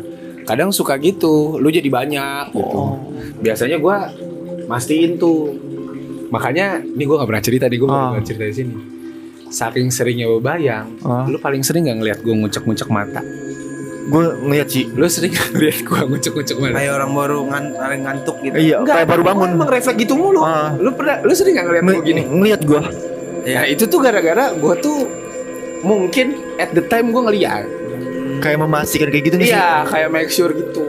[0.46, 3.02] kadang suka gitu lu jadi banyak gitu Oh.
[3.38, 3.98] biasanya gue
[4.66, 5.52] mastiin tuh
[6.28, 8.14] makanya ini gue nggak pernah cerita nih gue Ah.
[8.14, 8.76] pernah cerita di sini
[9.48, 11.26] saking seringnya bebayang Ah.
[11.26, 13.22] lu paling sering nggak ngeliat gue ngucek-ngucek mata
[14.06, 18.00] gue ngeliat sih lu sering nggak ngeliat gue ngucek-ngucek mata Kayak orang baru ngan orang
[18.04, 18.56] ngantuk gitu.
[18.56, 20.40] iya Enggak, kayak baru bangun Emang refleks gitu mulu.
[20.40, 20.70] Ah.
[20.76, 22.22] Lu pernah lu sering gak ngeliat gue gini?
[22.24, 22.82] ngeliat gue
[23.46, 25.06] Ya itu tuh gara-gara gue tuh
[25.82, 27.66] mungkin at the time gue ngeliat.
[28.46, 30.86] Kayak memastikan kayak gitu nih sih Iya, kayak make sure gitu.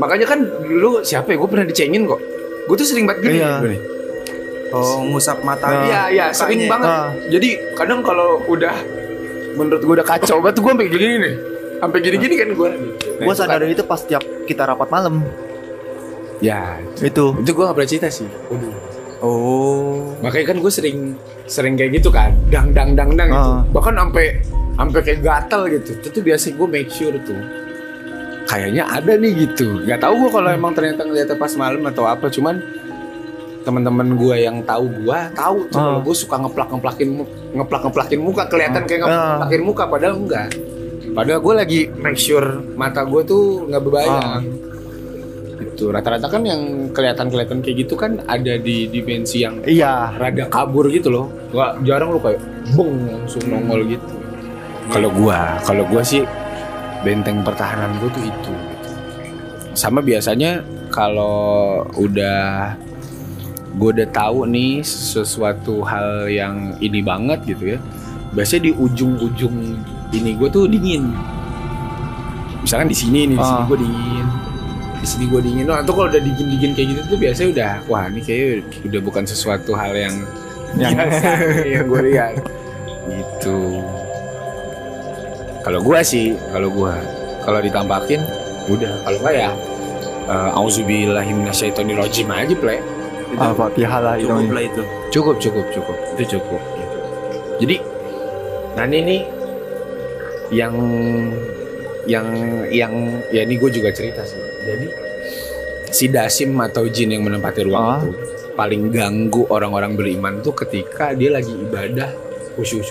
[0.00, 2.20] Makanya kan dulu siapa ya gue pernah dicengin kok.
[2.64, 3.36] Gue tuh sering banget gini.
[3.44, 3.60] Iya.
[3.60, 3.82] gua nih.
[4.70, 5.66] Oh, ngusap mata.
[5.66, 5.84] Nah.
[5.84, 6.88] Iya, iya, sering banget.
[6.88, 7.12] Ah.
[7.28, 8.72] Jadi kadang kalau udah
[9.58, 11.34] menurut gue udah kacau banget gue sampai gini nih.
[11.80, 12.70] Sampai gini-gini kan gue.
[13.20, 15.20] gue sadarin itu pas tiap kita rapat malam
[16.40, 18.24] Ya, itu itu gue gak pernah cerita sih.
[18.48, 18.72] Waduh.
[19.20, 20.16] Oh.
[20.24, 21.12] Makanya kan gue sering
[21.44, 23.52] sering kayak gitu kan, dang dang dang dang gitu.
[23.52, 23.60] Ah.
[23.68, 24.40] Bahkan sampai
[24.80, 25.90] sampai kayak gatel gitu.
[26.00, 27.36] Itu tuh biasa gue make sure tuh.
[28.48, 29.84] Kayaknya ada nih gitu.
[29.84, 32.26] Gak tahu gue kalau emang ternyata ngeliatnya pas malam atau apa.
[32.26, 32.56] Cuman
[33.60, 35.84] teman-teman gue yang tahu gue tahu tuh Ah.
[35.86, 37.08] kalau gue suka ngeplak ngeplakin
[37.52, 39.36] ngeplak ngeplakin muka kelihatan kayak Ah.
[39.36, 40.48] ngeplakin muka padahal enggak.
[41.10, 44.42] Padahal gue lagi make sure mata gue tuh nggak bebayang.
[45.60, 50.88] Itu rata-rata kan yang kelihatan-kelihatan kayak gitu kan ada di dimensi yang iya rada kabur
[50.88, 51.28] gitu loh.
[51.52, 52.40] Gak jarang lu kayak
[52.72, 54.08] beng langsung nongol gitu.
[54.90, 56.26] Kalau gua, kalau gua sih
[57.06, 58.52] benteng pertahanan gua tuh itu.
[58.52, 58.90] Gitu.
[59.72, 62.74] Sama biasanya kalau udah
[63.78, 67.78] gua udah tahu nih sesuatu hal yang ini banget gitu ya.
[68.34, 69.56] Biasanya di ujung-ujung
[70.10, 71.14] ini gua tuh dingin.
[72.60, 73.66] Misalkan di sini nih, di sini Ah.
[73.66, 74.26] gua dingin.
[75.00, 75.64] Di sini gua dingin.
[75.64, 79.24] Nah, tuh kalau udah dingin-dingin kayak gitu tuh biasanya udah wah ini kayaknya udah bukan
[79.24, 80.14] sesuatu hal yang
[80.76, 80.94] yang
[81.72, 82.34] yang gue lihat
[83.10, 83.82] gitu
[85.60, 86.94] kalau gua sih kalau gua
[87.42, 88.20] kalau ditampakin
[88.66, 89.50] udah kalau enggak ya
[90.26, 92.80] uh, auzubillahi minasyaitonirrajim aja play
[93.38, 94.26] Ah, Fatihah lah itu.
[94.26, 94.82] Cukup lah itu.
[95.14, 96.96] cukup cukup cukup itu cukup gitu.
[97.62, 97.76] jadi
[98.74, 99.22] nah ini
[100.50, 100.74] yang
[102.10, 102.26] yang
[102.70, 102.92] yang
[103.30, 104.86] ya ini gue juga cerita sih jadi
[105.90, 107.98] si dasim atau jin yang menempati ruang Ah.
[108.02, 108.10] itu
[108.54, 112.10] paling ganggu orang-orang beriman tuh ketika dia lagi ibadah
[112.58, 112.82] khusyuk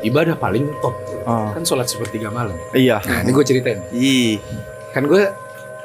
[0.00, 0.96] ibadah paling top
[1.26, 1.50] Ah.
[1.50, 3.02] kan sholat sepertiga malam Iya.
[3.02, 4.38] nah ini gue ceritain Ih,
[4.90, 5.26] kan gue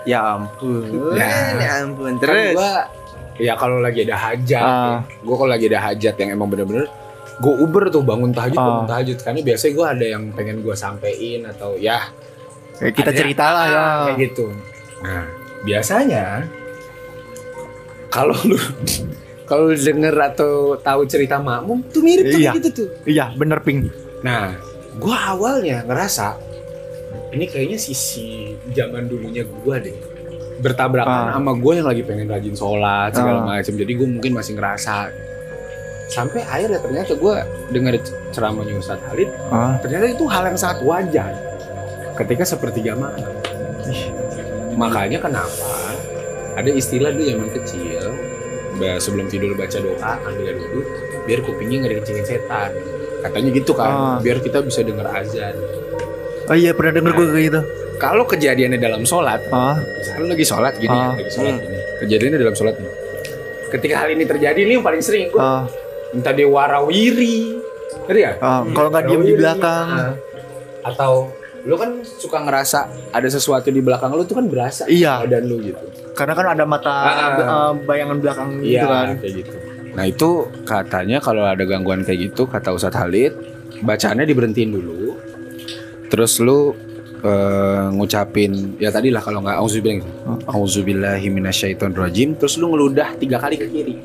[0.04, 1.14] ya ampun.
[1.14, 1.30] Ya.
[1.58, 2.14] Ya ampun.
[2.16, 2.54] kan Terus.
[2.54, 2.74] gue
[3.42, 4.98] ya kalau lagi ada hajat Ah.
[5.02, 6.86] gue kalau lagi ada hajat yang emang bener-bener
[7.38, 8.66] gue uber tuh bangun tahajud Ah.
[8.68, 12.06] bangun tahajud karena biasanya gue ada yang pengen gue sampein atau ya
[12.74, 13.86] Kayak kita cerita lah ya.
[14.06, 14.46] kayak gitu
[15.02, 15.26] nah
[15.62, 16.26] biasanya
[18.10, 18.58] kalau lu
[19.50, 22.52] kalau lu denger atau tahu cerita makmum tuh mirip tuh Iya.
[22.52, 23.90] kayak gitu tuh Iya, bener ping.
[24.22, 24.54] nah
[24.92, 26.36] gue awalnya ngerasa
[27.32, 29.96] ini kayaknya sisi zaman dulunya gue deh
[30.62, 31.34] bertabrakan Ah.
[31.34, 33.58] sama gue yang lagi pengen rajin sholat segala Ah.
[33.58, 35.10] macam jadi gue mungkin masih ngerasa
[36.06, 37.36] sampai akhirnya ternyata gue
[37.72, 37.94] dengar
[38.30, 39.80] ceramahnya Ustadz Halid Ah.
[39.80, 41.32] ternyata itu hal yang sangat wajar
[42.14, 43.26] ketika sepertiga malam
[44.76, 45.72] makanya kenapa
[46.54, 48.04] ada istilah dulu zaman kecil
[48.98, 50.82] sebelum tidur baca doa ambil wudhu
[51.24, 52.70] biar kupingnya nggak dikencingin setan
[53.22, 54.18] katanya gitu kan Ah.
[54.18, 55.56] biar kita bisa dengar azan
[56.44, 57.62] Oh iya, pernah denger gue kayak gitu.
[57.96, 59.78] kalau kejadiannya dalam sholat Ah.
[59.78, 61.14] misalnya lagi sholat gini ya, Ah.
[61.14, 62.92] lagi sholat gini kejadiannya dalam sholat nih
[63.70, 65.64] ketika hal ini terjadi ini yang paling sering gua Ah.
[66.12, 67.56] entah dia warawiri
[68.04, 69.88] ngerti ya Ah, kalau nggak diem di belakang.
[69.88, 70.14] Ah.
[70.84, 71.30] atau
[71.62, 72.80] lu kan suka ngerasa
[73.12, 75.22] ada sesuatu di belakang lu tuh kan berasa Iya.
[75.22, 75.78] badan lu gitu
[76.12, 77.14] Karena kan ada mata Ah.
[77.38, 79.08] eh, bayangan belakang iya gitu kan.
[79.16, 79.56] kayak gitu
[79.92, 80.30] nah itu
[80.64, 83.34] katanya kalau ada gangguan kayak gitu kata Ustadz Halid
[83.82, 85.20] bacaannya diberhentiin dulu
[86.08, 86.72] terus lu
[87.22, 90.08] eh, ngucapin ya tadi lah kalau nggak auzubillah
[90.48, 93.96] auzubillahi minasyaitonirrajim terus lu ngeludah tiga kali ke kiri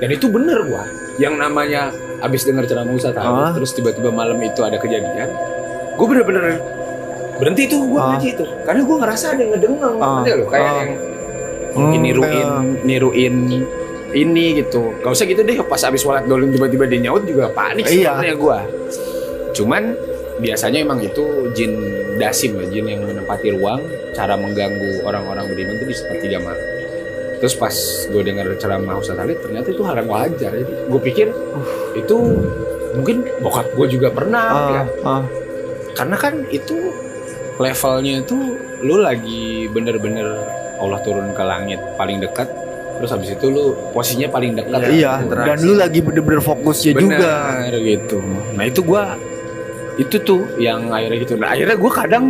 [0.00, 0.84] dan itu bener gua
[1.20, 3.52] yang namanya abis denger ceramah Ustadz Halid Ah.
[3.52, 5.28] terus tiba-tiba malam itu ada kejadian
[5.96, 6.56] gua bener-bener
[7.36, 8.08] berhenti tuh gua Ah.
[8.16, 10.24] ngaji itu karena gua ngerasa ada yang ngedengeng Ah.
[10.24, 10.76] ngerti lo kayak Ah.
[10.80, 10.90] yang
[11.72, 12.48] mungkin Hmm, niruin
[12.82, 13.36] niruin
[14.10, 17.86] ini gitu gak usah gitu deh pas abis sholat dolim tiba-tiba dia nyaut juga panik
[17.86, 18.18] Iya.
[18.18, 18.58] sebenarnya gua
[19.50, 19.82] cuman
[20.38, 21.72] biasanya emang itu jin
[22.16, 26.64] dasim ya jin yang menempati ruang cara mengganggu orang-orang beriman itu di sepertiga malam
[27.38, 27.72] terus pas
[28.04, 31.28] gue dengar ceramah Ustaz Halid ternyata itu hal yang wajar jadi gue pikir
[31.94, 32.16] itu
[32.92, 34.82] mungkin bokap gue juga pernah ya.
[35.00, 35.22] Ah, ah.
[35.94, 36.76] karena kan itu
[37.56, 38.36] levelnya itu
[38.80, 40.26] lu lagi bener-bener
[40.80, 42.48] Allah turun ke langit paling dekat
[42.96, 45.46] terus habis itu lu posisinya paling dekat Iya, Interaksi.
[45.46, 47.34] dan lu lagi bener-bener fokusnya juga.
[47.62, 48.18] Bener gitu
[48.52, 49.16] nah itu gua
[49.96, 52.24] itu tuh yang akhirnya gitu nah akhirnya gua kadang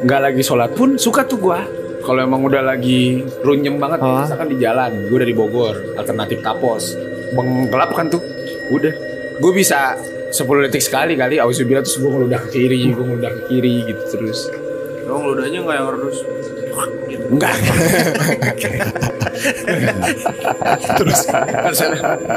[0.00, 1.62] nggak lagi sholat pun suka tuh gua
[2.00, 4.22] kalau emang udah lagi runyem banget Ah.
[4.22, 6.94] misalkan di jalan gue dari Bogor alternatif Tapos
[7.28, 8.22] beng gelap kan tuh
[8.70, 8.94] udah
[9.36, 9.92] gue bisa
[10.28, 14.02] 10 detik sekali kali auzubillah terus gue ngeludah ke kiri gue ngeludah ke kiri gitu
[14.08, 14.48] terus
[15.04, 15.88] Dong ludahnya nggak yang
[16.86, 17.26] redus.
[17.28, 17.54] enggak.
[20.98, 21.88] Terus harusnya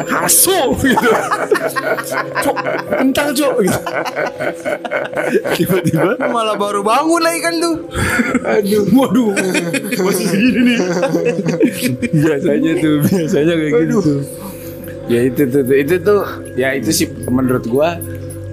[0.06, 1.10] haso gitu.
[2.44, 2.58] Cok
[3.00, 3.80] kental cok gitu.
[5.58, 6.12] Tiba-tiba?
[6.20, 7.76] Malah baru bangun lagi kan tuh.
[8.46, 8.84] aduh.
[8.92, 9.30] Waduh
[10.02, 10.78] masih segini nih.
[12.12, 14.22] Biasanya tuh biasanya kayak gitu tuh.
[15.10, 16.22] Ya itu tuh itu tuh
[16.56, 18.00] ya itu sih menurut gua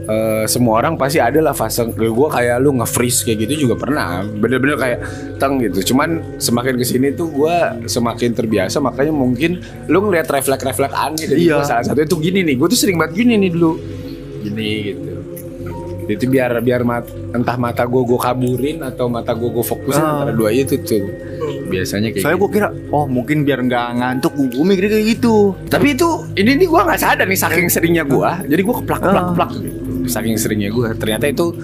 [0.09, 4.24] eh, semua orang pasti ada lah fase gua kayak lu nge-freeze kayak gitu juga pernah
[4.24, 4.98] bener-bener kayak
[5.36, 10.97] teng gitu cuman semakin ke sini tuh gua semakin terbiasa makanya mungkin lu ngeliat refleks-refleks
[10.97, 11.60] aneh dari Iya.
[11.62, 13.72] salah satu itu gini nih gua tuh sering banget gini nih dulu
[14.40, 15.01] gini gitu
[16.09, 17.05] itu biar biar mat,
[17.36, 20.09] entah mata gue gue kaburin atau mata gue gue fokusin Ah.
[20.16, 21.05] antara dua itu tuh
[21.68, 22.44] biasanya kayak Soalnya gitu.
[22.47, 25.52] gue kira, oh mungkin biar nggak ngantuk, gue mikir kayak gitu.
[25.68, 29.20] tapi itu ini nih gue nggak sadar nih saking seringnya gue jadi gue keplak keplak
[29.20, 29.28] Ah.
[29.28, 29.78] keplak gitu
[30.09, 31.55] saking seringnya gue ternyata itu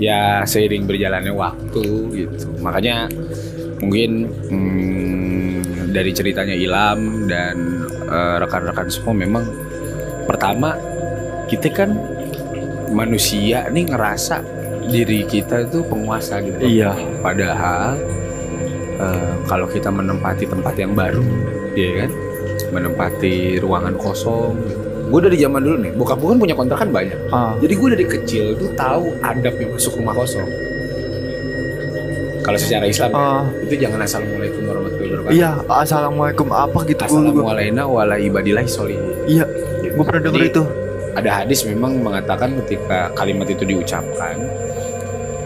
[0.00, 1.84] ya seiring berjalannya waktu
[2.24, 2.48] gitu.
[2.64, 3.12] Makanya
[3.84, 9.44] mungkin hmm, dari ceritanya Ilham dan eh, rekan-rekan semua memang
[10.24, 10.78] pertama
[11.50, 11.90] kita kan
[12.90, 14.40] manusia nih ngerasa
[14.88, 16.64] diri kita itu penguasa gitu.
[16.64, 16.96] Iya.
[17.20, 18.00] padahal
[18.98, 21.22] eh, kalau kita menempati tempat yang baru
[21.76, 22.10] ya kan?
[22.70, 24.54] Menempati ruangan kosong
[25.10, 28.06] gue dari zaman dulu nih bokap gue kan punya kontrakan banyak Ah, jadi gue dari
[28.06, 30.46] kecil tuh tahu adabnya masuk rumah kosong
[32.40, 33.44] kalau secara Islam ya, Ah.
[33.62, 35.36] itu jangan assalamualaikum warahmatullahi wabarakatuh.
[35.36, 39.04] Iya, assalamualaikum apa gitu Assalamualaikum wala ibadillahi sholihin.
[39.28, 39.44] Iya,
[39.84, 40.62] gue pernah denger itu.
[41.10, 44.40] Ada hadis memang mengatakan ketika kalimat itu diucapkan,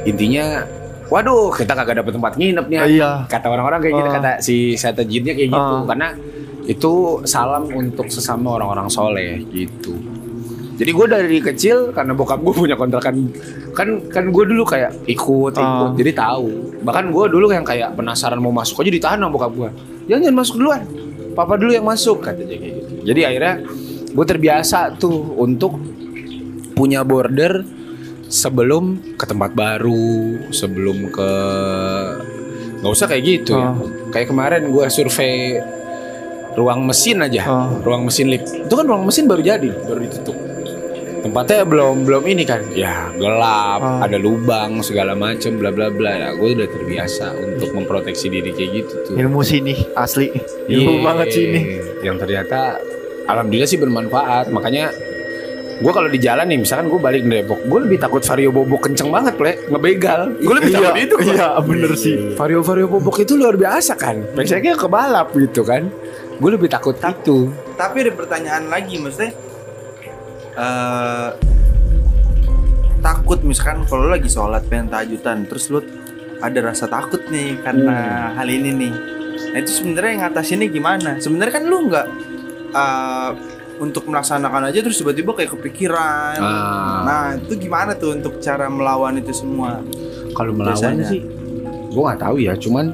[0.07, 0.63] intinya,
[1.11, 2.79] waduh kita kagak dapet tempat nginep nih.
[3.03, 3.11] Iya.
[3.27, 4.15] Kata orang-orang kayak gitu, Ah.
[4.15, 6.09] kata si setan jinnya kayak gitu, karena
[6.65, 6.93] itu
[7.23, 9.95] salam untuk sesama orang-orang soleh gitu.
[10.75, 13.31] Jadi gue dari kecil karena bokap gue punya kontrakan
[13.71, 15.91] kan kan gue dulu kayak ikut ikut Ah.
[15.93, 19.71] jadi tahu bahkan gue dulu yang kayak penasaran mau masuk aja ditahan sama bokap gue
[20.07, 20.83] jangan jangan masuk duluan
[21.35, 23.55] papa dulu yang masuk katanya kayak gitu jadi akhirnya
[24.15, 25.75] gue terbiasa tuh untuk
[26.75, 27.67] punya border
[28.27, 30.11] sebelum ke tempat baru
[30.51, 31.31] sebelum ke
[32.79, 33.75] nggak usah kayak gitu ya Ah.
[34.11, 35.59] kayak kemarin gue survei
[36.55, 37.43] ruang mesin aja.
[37.45, 37.69] Ah.
[37.81, 39.71] ruang mesin lift itu kan ruang mesin baru jadi?
[39.81, 40.37] Baru ditutup.
[41.21, 42.61] Tempatnya belum belum ini kan?
[42.71, 44.05] Ya gelap Ah.
[44.05, 46.13] ada lubang segala macem bla bla bla.
[46.13, 49.15] Ya gue udah terbiasa untuk memproteksi diri kayak gitu tuh.
[49.17, 50.29] Ilmu sini asli.
[50.69, 51.61] Iya, Ilmu banget sih ini.
[52.01, 52.77] yang ternyata
[53.25, 54.53] alhamdulillah sih bermanfaat.
[54.53, 54.93] Makanya
[55.75, 58.81] gue kalau di jalan nih misalkan gue balik dari Depok gue lebih takut vario bobok
[58.85, 59.53] kenceng banget ple.
[59.67, 60.21] Ngebegal.
[60.39, 61.17] Gue lebih takut itu.
[61.25, 62.37] Iya, bener sih.
[62.37, 64.29] vario vario bobok itu luar biasa kan.
[64.37, 65.89] Biasanya ke balap gitu kan
[66.35, 69.33] gue lebih takut itu Tapi ada pertanyaan lagi maksudnya
[70.55, 71.31] eh
[73.03, 75.83] takut misalkan kalau lagi sholat pengen tajudan terus lu
[76.41, 78.93] ada rasa takut nih karena hal ini nih.
[79.53, 81.11] Nah itu sebenarnya ngatasinnya gimana?
[81.21, 82.07] Sebenarnya kan lu nggak
[82.73, 83.31] eh,
[83.83, 86.39] untuk melaksanakan aja terus tiba-tiba kayak kepikiran.
[86.39, 87.03] Ah.
[87.05, 89.83] Nah itu gimana tuh untuk cara melawan itu semua?
[90.35, 91.07] kalau melawan Biasanya.
[91.07, 91.23] sih
[91.95, 92.91] gue nggak tahu ya cuman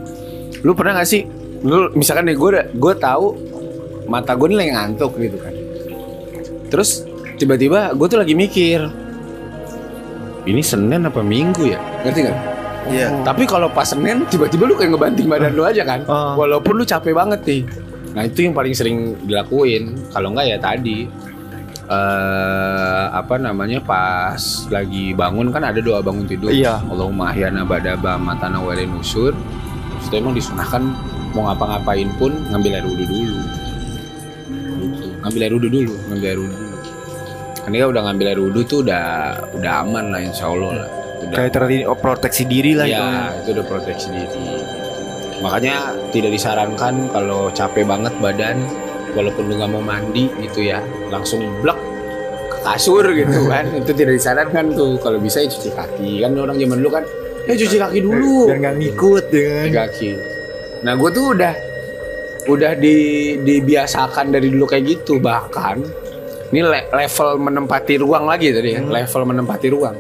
[0.61, 1.25] lu pernah gak sih
[1.61, 3.37] lu misalkan nih gue gue tahu
[4.09, 5.55] mata gue nih lagi ngantuk gitu kan
[6.73, 7.05] terus
[7.37, 8.89] tiba-tiba gue tuh lagi mikir
[10.49, 12.39] ini Senin apa Minggu ya ngerti gak?
[12.89, 13.13] Iya.
[13.23, 16.01] Tapi kalau pas Senin tiba-tiba lu kayak ngebanting badan lu aja kan.
[16.09, 16.33] Ah.
[16.33, 17.63] Walaupun lu capek banget nih.
[18.17, 19.95] Nah, itu yang paling sering dilakuin.
[20.11, 21.07] Kalau enggak ya tadi
[21.91, 24.39] eh apa namanya pas
[24.71, 26.51] lagi bangun kan ada doa bangun tidur.
[26.51, 26.81] Iya.
[26.89, 29.37] Allahumma ahyana badaba matana wa ilain nusur.
[30.01, 30.97] Itu emang disunahkan
[31.35, 33.37] mau ngapa-ngapain pun ngambil air wudhu dulu.
[34.81, 35.07] Gitu.
[35.23, 36.77] Ngambil air wudhu dulu, ngambil air wudhu dulu.
[37.61, 39.05] Kan dia udah ngambil air wudhu tuh udah
[39.55, 40.89] udah aman lah insya Allah lah.
[41.21, 42.97] Udah Kayak terjadi oh, proteksi diri lah itu.
[42.97, 44.41] Ya, itu udah proteksi diri.
[45.41, 45.77] Makanya
[46.13, 48.61] tidak disarankan kalau capek banget badan,
[49.17, 51.77] walaupun lu nggak mau mandi gitu ya, langsung blek
[52.49, 53.69] ke kasur gitu kan.
[53.73, 54.97] itu tidak disarankan tuh.
[55.01, 56.11] Kalau bisa ya cuci kaki.
[56.25, 57.05] Kan orang zaman dulu kan,
[57.45, 58.49] ya cuci kaki dulu.
[58.49, 59.65] Biar nggak ngikut ya kan.
[59.69, 60.11] Cuci kaki.
[60.81, 61.55] Nah, gue tuh udah
[62.49, 62.97] udah di
[63.39, 65.85] dibiasakan dari dulu kayak gitu bahkan
[66.51, 68.91] ini le- level menempati ruang lagi tadi ya, Hmm.
[68.91, 69.97] level menempati ruang.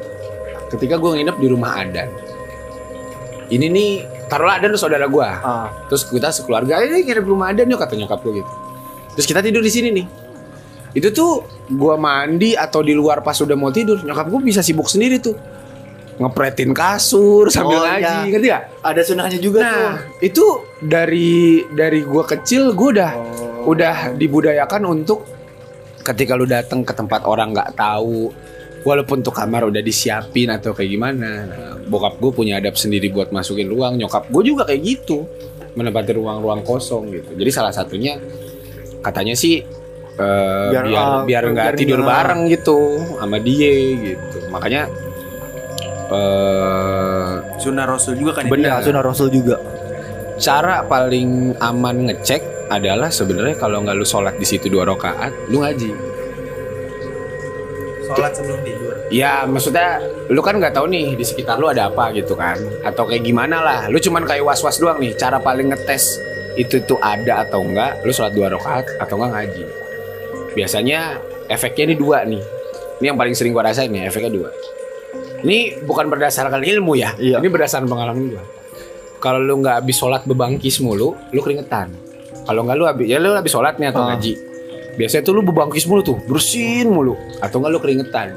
[0.66, 2.08] Ketika gue nginep di rumah Adan,
[3.48, 3.90] ini nih
[4.26, 7.78] taruhlah Adan tuh saudara gue, Ah, terus kita sekeluarga ini nginep di rumah Adan yuk
[7.78, 8.52] kata nyokap gue gitu.
[9.12, 10.06] Terus kita tidur di sini nih.
[10.90, 11.30] Itu tuh
[11.68, 15.36] gue mandi atau di luar pas udah mau tidur, nyokap gue bisa sibuk sendiri tuh
[16.20, 18.28] ngepretin kasur sambil Oh, ngaji, iya.
[18.28, 18.62] ngerti gak?
[18.84, 20.44] ada sunahnya juga Nah, itu
[20.78, 23.62] dari dari gua kecil gua udah tuh.
[23.66, 25.24] udah dibudayakan untuk
[26.00, 28.28] ketika lu datang ke tempat orang nggak tahu
[28.80, 33.28] walaupun tuh kamar udah disiapin atau kayak gimana nah, bokap gue punya adab sendiri buat
[33.28, 35.28] masukin ruang nyokap gue juga kayak gitu
[35.76, 38.16] menempati ruang-ruang kosong gitu jadi salah satunya
[39.04, 39.60] katanya sih
[40.16, 40.88] eh, Biar,
[41.28, 44.88] biar nggak tidur bareng gitu sama dia gitu makanya
[46.10, 47.32] eh
[47.62, 48.52] Sunnah Rasul juga kan itu?
[48.56, 48.82] Benar.
[48.82, 49.56] Iya, sunah Rasul juga.
[50.40, 55.60] cara paling aman ngecek adalah sebenarnya kalau nggak lu sholat di situ dua rakaat, lu
[55.60, 55.92] ngaji.
[58.08, 58.96] Sholat sebelum tidur.
[59.12, 60.00] Ya maksudnya
[60.32, 63.60] lu kan nggak tahu nih di sekitar lu ada apa gitu kan, atau kayak gimana
[63.60, 63.80] lah.
[63.92, 65.12] Lu cuman kayak was was doang nih.
[65.14, 66.18] Cara paling ngetes
[66.56, 69.64] itu tuh ada atau enggak, lu sholat dua rakaat atau enggak ngaji.
[70.56, 71.20] Biasanya
[71.52, 72.42] efeknya ini dua nih.
[73.00, 74.50] Ini yang paling sering gua rasain nih, efeknya dua.
[75.40, 77.38] Ini bukan berdasarkan ilmu ya, Iya.
[77.38, 78.44] ini berdasarkan pengalaman gua.
[79.18, 81.92] Kalau lu nggak habis sholat bebangkis mulu, lu keringetan.
[82.42, 84.12] Kalau nggak lu habis, ya lu habis sholat nih atau Ah.
[84.12, 84.32] ngaji.
[84.92, 88.28] Biasanya tuh lu bebangkis mulu tuh, bersin mulu, atau nggak lu keringetan.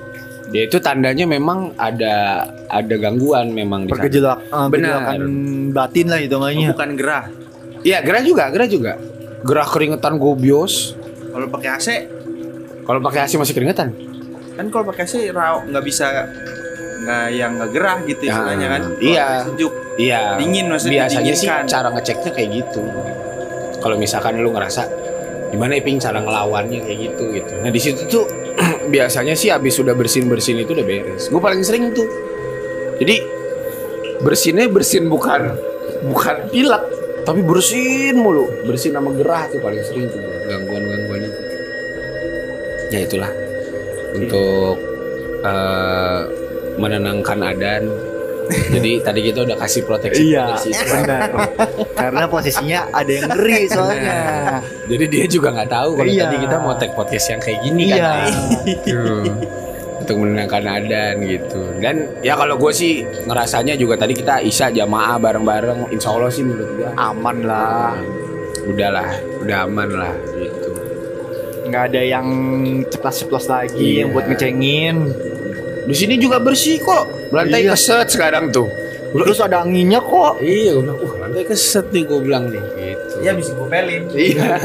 [0.51, 3.95] Ya itu tandanya memang ada ada gangguan memang di sana.
[3.97, 5.17] Pergejolak, ah, Benar.
[5.71, 6.69] batin lah hitungannya.
[6.71, 7.25] bukan gerah.
[7.81, 8.93] Iya gerah juga, gerah juga.
[9.41, 10.95] Gerah keringetan gobios.
[11.33, 11.87] Kalau pakai AC
[12.83, 13.95] Kalau pakai AC masih keringetan.
[14.53, 16.05] kan kalau pakai AC raw nggak bisa
[17.03, 18.81] nggak yang nggak gerah gitu Ya, istilahnya kan.
[18.97, 19.27] Iya.
[19.45, 19.73] Sejuk.
[19.99, 20.21] Iya.
[20.39, 22.81] Dingin maksudnya Biasanya sih cara ngeceknya kayak gitu.
[23.83, 24.81] Kalau misalkan lu ngerasa
[25.53, 27.53] gimana Iping cara ngelawannya kayak gitu gitu.
[27.61, 28.25] Nah di situ tuh
[28.93, 31.29] biasanya sih habis sudah bersin bersin itu udah beres.
[31.29, 32.07] Gue paling sering tuh.
[32.97, 33.15] Jadi
[34.23, 35.53] bersinnya bersin bukan
[36.07, 36.83] bukan pilek
[37.23, 41.39] tapi bersin mulu bersin sama gerah tuh paling sering tuh gangguan gangguan itu
[42.91, 43.31] ya itulah
[44.15, 44.75] untuk
[45.43, 46.21] eh,
[46.75, 47.83] menenangkan adan
[48.69, 50.51] jadi tadi kita udah kasih proteksi Iya,
[50.83, 51.31] benar.
[51.93, 54.19] Karena posisinya ada yang ngeri soalnya.
[54.83, 56.27] jadi dia juga nggak tahu kalau Iya.
[56.27, 58.03] tadi kita mau take podcast yang kayak gini Iya.
[58.03, 58.31] kan
[58.83, 59.23] Tuh.
[59.95, 62.93] untuk menenangkan adan gitu dan ya kalau gue sih
[63.23, 67.95] ngerasanya juga tadi kita isya jamaah bareng-bareng insya Allah sih menurut gue Aman lah.
[68.63, 69.07] udahlah
[69.39, 70.67] udah aman lah gitu
[71.63, 72.27] Nggak ada yang
[72.85, 74.03] ceplas-ceplos lagi Iya.
[74.03, 74.95] yang buat ngecengin.
[75.83, 77.73] Di sini juga bersih kok lantai Iya.
[77.73, 78.65] keset sekarang tuh
[79.13, 80.41] Terus ada anginnya kok.
[80.41, 84.01] iya gue bilang uh lantai keset nih gue bilang nih gitu Ya bisa gue pelin.
[84.09, 84.57] Iya.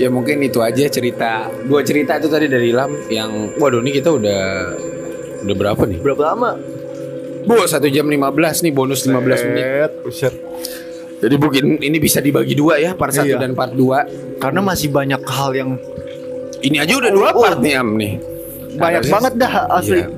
[0.00, 4.08] ya mungkin itu aja cerita dua cerita itu tadi dari Lam yang waduh ini kita
[4.10, 4.40] udah
[5.40, 5.98] udah berapa nih?
[6.00, 6.50] Berapa lama?
[7.40, 9.90] Bu, satu jam 15 nih bonus 15 menit.
[10.00, 10.34] Buset.
[11.20, 13.36] Jadi mungkin ini bisa dibagi dua ya, part 1 Iya.
[13.38, 14.36] dan part 2.
[14.36, 15.70] Karena masih banyak hal yang
[16.58, 17.38] Ini aja udah dua Oh.
[17.38, 18.12] part nih Am nih.
[18.80, 20.00] Banyak banget dah asli.
[20.00, 20.08] Iya.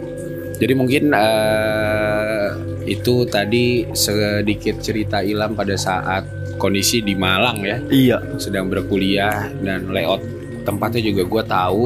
[0.62, 2.48] Jadi mungkin eh,
[2.86, 6.22] itu tadi sedikit cerita Ilham pada saat
[6.56, 7.78] kondisi di Malang ya.
[7.90, 8.18] Iya.
[8.38, 10.22] sedang berkuliah dan layout
[10.62, 11.82] tempatnya juga gue tahu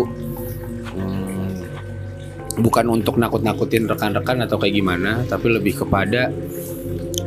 [0.92, 1.56] hmm,
[2.60, 6.28] bukan untuk nakut-nakutin rekan-rekan atau kayak gimana tapi lebih kepada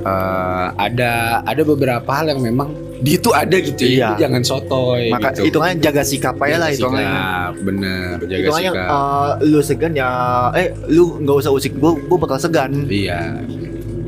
[0.05, 2.69] eh, ada ada beberapa hal yang memang
[2.99, 4.09] dia tuh ada gitu ya Iya.
[4.19, 5.47] jangan sotoy Maka gitu.
[5.47, 7.07] hitungannya jaga sikap aja lah hitungannya.
[7.07, 10.09] sikap, bener jaga Hitungannya sikap eh, lu segan ya
[10.53, 12.71] eh lu nggak usah usik gua gua bakal segan.
[12.85, 13.39] Iya.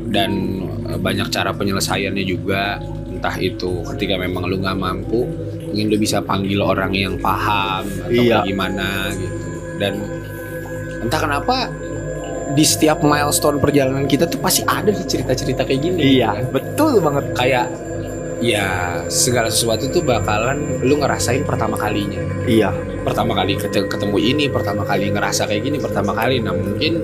[0.06, 0.30] Dan
[0.84, 2.76] eh, banyak cara penyelesaiannya juga.
[3.08, 5.24] Entah itu ketika memang lu nggak mampu,
[5.64, 8.42] mungkin lu bisa panggil orang yang paham atau Iya.
[8.42, 9.48] gimana gitu.
[9.78, 9.94] Dan
[11.00, 11.56] entah kenapa
[12.52, 16.20] di setiap milestone perjalanan kita tuh pasti ada cerita-cerita kayak gini.
[16.20, 16.44] Iya, kan?
[16.52, 17.24] betul banget.
[17.32, 17.66] Kayak
[18.42, 18.66] ya
[19.06, 22.74] segala sesuatu tuh bakalan lu ngerasain pertama kalinya Iya.
[23.00, 26.38] pertama kali ket- ketemu ini, pertama kali ngerasa kayak gini, pertama kali.
[26.38, 27.02] Nah mungkin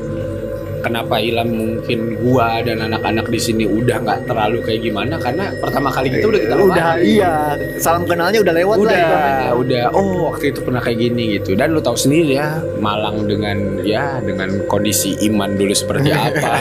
[0.78, 5.90] kenapa Ilham mungkin gua dan anak-anak di sini udah nggak terlalu kayak gimana karena pertama
[5.90, 7.02] kali kita udah kita udah lewatin.
[7.04, 7.34] iya.
[7.76, 9.50] Salam kenalnya udah lewat lah udah hitungannya.
[9.58, 12.48] udah oh waktu itu pernah kayak gini gitu dan lu tahu sendiri ya
[12.78, 16.54] Malang dengan ya dengan kondisi iman dulu seperti apa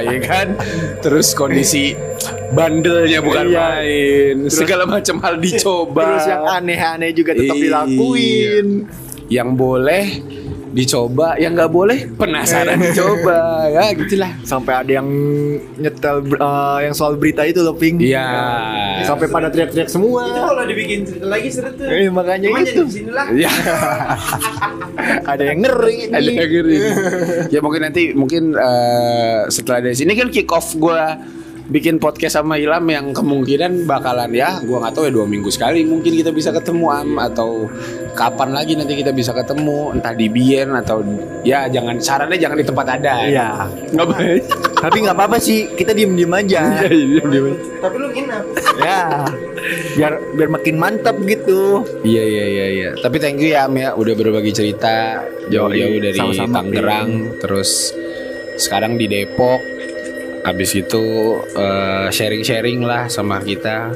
[0.00, 0.48] ya kan
[1.00, 1.98] terus kondisi
[2.48, 3.58] bandelnya bukan Iya.
[3.58, 7.64] main segala macam hal dicoba Terus yang aneh-aneh juga tetap Iya.
[7.64, 8.66] dilakuin.
[9.26, 10.22] yang boleh
[10.70, 13.40] dicoba, yang nggak boleh penasaran dicoba,
[13.74, 14.28] ya gitulah.
[14.44, 15.08] Sampai ada yang
[15.74, 17.96] nyetel eh, yang soal berita itu loh, Ping.
[17.96, 18.28] Iya.
[19.02, 20.28] Sampai pada teriak-teriak semua.
[20.28, 21.88] Itu kalau dibikin cerita lagi seru tuh.
[21.88, 22.70] Eh, makanya Cuman itu.
[22.70, 23.26] jadi di sini lah.
[23.34, 23.50] Ya,
[25.32, 26.78] ada yang ngeri ada yang ngeri.
[27.48, 31.02] ya mungkin nanti mungkin eh, setelah dari sini kan kick off gue
[31.66, 35.82] bikin podcast sama Ilham yang kemungkinan bakalan ya gue nggak tahu ya dua minggu sekali
[35.82, 37.66] mungkin kita bisa ketemu am atau
[38.14, 41.02] kapan lagi nanti kita bisa ketemu entah di Bien atau
[41.42, 43.48] ya jangan sarannya jangan di tempat ada Iya.
[43.92, 44.38] nggak boleh
[44.76, 46.84] Tapi nggak apa-apa sih, kita diem-diem aja.
[46.84, 47.52] Iya, iya, iya.
[47.80, 48.44] Tapi lu nginep.
[48.76, 49.24] ya.
[49.96, 51.80] Biar biar makin mantap gitu.
[52.04, 52.90] Iya iya iya iya.
[53.00, 57.88] Tapi thank you ya Am ya udah berbagi cerita jauh-jauh dari Tangerang terus
[58.60, 59.64] sekarang di Depok.
[60.46, 61.04] Habis itu
[61.58, 63.90] eh, sharing-sharing lah sama kita.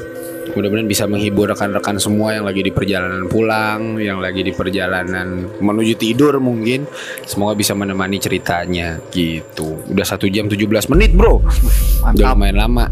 [0.51, 5.95] Mudah-mudahan bisa menghibur rekan-rekan semua yang lagi di perjalanan pulang, yang lagi di perjalanan menuju
[5.95, 6.83] tidur mungkin.
[7.23, 9.79] Semoga bisa menemani ceritanya gitu.
[9.87, 11.39] Udah satu jam 17 menit bro.
[11.39, 12.35] Udah Mantap.
[12.35, 12.85] lumayan lama.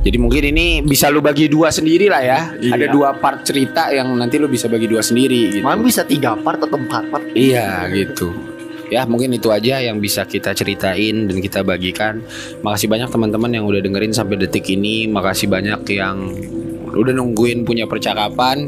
[0.00, 2.40] Jadi mungkin ini bisa lu bagi dua sendiri lah ya.
[2.56, 2.72] Iya.
[2.76, 5.64] Ada dua part cerita yang nanti lu bisa bagi dua sendiri gitu.
[5.64, 7.24] Malah bisa tiga part atau empat part.
[7.32, 8.49] Iya gitu.
[8.90, 12.26] Ya mungkin itu aja yang bisa kita ceritain dan kita bagikan.
[12.66, 15.06] Makasih banyak teman-teman yang udah dengerin sampai detik ini.
[15.06, 16.34] Makasih banyak yang
[16.90, 18.66] udah nungguin punya percakapan.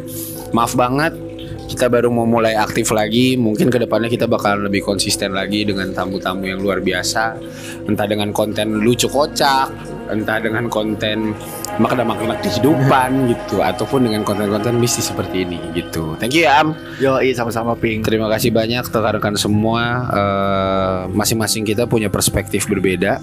[0.54, 1.18] Maaf banget
[1.66, 3.34] kita baru mau mulai aktif lagi.
[3.34, 7.40] Mungkin ke depannya kita bakalan lebih konsisten lagi dengan tamu-tamu yang luar biasa.
[7.88, 9.72] Entah dengan konten lucu kocak,
[10.12, 11.32] entah dengan konten
[11.80, 16.14] makna-makna kehidupan gitu, ataupun dengan konten-konten mistis seperti ini gitu.
[16.20, 16.76] Thank you ya Am.
[17.00, 18.04] Yo, sama-sama Ping.
[18.04, 19.82] Terima kasih banyak rekan-rekan semua.
[20.12, 23.18] Eh, Masing-masing kita punya perspektif berbeda.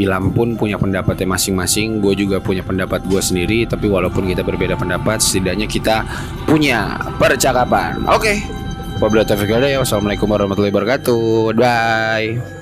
[0.00, 2.00] Ilham pun punya pendapatnya masing-masing.
[2.00, 3.68] Gue juga punya pendapat gue sendiri.
[3.68, 6.06] Tapi walaupun kita berbeda pendapat, setidaknya kita
[6.48, 8.00] punya percakapan.
[8.08, 8.40] Oke.
[9.02, 9.84] Wabillahi taufiq wal hidayah.
[9.84, 11.52] Wassalamualaikum warahmatullahi wabarakatuh.
[11.58, 12.61] Bye.